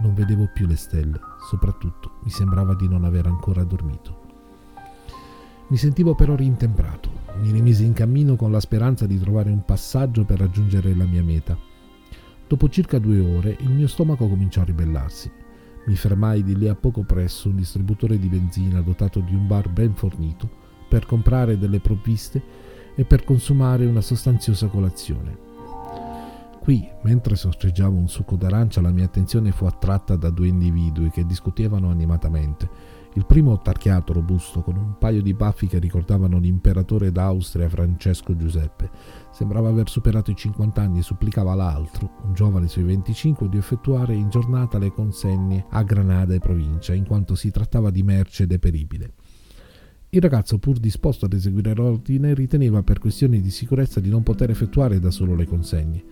Non 0.00 0.14
vedevo 0.14 0.48
più 0.52 0.66
le 0.66 0.76
stelle, 0.76 1.18
soprattutto 1.48 2.18
mi 2.22 2.30
sembrava 2.30 2.74
di 2.74 2.88
non 2.88 3.04
aver 3.04 3.26
ancora 3.26 3.64
dormito. 3.64 4.24
Mi 5.68 5.76
sentivo 5.76 6.14
però 6.14 6.36
rintemprato. 6.36 7.10
Mi 7.40 7.50
rimisi 7.50 7.84
in 7.84 7.92
cammino 7.92 8.36
con 8.36 8.52
la 8.52 8.60
speranza 8.60 9.04
di 9.06 9.18
trovare 9.18 9.50
un 9.50 9.64
passaggio 9.64 10.24
per 10.24 10.38
raggiungere 10.38 10.94
la 10.94 11.04
mia 11.04 11.24
meta. 11.24 11.74
Dopo 12.48 12.68
circa 12.68 12.98
due 13.00 13.18
ore 13.18 13.56
il 13.60 13.70
mio 13.70 13.88
stomaco 13.88 14.28
cominciò 14.28 14.60
a 14.60 14.64
ribellarsi. 14.64 15.30
Mi 15.86 15.96
fermai 15.96 16.44
di 16.44 16.56
lì 16.56 16.68
a 16.68 16.76
poco 16.76 17.02
presso 17.02 17.48
un 17.48 17.56
distributore 17.56 18.18
di 18.18 18.28
benzina 18.28 18.80
dotato 18.80 19.18
di 19.20 19.34
un 19.34 19.46
bar 19.48 19.68
ben 19.68 19.94
fornito 19.94 20.48
per 20.88 21.06
comprare 21.06 21.58
delle 21.58 21.80
provviste 21.80 22.40
e 22.94 23.04
per 23.04 23.24
consumare 23.24 23.84
una 23.84 24.00
sostanziosa 24.00 24.68
colazione. 24.68 25.36
Qui, 26.60 26.88
mentre 27.02 27.36
sorseggiavo 27.36 27.96
un 27.96 28.08
succo 28.08 28.36
d'arancia, 28.36 28.80
la 28.80 28.90
mia 28.90 29.04
attenzione 29.04 29.52
fu 29.52 29.66
attratta 29.66 30.16
da 30.16 30.30
due 30.30 30.48
individui 30.48 31.10
che 31.10 31.26
discutevano 31.26 31.90
animatamente 31.90 32.68
il 33.16 33.24
primo 33.24 33.58
tarchiato, 33.60 34.12
robusto, 34.12 34.60
con 34.60 34.76
un 34.76 34.98
paio 34.98 35.22
di 35.22 35.32
baffi 35.32 35.66
che 35.66 35.78
ricordavano 35.78 36.38
l'imperatore 36.38 37.10
d'Austria 37.10 37.66
Francesco 37.68 38.36
Giuseppe. 38.36 38.90
Sembrava 39.30 39.70
aver 39.70 39.88
superato 39.88 40.30
i 40.30 40.36
50 40.36 40.82
anni 40.82 40.98
e 40.98 41.02
supplicava 41.02 41.54
l'altro, 41.54 42.10
un 42.24 42.34
giovane 42.34 42.68
sui 42.68 42.82
25, 42.82 43.48
di 43.48 43.56
effettuare 43.56 44.14
in 44.14 44.28
giornata 44.28 44.76
le 44.76 44.92
consegne 44.92 45.64
a 45.70 45.82
Granada 45.82 46.34
e 46.34 46.40
provincia, 46.40 46.92
in 46.92 47.06
quanto 47.06 47.34
si 47.34 47.50
trattava 47.50 47.90
di 47.90 48.02
merce 48.02 48.46
deperibile. 48.46 49.14
Il 50.16 50.22
ragazzo, 50.22 50.56
pur 50.56 50.78
disposto 50.78 51.26
ad 51.26 51.34
eseguire 51.34 51.74
l'ordine, 51.74 52.32
riteneva 52.32 52.82
per 52.82 52.98
questioni 52.98 53.42
di 53.42 53.50
sicurezza 53.50 54.00
di 54.00 54.08
non 54.08 54.22
poter 54.22 54.48
effettuare 54.48 54.98
da 54.98 55.10
solo 55.10 55.34
le 55.34 55.44
consegne. 55.44 56.02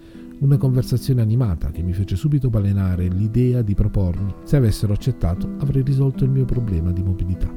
Una 0.40 0.58
conversazione 0.58 1.22
animata 1.22 1.70
che 1.70 1.80
mi 1.80 1.94
fece 1.94 2.14
subito 2.14 2.50
balenare 2.50 3.08
l'idea 3.08 3.62
di 3.62 3.74
propormi, 3.74 4.34
se 4.44 4.56
avessero 4.56 4.92
accettato, 4.92 5.54
avrei 5.56 5.82
risolto 5.82 6.22
il 6.22 6.28
mio 6.28 6.44
problema 6.44 6.92
di 6.92 7.02
mobilità. 7.02 7.50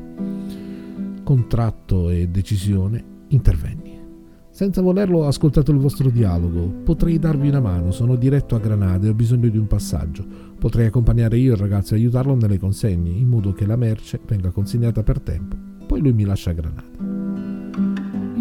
Con 1.22 1.50
tratto 1.50 2.10
e 2.12 2.30
decisione 2.30 3.04
intervenni. 3.28 4.00
Senza 4.50 4.82
volerlo 4.82 5.24
ho 5.24 5.28
ascoltato 5.28 5.74
il 5.74 5.80
vostro 5.80 6.10
dialogo. 6.10 6.66
Potrei 6.86 7.20
darvi 7.20 7.50
una 7.50 7.60
mano, 7.60 7.92
sono 7.92 8.16
diretto 8.16 8.56
a 8.56 8.60
Granada 8.60 9.06
e 9.06 9.10
ho 9.10 9.14
bisogno 9.14 9.50
di 9.50 9.58
un 9.58 9.68
passaggio. 9.68 10.26
Potrei 10.58 10.86
accompagnare 10.86 11.38
io 11.38 11.56
il 11.56 11.60
ragazzo 11.60 11.94
e 11.94 11.98
aiutarlo 11.98 12.36
nelle 12.36 12.58
consegne, 12.58 13.10
in 13.10 13.28
modo 13.28 13.52
che 13.52 13.66
la 13.66 13.76
merce 13.76 14.22
venga 14.26 14.52
consegnata 14.52 15.04
per 15.04 15.20
tempo. 15.20 15.76
Poi 15.88 16.02
lui 16.02 16.14
mi 16.14 16.26
lascia 16.26 16.52
a 16.52 16.54
Granada 16.54 17.08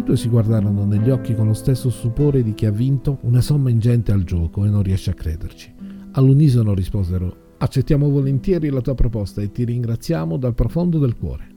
due 0.07 0.15
si 0.15 0.29
guardarono 0.29 0.85
negli 0.85 1.09
occhi 1.09 1.35
con 1.35 1.47
lo 1.47 1.53
stesso 1.53 1.89
stupore 1.89 2.41
di 2.41 2.53
chi 2.53 2.65
ha 2.65 2.71
vinto 2.71 3.17
una 3.23 3.41
somma 3.41 3.69
ingente 3.69 4.13
al 4.13 4.23
gioco 4.23 4.63
e 4.63 4.69
non 4.69 4.81
riesce 4.81 5.11
a 5.11 5.13
crederci. 5.13 5.73
All'unisono 6.11 6.73
risposero 6.73 7.45
Accettiamo 7.57 8.09
volentieri 8.09 8.69
la 8.69 8.79
tua 8.79 8.95
proposta 8.95 9.41
e 9.41 9.51
ti 9.51 9.65
ringraziamo 9.65 10.37
dal 10.37 10.53
profondo 10.53 10.97
del 10.97 11.17
cuore. 11.17 11.55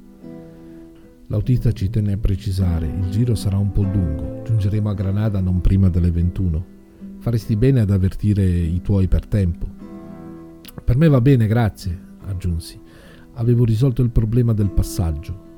L'autista 1.29 1.71
ci 1.71 1.91
tenne 1.91 2.15
a 2.15 2.17
precisare, 2.17 2.87
il 2.87 3.09
giro 3.11 3.37
sarà 3.37 3.57
un 3.57 3.71
po' 3.71 3.83
lungo, 3.83 4.43
giungeremo 4.43 4.89
a 4.89 4.95
Granada 4.95 5.41
non 5.41 5.61
prima 5.61 5.89
delle 5.89 6.11
21. 6.11 6.65
Faresti 7.19 7.55
bene 7.55 7.81
ad 7.81 7.91
avvertire 7.91 8.45
i 8.45 8.81
tuoi 8.81 9.07
per 9.07 9.27
tempo. 9.27 9.69
Per 10.83 10.97
me 10.97 11.07
va 11.07 11.21
bene, 11.21 11.47
grazie, 11.47 11.97
aggiunsi. 12.25 12.81
Avevo 13.35 13.65
risolto 13.65 14.03
il 14.03 14.11
problema 14.11 14.53
del 14.55 14.71
passaggio. 14.71 15.50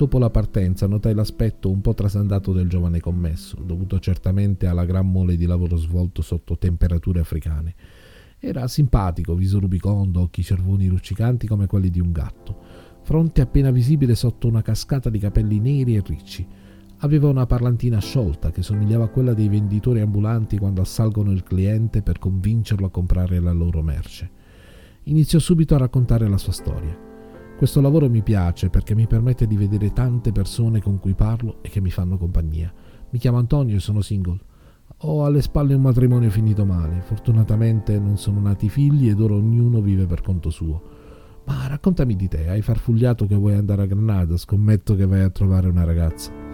Dopo 0.00 0.16
la 0.16 0.30
partenza 0.30 0.86
notai 0.86 1.12
l'aspetto 1.12 1.68
un 1.68 1.82
po' 1.82 1.92
trasandato 1.92 2.54
del 2.54 2.70
giovane 2.70 3.00
commesso, 3.00 3.58
dovuto 3.62 3.98
certamente 3.98 4.66
alla 4.66 4.86
gran 4.86 5.10
mole 5.10 5.36
di 5.36 5.44
lavoro 5.44 5.76
svolto 5.76 6.22
sotto 6.22 6.56
temperature 6.56 7.20
africane. 7.20 7.74
Era 8.38 8.66
simpatico, 8.66 9.34
viso 9.34 9.60
rubicondo, 9.60 10.22
occhi 10.22 10.42
cervoni 10.42 10.86
luccicanti 10.86 11.46
come 11.46 11.66
quelli 11.66 11.90
di 11.90 12.00
un 12.00 12.12
gatto, 12.12 12.56
fronte 13.02 13.42
appena 13.42 13.70
visibile 13.70 14.14
sotto 14.14 14.48
una 14.48 14.62
cascata 14.62 15.10
di 15.10 15.18
capelli 15.18 15.60
neri 15.60 15.96
e 15.96 16.02
ricci. 16.02 16.46
Aveva 17.00 17.28
una 17.28 17.44
parlantina 17.44 17.98
sciolta 17.98 18.50
che 18.50 18.62
somigliava 18.62 19.04
a 19.04 19.08
quella 19.08 19.34
dei 19.34 19.50
venditori 19.50 20.00
ambulanti 20.00 20.56
quando 20.56 20.80
assalgono 20.80 21.30
il 21.30 21.42
cliente 21.42 22.00
per 22.00 22.18
convincerlo 22.18 22.86
a 22.86 22.90
comprare 22.90 23.38
la 23.38 23.52
loro 23.52 23.82
merce. 23.82 24.30
Iniziò 25.02 25.38
subito 25.38 25.74
a 25.74 25.78
raccontare 25.78 26.26
la 26.26 26.38
sua 26.38 26.52
storia. 26.52 27.09
Questo 27.60 27.82
lavoro 27.82 28.08
mi 28.08 28.22
piace 28.22 28.70
perché 28.70 28.94
mi 28.94 29.06
permette 29.06 29.46
di 29.46 29.54
vedere 29.54 29.92
tante 29.92 30.32
persone 30.32 30.80
con 30.80 30.98
cui 30.98 31.12
parlo 31.12 31.58
e 31.60 31.68
che 31.68 31.82
mi 31.82 31.90
fanno 31.90 32.16
compagnia. 32.16 32.72
Mi 33.10 33.18
chiamo 33.18 33.36
Antonio 33.36 33.76
e 33.76 33.80
sono 33.80 34.00
single. 34.00 34.38
Ho 35.00 35.26
alle 35.26 35.42
spalle 35.42 35.74
un 35.74 35.82
matrimonio 35.82 36.30
finito 36.30 36.64
male. 36.64 37.02
Fortunatamente 37.02 37.98
non 37.98 38.16
sono 38.16 38.40
nati 38.40 38.70
figli 38.70 39.10
ed 39.10 39.20
ora 39.20 39.34
ognuno 39.34 39.82
vive 39.82 40.06
per 40.06 40.22
conto 40.22 40.48
suo. 40.48 40.82
Ma 41.44 41.66
raccontami 41.66 42.16
di 42.16 42.28
te, 42.28 42.48
hai 42.48 42.62
farfugliato 42.62 43.26
che 43.26 43.34
vuoi 43.34 43.56
andare 43.56 43.82
a 43.82 43.86
Granada, 43.86 44.38
scommetto 44.38 44.96
che 44.96 45.04
vai 45.04 45.20
a 45.20 45.28
trovare 45.28 45.68
una 45.68 45.84
ragazza. 45.84 46.49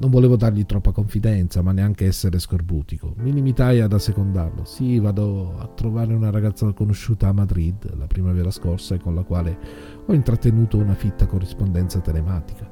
Non 0.00 0.08
volevo 0.08 0.36
dargli 0.36 0.64
troppa 0.64 0.92
confidenza, 0.92 1.60
ma 1.60 1.72
neanche 1.72 2.06
essere 2.06 2.38
scorbutico. 2.38 3.12
Mi 3.18 3.34
limitai 3.34 3.80
ad 3.80 3.92
assecondarlo. 3.92 4.64
Sì, 4.64 4.98
vado 4.98 5.58
a 5.58 5.66
trovare 5.66 6.14
una 6.14 6.30
ragazza 6.30 6.72
conosciuta 6.72 7.28
a 7.28 7.32
Madrid 7.32 7.94
la 7.98 8.06
primavera 8.06 8.50
scorsa 8.50 8.94
e 8.94 8.98
con 8.98 9.14
la 9.14 9.24
quale 9.24 9.58
ho 10.06 10.14
intrattenuto 10.14 10.78
una 10.78 10.94
fitta 10.94 11.26
corrispondenza 11.26 12.00
telematica. 12.00 12.66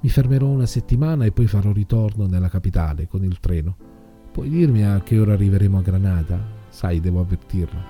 Mi 0.00 0.08
fermerò 0.08 0.46
una 0.46 0.66
settimana 0.66 1.24
e 1.24 1.32
poi 1.32 1.48
farò 1.48 1.72
ritorno 1.72 2.26
nella 2.26 2.48
capitale 2.48 3.08
con 3.08 3.24
il 3.24 3.40
treno. 3.40 3.76
Puoi 4.30 4.48
dirmi 4.48 4.84
a 4.84 5.00
che 5.02 5.18
ora 5.18 5.32
arriveremo 5.32 5.78
a 5.78 5.82
Granada? 5.82 6.40
Sai, 6.68 7.00
devo 7.00 7.18
avvertirla. 7.18 7.84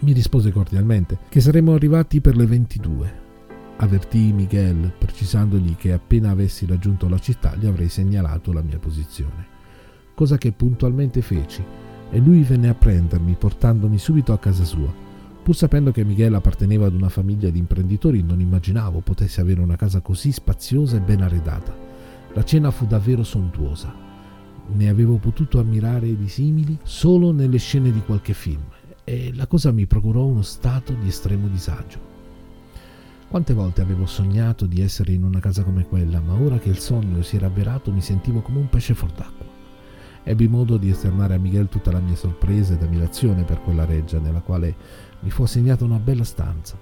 Mi 0.00 0.12
rispose 0.12 0.50
cordialmente 0.52 1.18
che 1.28 1.42
saremmo 1.42 1.74
arrivati 1.74 2.22
per 2.22 2.34
le 2.34 2.46
22 2.46 3.26
Avvertii 3.80 4.32
Miguel 4.32 4.92
precisandogli 4.98 5.76
che 5.76 5.92
appena 5.92 6.30
avessi 6.30 6.66
raggiunto 6.66 7.08
la 7.08 7.20
città 7.20 7.54
gli 7.54 7.64
avrei 7.64 7.88
segnalato 7.88 8.52
la 8.52 8.60
mia 8.60 8.80
posizione, 8.80 9.46
cosa 10.14 10.36
che 10.36 10.50
puntualmente 10.50 11.22
feci 11.22 11.64
e 12.10 12.18
lui 12.18 12.42
venne 12.42 12.70
a 12.70 12.74
prendermi 12.74 13.36
portandomi 13.38 13.96
subito 13.96 14.32
a 14.32 14.38
casa 14.38 14.64
sua. 14.64 14.92
Pur 15.44 15.54
sapendo 15.54 15.92
che 15.92 16.02
Miguel 16.02 16.34
apparteneva 16.34 16.86
ad 16.86 16.94
una 16.94 17.08
famiglia 17.08 17.50
di 17.50 17.60
imprenditori, 17.60 18.20
non 18.22 18.40
immaginavo 18.40 18.98
potesse 18.98 19.40
avere 19.40 19.60
una 19.60 19.76
casa 19.76 20.00
così 20.00 20.32
spaziosa 20.32 20.96
e 20.96 21.00
ben 21.00 21.22
arredata. 21.22 21.72
La 22.34 22.44
cena 22.44 22.72
fu 22.72 22.84
davvero 22.84 23.22
sontuosa. 23.22 23.94
Ne 24.72 24.88
avevo 24.88 25.18
potuto 25.18 25.60
ammirare 25.60 26.16
di 26.16 26.28
simili 26.28 26.76
solo 26.82 27.30
nelle 27.30 27.58
scene 27.58 27.92
di 27.92 28.00
qualche 28.00 28.34
film 28.34 28.64
e 29.04 29.32
la 29.34 29.46
cosa 29.46 29.70
mi 29.70 29.86
procurò 29.86 30.24
uno 30.24 30.42
stato 30.42 30.92
di 30.94 31.06
estremo 31.06 31.46
disagio. 31.46 32.17
Quante 33.28 33.52
volte 33.52 33.82
avevo 33.82 34.06
sognato 34.06 34.64
di 34.64 34.80
essere 34.80 35.12
in 35.12 35.22
una 35.22 35.38
casa 35.38 35.62
come 35.62 35.86
quella, 35.86 36.18
ma 36.18 36.32
ora 36.32 36.58
che 36.58 36.70
il 36.70 36.78
sogno 36.78 37.20
si 37.20 37.36
era 37.36 37.48
avverato 37.48 37.92
mi 37.92 38.00
sentivo 38.00 38.40
come 38.40 38.58
un 38.58 38.70
pesce 38.70 38.94
fuor 38.94 39.12
d'acqua. 39.12 39.44
Ebbi 40.24 40.48
modo 40.48 40.78
di 40.78 40.88
esternare 40.88 41.34
a 41.34 41.38
Miguel 41.38 41.68
tutta 41.68 41.92
la 41.92 42.00
mia 42.00 42.16
sorpresa 42.16 42.72
ed 42.72 42.82
ammirazione 42.82 43.44
per 43.44 43.60
quella 43.60 43.84
reggia 43.84 44.18
nella 44.18 44.40
quale 44.40 44.74
mi 45.20 45.30
fu 45.30 45.42
assegnata 45.42 45.84
una 45.84 45.98
bella 45.98 46.24
stanza. 46.24 46.78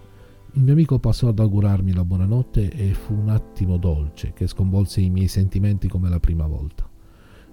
Il 0.52 0.62
mio 0.62 0.72
amico 0.72 1.00
passò 1.00 1.28
ad 1.28 1.40
augurarmi 1.40 1.92
la 1.92 2.04
buonanotte 2.04 2.70
e 2.70 2.94
fu 2.94 3.14
un 3.14 3.28
attimo 3.28 3.76
dolce 3.76 4.32
che 4.32 4.46
sconvolse 4.46 5.00
i 5.00 5.10
miei 5.10 5.28
sentimenti 5.28 5.88
come 5.88 6.08
la 6.08 6.20
prima 6.20 6.46
volta. 6.46 6.88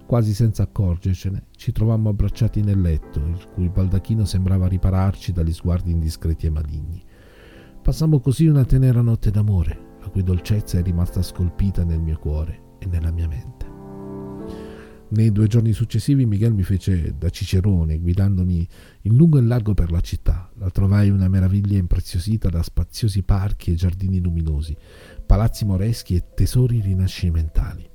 Quasi 0.06 0.32
senza 0.34 0.62
accorgercene, 0.62 1.46
ci 1.56 1.72
trovammo 1.72 2.10
abbracciati 2.10 2.62
nel 2.62 2.80
letto, 2.80 3.18
il 3.18 3.48
cui 3.52 3.68
baldacchino 3.68 4.24
sembrava 4.24 4.68
ripararci 4.68 5.32
dagli 5.32 5.52
sguardi 5.52 5.90
indiscreti 5.90 6.46
e 6.46 6.50
maligni. 6.50 7.02
Passammo 7.84 8.18
così 8.18 8.46
una 8.46 8.64
tenera 8.64 9.02
notte 9.02 9.30
d'amore, 9.30 9.96
la 10.00 10.08
cui 10.08 10.22
dolcezza 10.22 10.78
è 10.78 10.82
rimasta 10.82 11.20
scolpita 11.20 11.84
nel 11.84 12.00
mio 12.00 12.16
cuore 12.18 12.76
e 12.78 12.86
nella 12.86 13.10
mia 13.10 13.28
mente. 13.28 13.66
Nei 15.10 15.30
due 15.30 15.46
giorni 15.48 15.74
successivi 15.74 16.24
Miguel 16.24 16.54
mi 16.54 16.62
fece 16.62 17.14
da 17.18 17.28
cicerone, 17.28 17.98
guidandomi 17.98 18.66
in 19.02 19.14
lungo 19.14 19.36
e 19.36 19.42
largo 19.42 19.74
per 19.74 19.90
la 19.90 20.00
città. 20.00 20.50
La 20.54 20.70
trovai 20.70 21.10
una 21.10 21.28
meraviglia 21.28 21.76
impreziosita 21.76 22.48
da 22.48 22.62
spaziosi 22.62 23.22
parchi 23.22 23.72
e 23.72 23.74
giardini 23.74 24.18
luminosi, 24.18 24.74
palazzi 25.26 25.66
moreschi 25.66 26.14
e 26.16 26.24
tesori 26.32 26.80
rinascimentali. 26.80 27.86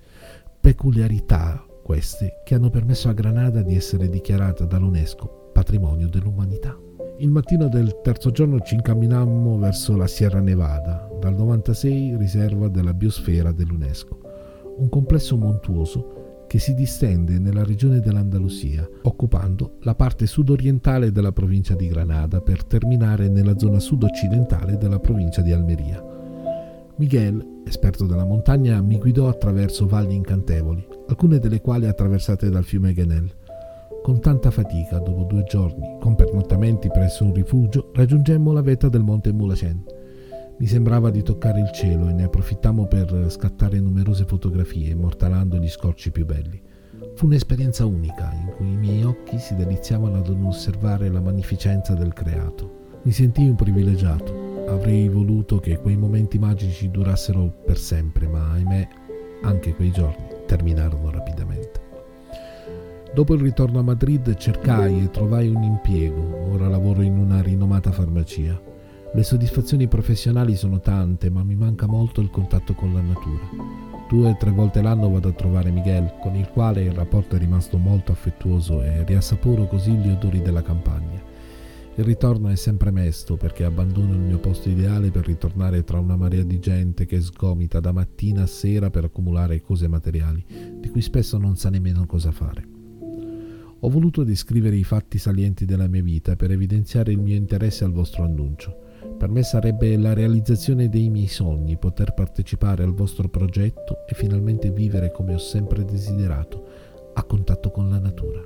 Peculiarità 0.62 1.66
queste 1.82 2.44
che 2.46 2.54
hanno 2.54 2.70
permesso 2.70 3.10
a 3.10 3.14
Granada 3.14 3.64
di 3.64 3.76
essere 3.76 4.08
dichiarata 4.08 4.66
dall'UNESCO 4.66 5.50
patrimonio 5.52 6.08
dell'umanità. 6.08 6.89
Il 7.22 7.32
mattino 7.32 7.68
del 7.68 8.00
terzo 8.02 8.32
giorno 8.32 8.62
ci 8.62 8.76
incamminammo 8.76 9.58
verso 9.58 9.98
la 9.98 10.08
Sierra 10.08 10.40
Nevada, 10.40 11.06
dal 11.20 11.36
96 11.36 12.16
riserva 12.16 12.70
della 12.70 12.94
biosfera 12.94 13.52
dell'UNESCO, 13.52 14.20
un 14.78 14.88
complesso 14.88 15.36
montuoso 15.36 16.46
che 16.48 16.60
si 16.60 16.74
distende 16.74 17.38
nella 17.38 17.66
regione 17.66 18.00
dell'Andalusia, 18.00 18.88
occupando 19.02 19.80
la 19.82 19.96
parte 19.96 20.28
sudorientale 20.28 21.12
della 21.12 21.34
provincia 21.34 21.76
di 21.76 21.90
Granada 21.90 22.40
per 22.40 22.64
terminare 22.64 23.28
nella 23.28 23.58
zona 23.58 23.80
sudoccidentale 23.80 24.78
della 24.78 25.00
provincia 25.00 25.42
di 25.42 25.52
Almeria. 25.52 26.02
Miguel, 26.96 27.64
esperto 27.66 28.06
della 28.06 28.26
montagna, 28.26 28.82
mi 28.82 28.98
guidò 28.98 29.28
attraverso 29.28 29.88
valli 29.88 30.16
incantevoli, 30.16 30.88
alcune 31.10 31.40
delle 31.40 31.60
quali 31.60 31.86
attraversate 31.86 32.50
dal 32.50 32.64
fiume 32.64 32.94
Genel. 32.94 33.30
Con 34.10 34.22
tanta 34.22 34.50
fatica, 34.50 34.98
dopo 34.98 35.22
due 35.22 35.44
giorni, 35.44 35.98
con 36.00 36.16
pernottamenti 36.16 36.90
presso 36.90 37.26
un 37.26 37.32
rifugio, 37.32 37.92
raggiungemmo 37.94 38.52
la 38.52 38.64
vetta 38.64 38.90
del 38.90 39.04
monte 39.04 39.32
Mulacen 39.32 39.84
mi 40.58 40.66
sembrava 40.66 41.12
di 41.12 41.22
toccare 41.22 41.60
il 41.60 41.70
cielo 41.72 42.10
e 42.10 42.14
ne 42.14 42.24
approfittammo 42.24 42.88
per 42.88 43.28
scattare 43.30 43.80
numerose 43.80 44.26
fotografie, 44.26 44.90
immortalando 44.90 45.58
gli 45.58 45.70
scorci 45.70 46.10
più 46.10 46.26
belli. 46.26 46.60
Fu 47.14 47.28
un'esperienza 47.28 47.86
unica 47.86 48.34
in 48.34 48.52
cui 48.56 48.72
i 48.72 48.78
miei 48.78 49.04
occhi 49.04 49.38
si 49.38 49.54
deliziavano 49.54 50.18
ad 50.18 50.28
osservare 50.28 51.08
la 51.10 51.22
magnificenza 51.22 51.94
del 51.94 52.14
creato. 52.14 52.98
Mi 53.04 53.12
sentii 53.12 53.50
un 53.50 53.56
privilegiato. 53.56 54.66
Avrei 54.70 55.08
voluto 55.08 55.60
che 55.60 55.78
quei 55.78 55.98
momenti 55.98 56.40
magici 56.40 56.90
durassero 56.90 57.62
per 57.64 57.78
sempre, 57.78 58.26
ma 58.26 58.54
ahimè 58.54 58.88
anche 59.44 59.76
quei 59.76 59.92
giorni 59.92 60.26
terminarono 60.48 61.12
rapidamente. 61.12 61.89
Dopo 63.12 63.34
il 63.34 63.42
ritorno 63.42 63.80
a 63.80 63.84
Madrid 63.84 64.36
cercai 64.36 65.04
e 65.04 65.10
trovai 65.10 65.48
un 65.50 65.64
impiego, 65.64 66.52
ora 66.52 66.68
lavoro 66.68 67.02
in 67.02 67.18
una 67.18 67.42
rinomata 67.42 67.92
farmacia. 67.92 68.62
Le 69.12 69.24
soddisfazioni 69.24 69.88
professionali 69.88 70.56
sono 70.56 70.80
tante, 70.80 71.32
ma 71.32 71.44
mi 71.44 71.56
manca 71.56 71.88
molto 71.88 72.22
il 72.22 72.30
contatto 72.30 72.76
con 72.76 72.94
la 72.94 73.02
natura. 73.02 73.50
Due 74.08 74.30
o 74.30 74.38
tre 74.38 74.52
volte 74.52 74.84
l'anno 74.84 75.10
vado 75.10 75.30
a 75.30 75.34
trovare 75.34 75.72
Miguel, 75.72 76.14
con 76.22 76.36
il 76.36 76.50
quale 76.50 76.84
il 76.84 76.92
rapporto 76.92 77.36
è 77.36 77.40
rimasto 77.40 77.80
molto 77.80 78.12
affettuoso 78.12 78.84
e 78.84 79.04
riassaporo 79.04 79.66
così 79.66 79.92
gli 79.92 80.10
odori 80.10 80.42
della 80.42 80.62
campagna. 80.62 81.20
Il 81.96 82.06
ritorno 82.06 82.50
è 82.50 82.56
sempre 82.56 82.92
mesto 82.92 83.36
perché 83.36 83.64
abbandono 83.64 84.14
il 84.14 84.20
mio 84.20 84.38
posto 84.38 84.70
ideale 84.70 85.10
per 85.10 85.26
ritornare 85.26 85.84
tra 85.84 86.00
una 86.00 86.16
marea 86.16 86.44
di 86.44 86.60
gente 86.60 87.08
che 87.08 87.20
sgomita 87.20 87.80
da 87.80 87.92
mattina 87.92 88.44
a 88.44 88.48
sera 88.48 88.92
per 88.92 89.06
accumulare 89.06 89.62
cose 89.62 89.88
materiali, 89.88 90.46
di 90.80 90.90
cui 90.90 91.02
spesso 91.02 91.40
non 91.40 91.58
sa 91.58 91.70
nemmeno 91.70 92.06
cosa 92.06 92.32
fare. 92.32 92.79
Ho 93.82 93.90
voluto 93.90 94.26
descrivere 94.26 94.76
i 94.76 94.84
fatti 94.84 95.18
salienti 95.18 95.64
della 95.64 95.88
mia 95.88 96.04
vita 96.04 96.36
per 96.36 96.52
evidenziare 96.52 97.14
il 97.14 97.20
mio 97.20 97.36
interesse 97.36 97.86
al 97.86 97.94
vostro 97.94 98.24
annuncio. 98.24 98.88
Per 99.18 99.30
me 99.30 99.42
sarebbe 99.42 99.96
la 99.96 100.14
realizzazione 100.14 100.90
dei 100.90 101.10
miei 101.10 101.28
sogni 101.28 101.78
poter 101.78 102.14
partecipare 102.14 102.84
al 102.84 102.94
vostro 102.94 103.30
progetto 103.30 104.06
e 104.06 104.16
finalmente 104.16 104.70
vivere 104.70 105.12
come 105.12 105.34
ho 105.34 105.38
sempre 105.38 105.86
desiderato, 105.86 106.68
a 107.14 107.24
contatto 107.24 107.72
con 107.72 107.90
la 107.90 108.00
natura. 108.00 108.42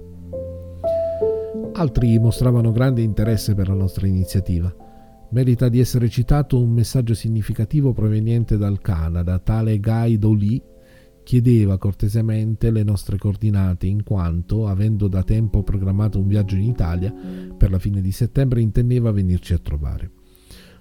Altri 1.74 2.20
mostravano 2.20 2.72
grande 2.72 3.02
interesse 3.02 3.56
per 3.56 3.70
la 3.70 3.74
nostra 3.74 4.06
iniziativa. 4.06 4.72
Merita 5.32 5.68
di 5.68 5.80
essere 5.80 6.10
citato 6.10 6.62
un 6.62 6.70
messaggio 6.70 7.16
significativo 7.16 7.92
proveniente 7.92 8.56
dal 8.56 8.80
Canada, 8.82 9.40
tale 9.40 9.80
Guy 9.80 10.20
Dolly 10.20 10.62
chiedeva 11.24 11.78
cortesemente 11.78 12.70
le 12.70 12.84
nostre 12.84 13.18
coordinate 13.18 13.88
in 13.88 14.04
quanto, 14.04 14.68
avendo 14.68 15.08
da 15.08 15.24
tempo 15.24 15.64
programmato 15.64 16.20
un 16.20 16.28
viaggio 16.28 16.56
in 16.56 16.64
Italia, 16.64 17.14
per 17.58 17.72
la 17.72 17.80
fine 17.80 18.02
di 18.02 18.12
settembre 18.12 18.62
intendeva 18.62 19.12
venirci 19.12 19.54
a 19.54 19.58
trovare. 19.58 20.12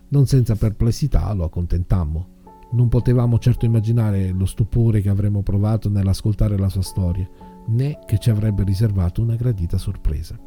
Non 0.08 0.26
senza 0.26 0.56
perplessità 0.56 1.32
lo 1.32 1.44
accontentammo. 1.44 2.28
Non 2.72 2.88
potevamo 2.88 3.38
certo 3.38 3.64
immaginare 3.64 4.30
lo 4.30 4.46
stupore 4.46 5.00
che 5.00 5.08
avremmo 5.08 5.42
provato 5.42 5.88
nell'ascoltare 5.88 6.58
la 6.58 6.68
sua 6.68 6.82
storia, 6.82 7.28
né 7.68 7.98
che 8.06 8.18
ci 8.18 8.30
avrebbe 8.30 8.64
riservato 8.64 9.22
una 9.22 9.36
gradita 9.36 9.78
sorpresa. 9.78 10.38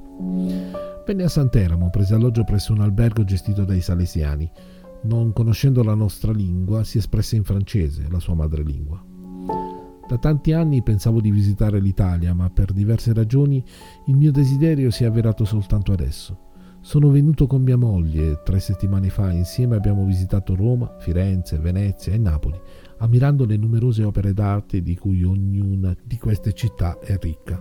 Venne 1.06 1.24
a 1.24 1.30
Sant'Eramo, 1.30 1.89
prese 1.89 2.16
alloggio 2.16 2.43
presso 2.43 2.74
un 2.74 2.82
albergo 2.82 3.24
gestito 3.24 3.64
dai 3.64 3.82
salesiani. 3.82 4.50
Non 5.04 5.34
conoscendo 5.34 5.84
la 5.84 5.93
nostra 5.93 6.32
lingua, 6.32 6.84
si 6.84 6.98
espresse 6.98 7.36
in 7.36 7.43
francese, 7.43 8.08
la 8.10 8.20
sua 8.20 8.34
madrelingua. 8.34 9.14
Da 10.08 10.18
tanti 10.20 10.51
anni 10.51 10.84
pensavo 10.84 11.20
di 11.20 11.32
visitare 11.32 11.80
l'Italia, 11.80 12.34
ma 12.34 12.49
per 12.49 12.74
diverse 12.74 13.12
ragioni 13.12 13.64
il 14.06 14.16
mio 14.16 14.32
desiderio 14.32 14.91
si 14.91 15.03
è 15.03 15.08
avverato 15.08 15.45
soltanto 15.45 15.91
adesso. 15.91 16.39
Sono 16.82 17.10
venuto 17.10 17.47
con 17.47 17.64
mia 17.64 17.78
moglie 17.78 18.43
tre 18.43 18.60
settimane 18.60 19.10
fa, 19.10 19.32
insieme 19.32 19.76
abbiamo 19.76 20.06
visitato 20.06 20.53
Roma, 20.53 20.95
Firenze, 20.99 21.58
Venezia 21.58 22.14
e 22.14 22.20
Napoli, 22.20 22.60
ammirando 22.99 23.45
le 23.45 23.58
numerose 23.58 24.03
opere 24.03 24.34
d'arte 24.34 24.84
di 24.84 24.95
cui 24.95 25.24
ognuna 25.24 25.95
di 26.03 26.18
queste 26.20 26.53
città 26.53 26.99
è 26.99 27.18
ricca. 27.20 27.60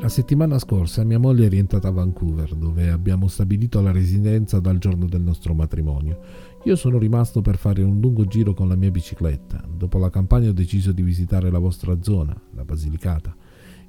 La 0.00 0.08
settimana 0.08 0.58
scorsa 0.58 1.04
mia 1.04 1.18
moglie 1.18 1.46
è 1.46 1.48
rientrata 1.48 1.86
a 1.86 1.92
Vancouver, 1.92 2.54
dove 2.54 2.90
abbiamo 2.90 3.28
stabilito 3.28 3.80
la 3.80 3.92
residenza 3.92 4.58
dal 4.58 4.78
giorno 4.78 5.06
del 5.06 5.22
nostro 5.22 5.54
matrimonio. 5.54 6.18
Io 6.64 6.76
sono 6.76 6.96
rimasto 6.96 7.40
per 7.40 7.56
fare 7.56 7.82
un 7.82 7.98
lungo 7.98 8.24
giro 8.24 8.54
con 8.54 8.68
la 8.68 8.76
mia 8.76 8.92
bicicletta. 8.92 9.64
Dopo 9.68 9.98
la 9.98 10.10
campagna 10.10 10.50
ho 10.50 10.52
deciso 10.52 10.92
di 10.92 11.02
visitare 11.02 11.50
la 11.50 11.58
vostra 11.58 12.00
zona, 12.00 12.40
la 12.52 12.64
Basilicata, 12.64 13.34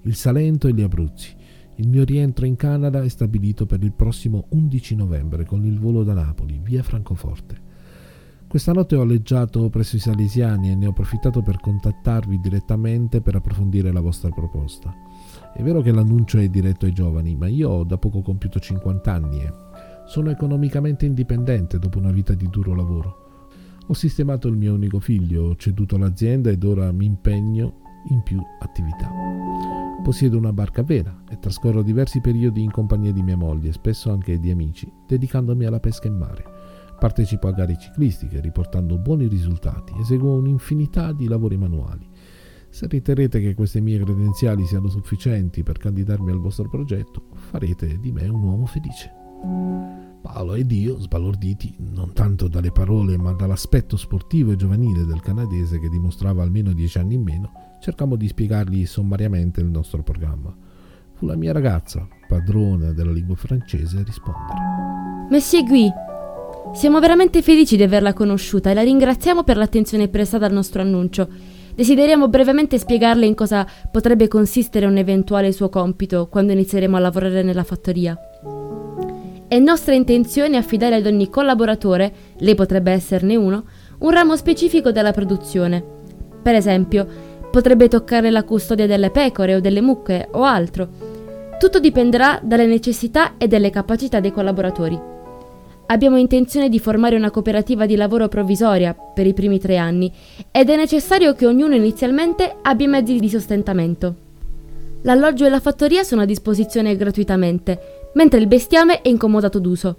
il 0.02 0.16
Salento 0.16 0.68
e 0.68 0.74
gli 0.74 0.82
Abruzzi. 0.82 1.36
Il 1.76 1.88
mio 1.88 2.04
rientro 2.04 2.48
in 2.48 2.56
Canada 2.56 3.04
è 3.04 3.10
stabilito 3.10 3.68
per 3.68 3.84
il 3.84 3.94
prossimo 3.94 4.48
11 4.50 4.96
novembre 4.96 5.46
con 5.46 5.64
il 5.66 5.78
volo 5.78 6.04
da 6.04 6.14
Napoli, 6.14 6.60
via 6.64 6.82
Francoforte. 6.82 7.62
Questa 8.48 8.72
notte 8.72 8.96
ho 8.96 9.02
alleggiato 9.02 9.70
presso 9.70 9.96
i 9.96 10.00
Salesiani 10.00 10.72
e 10.72 10.76
ne 10.76 10.88
ho 10.88 10.90
approfittato 10.90 11.44
per 11.44 11.60
contattarvi 11.60 12.40
direttamente 12.40 13.22
per 13.22 13.36
approfondire 13.36 13.92
la 13.92 14.02
vostra 14.02 14.30
proposta. 14.30 14.92
È 15.54 15.62
vero 15.62 15.82
che 15.82 15.92
l'annuncio 15.92 16.40
è 16.40 16.48
diretto 16.50 16.86
ai 16.86 16.94
giovani, 16.94 17.36
ma 17.36 17.48
io 17.48 17.70
ho 17.70 17.84
da 17.84 18.00
poco 18.00 18.22
compiuto 18.22 18.60
50 18.60 19.12
anni 19.12 19.44
e 19.44 19.63
sono 20.14 20.30
economicamente 20.30 21.08
indipendente 21.08 21.80
dopo 21.80 21.98
una 21.98 22.12
vita 22.12 22.36
di 22.36 22.48
duro 22.48 22.76
lavoro. 22.76 23.48
Ho 23.88 23.96
sistemato 23.96 24.48
il 24.48 24.56
mio 24.56 24.76
unico 24.76 25.00
figlio, 25.00 25.46
ho 25.46 25.56
ceduto 25.56 25.98
l'azienda 25.98 26.52
ed 26.52 26.64
ora 26.64 26.92
mi 26.92 27.06
impegno 27.06 27.80
in 28.10 28.22
più 28.22 28.40
attività. 28.60 29.10
Possiedo 30.04 30.38
una 30.38 30.54
barca 30.54 30.82
a 30.82 30.84
vela 30.84 31.24
e 31.32 31.40
trascorro 31.40 31.82
diversi 31.82 32.22
periodi 32.22 32.62
in 32.62 32.70
compagnia 32.70 33.12
di 33.12 33.24
mia 33.24 33.36
moglie, 33.36 33.72
spesso 33.72 34.12
anche 34.12 34.38
di 34.38 34.52
amici, 34.52 34.88
dedicandomi 35.08 35.66
alla 35.66 35.80
pesca 35.80 36.08
in 36.08 36.18
mare. 36.18 36.44
Partecipo 37.00 37.48
a 37.48 37.52
gare 37.52 37.76
ciclistiche, 37.80 38.40
riportando 38.40 39.00
buoni 39.00 39.28
risultati, 39.28 39.94
eseguo 40.00 40.36
un'infinità 40.36 41.12
di 41.12 41.28
lavori 41.28 41.58
manuali. 41.58 42.08
Se 42.70 42.86
riterrete 42.86 43.40
che 43.40 43.56
queste 43.56 43.82
mie 43.82 43.98
credenziali 43.98 44.64
siano 44.68 44.90
sufficienti 44.90 45.64
per 45.64 45.80
candidarmi 45.80 46.30
al 46.30 46.40
vostro 46.40 46.70
progetto, 46.70 47.30
farete 47.34 47.98
di 47.98 48.12
me 48.12 48.28
un 48.28 48.44
uomo 48.44 48.68
felice. 48.68 49.23
Paolo 50.22 50.54
ed 50.54 50.72
io, 50.72 51.00
sbalorditi 51.00 51.76
non 51.78 52.14
tanto 52.14 52.48
dalle 52.48 52.72
parole 52.72 53.18
ma 53.18 53.34
dall'aspetto 53.34 53.98
sportivo 53.98 54.52
e 54.52 54.56
giovanile 54.56 55.06
del 55.06 55.20
canadese 55.20 55.80
che 55.80 55.90
dimostrava 55.90 56.44
almeno 56.44 56.72
dieci 56.72 56.98
anni 56.98 57.16
in 57.16 57.24
meno, 57.24 57.52
cercammo 57.82 58.16
di 58.16 58.30
spiegargli 58.30 58.86
sommariamente 58.86 59.60
il 59.60 59.68
nostro 59.68 60.02
programma. 60.02 60.56
Fu 61.14 61.26
la 61.26 61.36
mia 61.36 61.52
ragazza, 61.52 62.08
padrona 62.28 62.94
della 62.94 63.12
lingua 63.12 63.36
francese, 63.36 63.98
a 63.98 64.04
rispondere. 64.04 65.28
Monsieur 65.30 65.66
Guy, 65.66 65.92
siamo 66.74 67.00
veramente 67.00 67.42
felici 67.42 67.76
di 67.76 67.84
averla 67.84 68.14
conosciuta 68.14 68.72
e 68.72 68.74
la 68.74 68.82
ringraziamo 68.82 69.44
per 69.44 69.58
l'attenzione 69.58 70.08
prestata 70.08 70.46
al 70.46 70.54
nostro 70.54 70.82
annuncio. 70.82 71.28
Desideriamo 71.76 72.30
brevemente 72.30 72.80
spiegarle 72.80 73.26
in 73.26 73.36
cosa 73.36 73.68
potrebbe 73.92 74.30
consistere 74.30 74.86
un 74.86 74.98
eventuale 74.98 75.52
suo 75.52 75.68
compito 75.70 76.28
quando 76.28 76.54
inizieremo 76.54 76.96
a 76.96 77.00
lavorare 77.00 77.44
nella 77.44 77.64
fattoria. 77.64 78.18
È 79.54 79.60
nostra 79.60 79.94
intenzione 79.94 80.58
affidare 80.58 80.96
ad 80.96 81.06
ogni 81.06 81.30
collaboratore, 81.30 82.12
lei 82.40 82.56
potrebbe 82.56 82.92
esserne 82.92 83.36
uno, 83.36 83.66
un 84.00 84.10
ramo 84.10 84.36
specifico 84.36 84.92
della 84.92 85.12
produzione. 85.12 85.84
Per 86.42 86.56
esempio, 86.56 87.06
potrebbe 87.52 87.88
toccare 87.88 88.32
la 88.32 88.46
custodia 88.46 88.88
delle 88.88 89.12
pecore 89.12 89.54
o 89.54 89.60
delle 89.60 89.80
mucche 89.80 90.28
o 90.32 90.42
altro. 90.42 90.90
Tutto 91.60 91.80
dipenderà 91.80 92.40
dalle 92.42 92.66
necessità 92.66 93.38
e 93.38 93.48
dalle 93.48 93.70
capacità 93.70 94.20
dei 94.20 94.32
collaboratori. 94.32 95.00
Abbiamo 95.86 96.18
intenzione 96.18 96.68
di 96.68 96.80
formare 96.80 97.16
una 97.16 97.30
cooperativa 97.30 97.86
di 97.86 97.96
lavoro 97.96 98.28
provvisoria 98.28 98.96
per 98.96 99.28
i 99.28 99.36
primi 99.36 99.60
tre 99.60 99.78
anni 99.78 100.12
ed 100.50 100.68
è 100.72 100.76
necessario 100.76 101.36
che 101.36 101.46
ognuno 101.46 101.76
inizialmente 101.76 102.56
abbia 102.64 102.88
mezzi 102.88 103.20
di 103.20 103.30
sostentamento. 103.30 104.16
L'alloggio 105.04 105.46
e 105.46 105.50
la 105.50 105.60
fattoria 105.60 106.02
sono 106.04 106.22
a 106.22 106.26
disposizione 106.26 106.96
gratuitamente, 106.96 108.03
mentre 108.14 108.40
il 108.40 108.48
bestiame 108.48 109.02
è 109.02 109.10
incomodato 109.10 109.60
d'uso. 109.60 109.98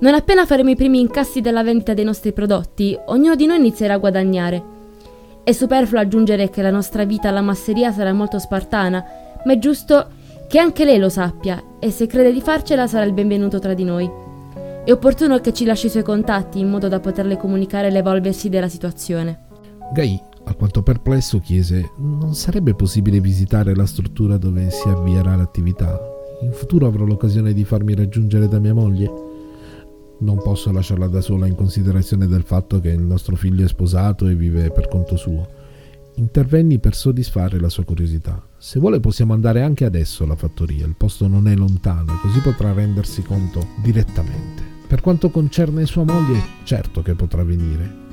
Non 0.00 0.14
appena 0.14 0.46
faremo 0.46 0.70
i 0.70 0.76
primi 0.76 1.00
incassi 1.00 1.40
della 1.40 1.64
vendita 1.64 1.94
dei 1.94 2.04
nostri 2.04 2.32
prodotti, 2.32 2.96
ognuno 3.06 3.34
di 3.34 3.46
noi 3.46 3.58
inizierà 3.58 3.94
a 3.94 3.98
guadagnare. 3.98 4.76
È 5.42 5.52
superfluo 5.52 6.00
aggiungere 6.00 6.50
che 6.50 6.62
la 6.62 6.70
nostra 6.70 7.04
vita 7.04 7.28
alla 7.28 7.40
masseria 7.40 7.90
sarà 7.90 8.12
molto 8.12 8.38
spartana, 8.38 9.04
ma 9.44 9.52
è 9.52 9.58
giusto 9.58 10.08
che 10.46 10.58
anche 10.58 10.84
lei 10.84 10.98
lo 10.98 11.08
sappia 11.08 11.62
e 11.78 11.90
se 11.90 12.06
crede 12.06 12.32
di 12.32 12.40
farcela 12.40 12.86
sarà 12.86 13.04
il 13.04 13.12
benvenuto 13.12 13.58
tra 13.58 13.74
di 13.74 13.84
noi. 13.84 14.08
È 14.84 14.92
opportuno 14.92 15.38
che 15.40 15.52
ci 15.52 15.64
lasci 15.64 15.86
i 15.86 15.90
suoi 15.90 16.02
contatti 16.02 16.60
in 16.60 16.70
modo 16.70 16.88
da 16.88 17.00
poterle 17.00 17.36
comunicare 17.36 17.90
l'evolversi 17.90 18.48
della 18.48 18.68
situazione. 18.68 19.46
Gai, 19.92 20.18
alquanto 20.44 20.82
perplesso, 20.82 21.40
chiese: 21.40 21.92
Non 21.96 22.34
sarebbe 22.34 22.74
possibile 22.74 23.20
visitare 23.20 23.74
la 23.74 23.86
struttura 23.86 24.36
dove 24.36 24.70
si 24.70 24.88
avvierà 24.88 25.34
l'attività? 25.34 26.17
In 26.40 26.52
futuro 26.52 26.86
avrò 26.86 27.04
l'occasione 27.04 27.52
di 27.52 27.64
farmi 27.64 27.96
raggiungere 27.96 28.46
da 28.46 28.60
mia 28.60 28.72
moglie? 28.72 29.10
Non 30.20 30.40
posso 30.40 30.70
lasciarla 30.70 31.08
da 31.08 31.20
sola 31.20 31.48
in 31.48 31.56
considerazione 31.56 32.28
del 32.28 32.42
fatto 32.42 32.78
che 32.78 32.90
il 32.90 33.00
nostro 33.00 33.34
figlio 33.34 33.64
è 33.64 33.68
sposato 33.68 34.28
e 34.28 34.36
vive 34.36 34.70
per 34.70 34.86
conto 34.86 35.16
suo. 35.16 35.48
Intervenni 36.14 36.78
per 36.78 36.94
soddisfare 36.94 37.58
la 37.58 37.68
sua 37.68 37.84
curiosità. 37.84 38.40
Se 38.56 38.78
vuole 38.78 39.00
possiamo 39.00 39.32
andare 39.32 39.62
anche 39.62 39.84
adesso 39.84 40.22
alla 40.22 40.36
fattoria, 40.36 40.86
il 40.86 40.94
posto 40.96 41.26
non 41.26 41.48
è 41.48 41.56
lontano, 41.56 42.18
così 42.22 42.38
potrà 42.38 42.72
rendersi 42.72 43.22
conto 43.22 43.66
direttamente. 43.82 44.62
Per 44.86 45.00
quanto 45.00 45.30
concerne 45.30 45.86
sua 45.86 46.04
moglie, 46.04 46.40
certo 46.62 47.02
che 47.02 47.14
potrà 47.14 47.42
venire. 47.42 48.06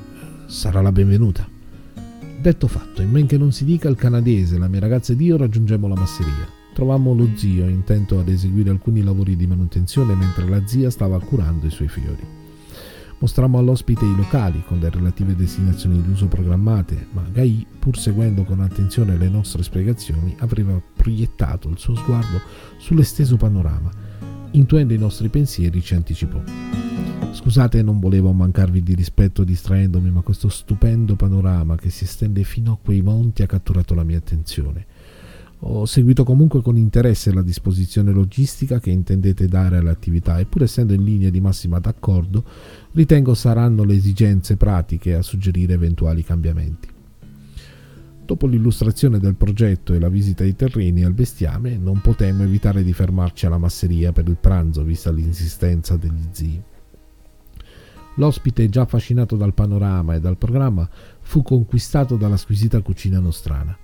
Sarà 0.46 0.80
la 0.80 0.92
benvenuta. 0.92 1.48
Detto 2.40 2.66
fatto, 2.66 3.02
in 3.02 3.10
men 3.10 3.26
che 3.26 3.38
non 3.38 3.52
si 3.52 3.64
dica 3.64 3.88
il 3.88 3.96
canadese, 3.96 4.58
la 4.58 4.68
mia 4.68 4.80
ragazza 4.80 5.12
ed 5.12 5.20
io 5.20 5.36
raggiungemmo 5.36 5.86
la 5.86 5.94
masseria. 5.94 6.55
Trovammo 6.76 7.14
lo 7.14 7.30
zio 7.36 7.68
intento 7.68 8.18
ad 8.18 8.28
eseguire 8.28 8.68
alcuni 8.68 9.02
lavori 9.02 9.34
di 9.34 9.46
manutenzione 9.46 10.14
mentre 10.14 10.46
la 10.46 10.66
zia 10.66 10.90
stava 10.90 11.18
curando 11.18 11.64
i 11.64 11.70
suoi 11.70 11.88
fiori. 11.88 12.22
Mostrammo 13.18 13.56
all'ospite 13.56 14.04
i 14.04 14.14
locali 14.14 14.62
con 14.62 14.78
le 14.78 14.90
relative 14.90 15.34
destinazioni 15.34 16.02
d'uso 16.02 16.26
programmate, 16.26 17.06
ma 17.12 17.22
Gai, 17.32 17.66
pur 17.78 17.96
seguendo 17.96 18.44
con 18.44 18.60
attenzione 18.60 19.16
le 19.16 19.30
nostre 19.30 19.62
spiegazioni, 19.62 20.36
aveva 20.40 20.78
proiettato 20.94 21.70
il 21.70 21.78
suo 21.78 21.94
sguardo 21.94 22.42
sull'esteso 22.76 23.38
panorama. 23.38 23.90
Intuendo 24.50 24.92
i 24.92 24.98
nostri 24.98 25.30
pensieri, 25.30 25.80
ci 25.80 25.94
anticipò. 25.94 26.42
Scusate, 27.32 27.82
non 27.82 28.00
volevo 28.00 28.32
mancarvi 28.32 28.82
di 28.82 28.94
rispetto 28.94 29.44
distraendomi, 29.44 30.10
ma 30.10 30.20
questo 30.20 30.50
stupendo 30.50 31.16
panorama 31.16 31.76
che 31.76 31.88
si 31.88 32.04
estende 32.04 32.44
fino 32.44 32.72
a 32.72 32.78
quei 32.84 33.00
monti 33.00 33.42
ha 33.42 33.46
catturato 33.46 33.94
la 33.94 34.04
mia 34.04 34.18
attenzione. 34.18 34.84
Ho 35.68 35.84
seguito 35.84 36.22
comunque 36.22 36.62
con 36.62 36.76
interesse 36.76 37.32
la 37.32 37.42
disposizione 37.42 38.12
logistica 38.12 38.78
che 38.78 38.90
intendete 38.90 39.48
dare 39.48 39.78
all'attività 39.78 40.38
e 40.38 40.46
pur 40.46 40.62
essendo 40.62 40.92
in 40.92 41.02
linea 41.02 41.28
di 41.28 41.40
massima 41.40 41.80
d'accordo, 41.80 42.44
ritengo 42.92 43.34
saranno 43.34 43.82
le 43.82 43.94
esigenze 43.94 44.56
pratiche 44.56 45.14
a 45.14 45.22
suggerire 45.22 45.72
eventuali 45.72 46.22
cambiamenti. 46.22 46.88
Dopo 48.24 48.46
l'illustrazione 48.46 49.18
del 49.18 49.34
progetto 49.34 49.92
e 49.92 49.98
la 49.98 50.08
visita 50.08 50.44
ai 50.44 50.54
terreni 50.54 51.02
al 51.02 51.14
bestiame, 51.14 51.76
non 51.76 52.00
potemmo 52.00 52.44
evitare 52.44 52.84
di 52.84 52.92
fermarci 52.92 53.46
alla 53.46 53.58
masseria 53.58 54.12
per 54.12 54.28
il 54.28 54.36
pranzo, 54.36 54.84
vista 54.84 55.10
l'insistenza 55.10 55.96
degli 55.96 56.28
zii. 56.30 56.62
L'ospite, 58.14 58.68
già 58.68 58.82
affascinato 58.82 59.34
dal 59.34 59.52
panorama 59.52 60.14
e 60.14 60.20
dal 60.20 60.38
programma, 60.38 60.88
fu 61.22 61.42
conquistato 61.42 62.16
dalla 62.16 62.36
squisita 62.36 62.80
cucina 62.82 63.18
nostrana. 63.18 63.76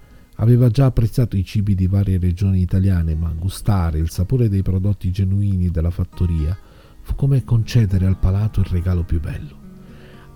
Aveva 0.43 0.71
già 0.71 0.87
apprezzato 0.87 1.37
i 1.37 1.45
cibi 1.45 1.77
di 1.77 1.87
varie 1.87 2.19
regioni 2.19 2.63
italiane, 2.63 3.15
ma 3.15 3.33
gustare 3.33 3.99
il 3.99 4.11
sapore 4.11 4.49
dei 4.49 4.63
prodotti 4.63 5.13
genuini 5.13 5.71
della 5.71 5.91
fattoria 5.91 6.59
fu 7.01 7.15
come 7.15 7.45
concedere 7.45 8.07
al 8.07 8.19
palato 8.19 8.59
il 8.59 8.67
regalo 8.67 9.05
più 9.05 9.21
bello. 9.21 9.61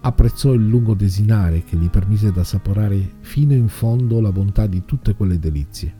Apprezzò 0.02 0.52
il 0.52 0.64
lungo 0.64 0.94
desinare 0.94 1.64
che 1.64 1.76
gli 1.76 1.90
permise 1.90 2.30
d'assaporare 2.30 3.14
fino 3.18 3.52
in 3.52 3.66
fondo 3.66 4.20
la 4.20 4.30
bontà 4.30 4.68
di 4.68 4.84
tutte 4.84 5.16
quelle 5.16 5.40
delizie. 5.40 5.92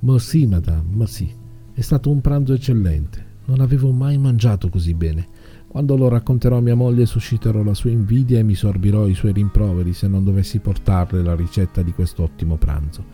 Merci, 0.00 0.44
madame, 0.48 0.88
merci. 0.92 1.32
È 1.72 1.80
stato 1.80 2.10
un 2.10 2.20
pranzo 2.20 2.54
eccellente. 2.54 3.21
Non 3.44 3.60
avevo 3.60 3.90
mai 3.90 4.18
mangiato 4.18 4.68
così 4.68 4.94
bene. 4.94 5.26
Quando 5.66 5.96
lo 5.96 6.08
racconterò 6.08 6.58
a 6.58 6.60
mia 6.60 6.74
moglie 6.74 7.06
susciterò 7.06 7.62
la 7.62 7.74
sua 7.74 7.90
invidia 7.90 8.38
e 8.38 8.42
mi 8.42 8.54
sorbirò 8.54 9.06
i 9.06 9.14
suoi 9.14 9.32
rimproveri 9.32 9.94
se 9.94 10.06
non 10.06 10.22
dovessi 10.22 10.58
portarle 10.58 11.22
la 11.22 11.34
ricetta 11.34 11.82
di 11.82 11.92
questo 11.92 12.22
ottimo 12.22 12.56
pranzo. 12.56 13.04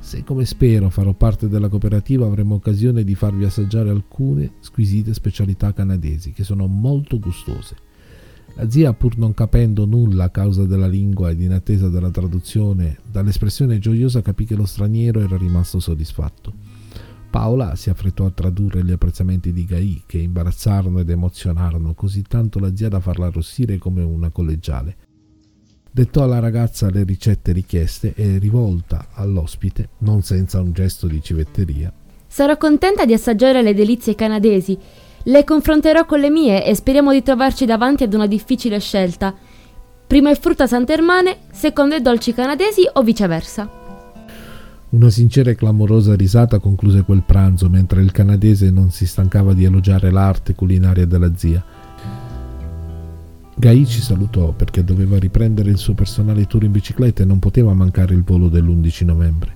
Se 0.00 0.24
come 0.24 0.44
spero 0.44 0.90
farò 0.90 1.12
parte 1.12 1.48
della 1.48 1.68
cooperativa 1.68 2.26
avremo 2.26 2.56
occasione 2.56 3.04
di 3.04 3.14
farvi 3.14 3.44
assaggiare 3.44 3.90
alcune 3.90 4.54
squisite 4.58 5.14
specialità 5.14 5.72
canadesi 5.72 6.32
che 6.32 6.42
sono 6.42 6.66
molto 6.66 7.20
gustose. 7.20 7.76
La 8.54 8.68
zia, 8.68 8.92
pur 8.92 9.16
non 9.16 9.32
capendo 9.32 9.86
nulla 9.86 10.24
a 10.24 10.30
causa 10.30 10.64
della 10.64 10.88
lingua 10.88 11.30
ed 11.30 11.40
in 11.40 11.52
attesa 11.52 11.88
della 11.88 12.10
traduzione, 12.10 12.98
dall'espressione 13.10 13.78
gioiosa 13.78 14.20
capì 14.20 14.44
che 14.44 14.56
lo 14.56 14.66
straniero 14.66 15.20
era 15.20 15.36
rimasto 15.38 15.78
soddisfatto. 15.78 16.52
Paola 17.32 17.76
si 17.76 17.88
affrettò 17.88 18.26
a 18.26 18.30
tradurre 18.30 18.84
gli 18.84 18.92
apprezzamenti 18.92 19.54
di 19.54 19.64
Gai, 19.64 20.02
che 20.04 20.18
imbarazzarono 20.18 21.00
ed 21.00 21.08
emozionarono 21.08 21.94
così 21.94 22.20
tanto 22.20 22.58
la 22.58 22.76
zia 22.76 22.90
da 22.90 23.00
farla 23.00 23.28
arrossire 23.28 23.78
come 23.78 24.02
una 24.02 24.28
collegiale. 24.28 24.96
Dettò 25.90 26.24
alla 26.24 26.40
ragazza 26.40 26.90
le 26.90 27.04
ricette 27.04 27.52
richieste 27.52 28.12
e, 28.14 28.36
rivolta 28.36 29.08
all'ospite, 29.14 29.88
non 30.00 30.20
senza 30.20 30.60
un 30.60 30.72
gesto 30.72 31.06
di 31.06 31.22
civetteria, 31.22 31.90
Sarò 32.32 32.58
contenta 32.58 33.06
di 33.06 33.14
assaggiare 33.14 33.62
le 33.62 33.74
delizie 33.74 34.14
canadesi. 34.14 34.78
Le 35.24 35.44
confronterò 35.44 36.04
con 36.04 36.18
le 36.18 36.30
mie 36.30 36.66
e 36.66 36.74
speriamo 36.74 37.12
di 37.12 37.22
trovarci 37.22 37.64
davanti 37.64 38.04
ad 38.04 38.14
una 38.14 38.26
difficile 38.26 38.78
scelta. 38.78 39.34
Primo 40.06 40.30
è 40.30 40.34
frutta 40.34 40.66
santermane, 40.66 41.40
secondo 41.50 41.94
è 41.94 42.00
dolci 42.00 42.34
canadesi 42.34 42.88
o 42.90 43.02
viceversa. 43.02 43.81
Una 44.92 45.08
sincera 45.08 45.50
e 45.50 45.54
clamorosa 45.54 46.14
risata 46.14 46.58
concluse 46.58 47.02
quel 47.02 47.22
pranzo 47.22 47.70
mentre 47.70 48.02
il 48.02 48.12
canadese 48.12 48.70
non 48.70 48.90
si 48.90 49.06
stancava 49.06 49.54
di 49.54 49.64
elogiare 49.64 50.10
l'arte 50.10 50.54
culinaria 50.54 51.06
della 51.06 51.34
zia. 51.34 51.64
Gai 53.56 53.86
ci 53.86 54.02
salutò 54.02 54.52
perché 54.52 54.84
doveva 54.84 55.18
riprendere 55.18 55.70
il 55.70 55.78
suo 55.78 55.94
personale 55.94 56.46
tour 56.46 56.64
in 56.64 56.72
bicicletta 56.72 57.22
e 57.22 57.24
non 57.24 57.38
poteva 57.38 57.72
mancare 57.72 58.12
il 58.12 58.22
volo 58.22 58.50
dell'11 58.50 59.04
novembre. 59.06 59.54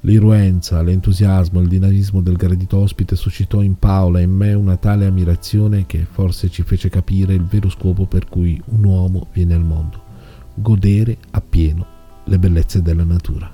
L'irruenza, 0.00 0.82
l'entusiasmo, 0.82 1.60
il 1.60 1.68
dinamismo 1.68 2.20
del 2.20 2.34
gradito 2.34 2.78
ospite 2.78 3.14
suscitò 3.14 3.62
in 3.62 3.78
Paola 3.78 4.18
e 4.18 4.24
in 4.24 4.32
me 4.32 4.54
una 4.54 4.76
tale 4.76 5.06
ammirazione 5.06 5.86
che 5.86 6.04
forse 6.10 6.50
ci 6.50 6.62
fece 6.62 6.88
capire 6.88 7.32
il 7.32 7.44
vero 7.44 7.68
scopo 7.68 8.06
per 8.06 8.26
cui 8.26 8.60
un 8.70 8.82
uomo 8.82 9.28
viene 9.32 9.54
al 9.54 9.62
mondo, 9.62 10.02
godere 10.52 11.16
appieno 11.30 11.86
le 12.24 12.38
bellezze 12.40 12.82
della 12.82 13.04
natura. 13.04 13.53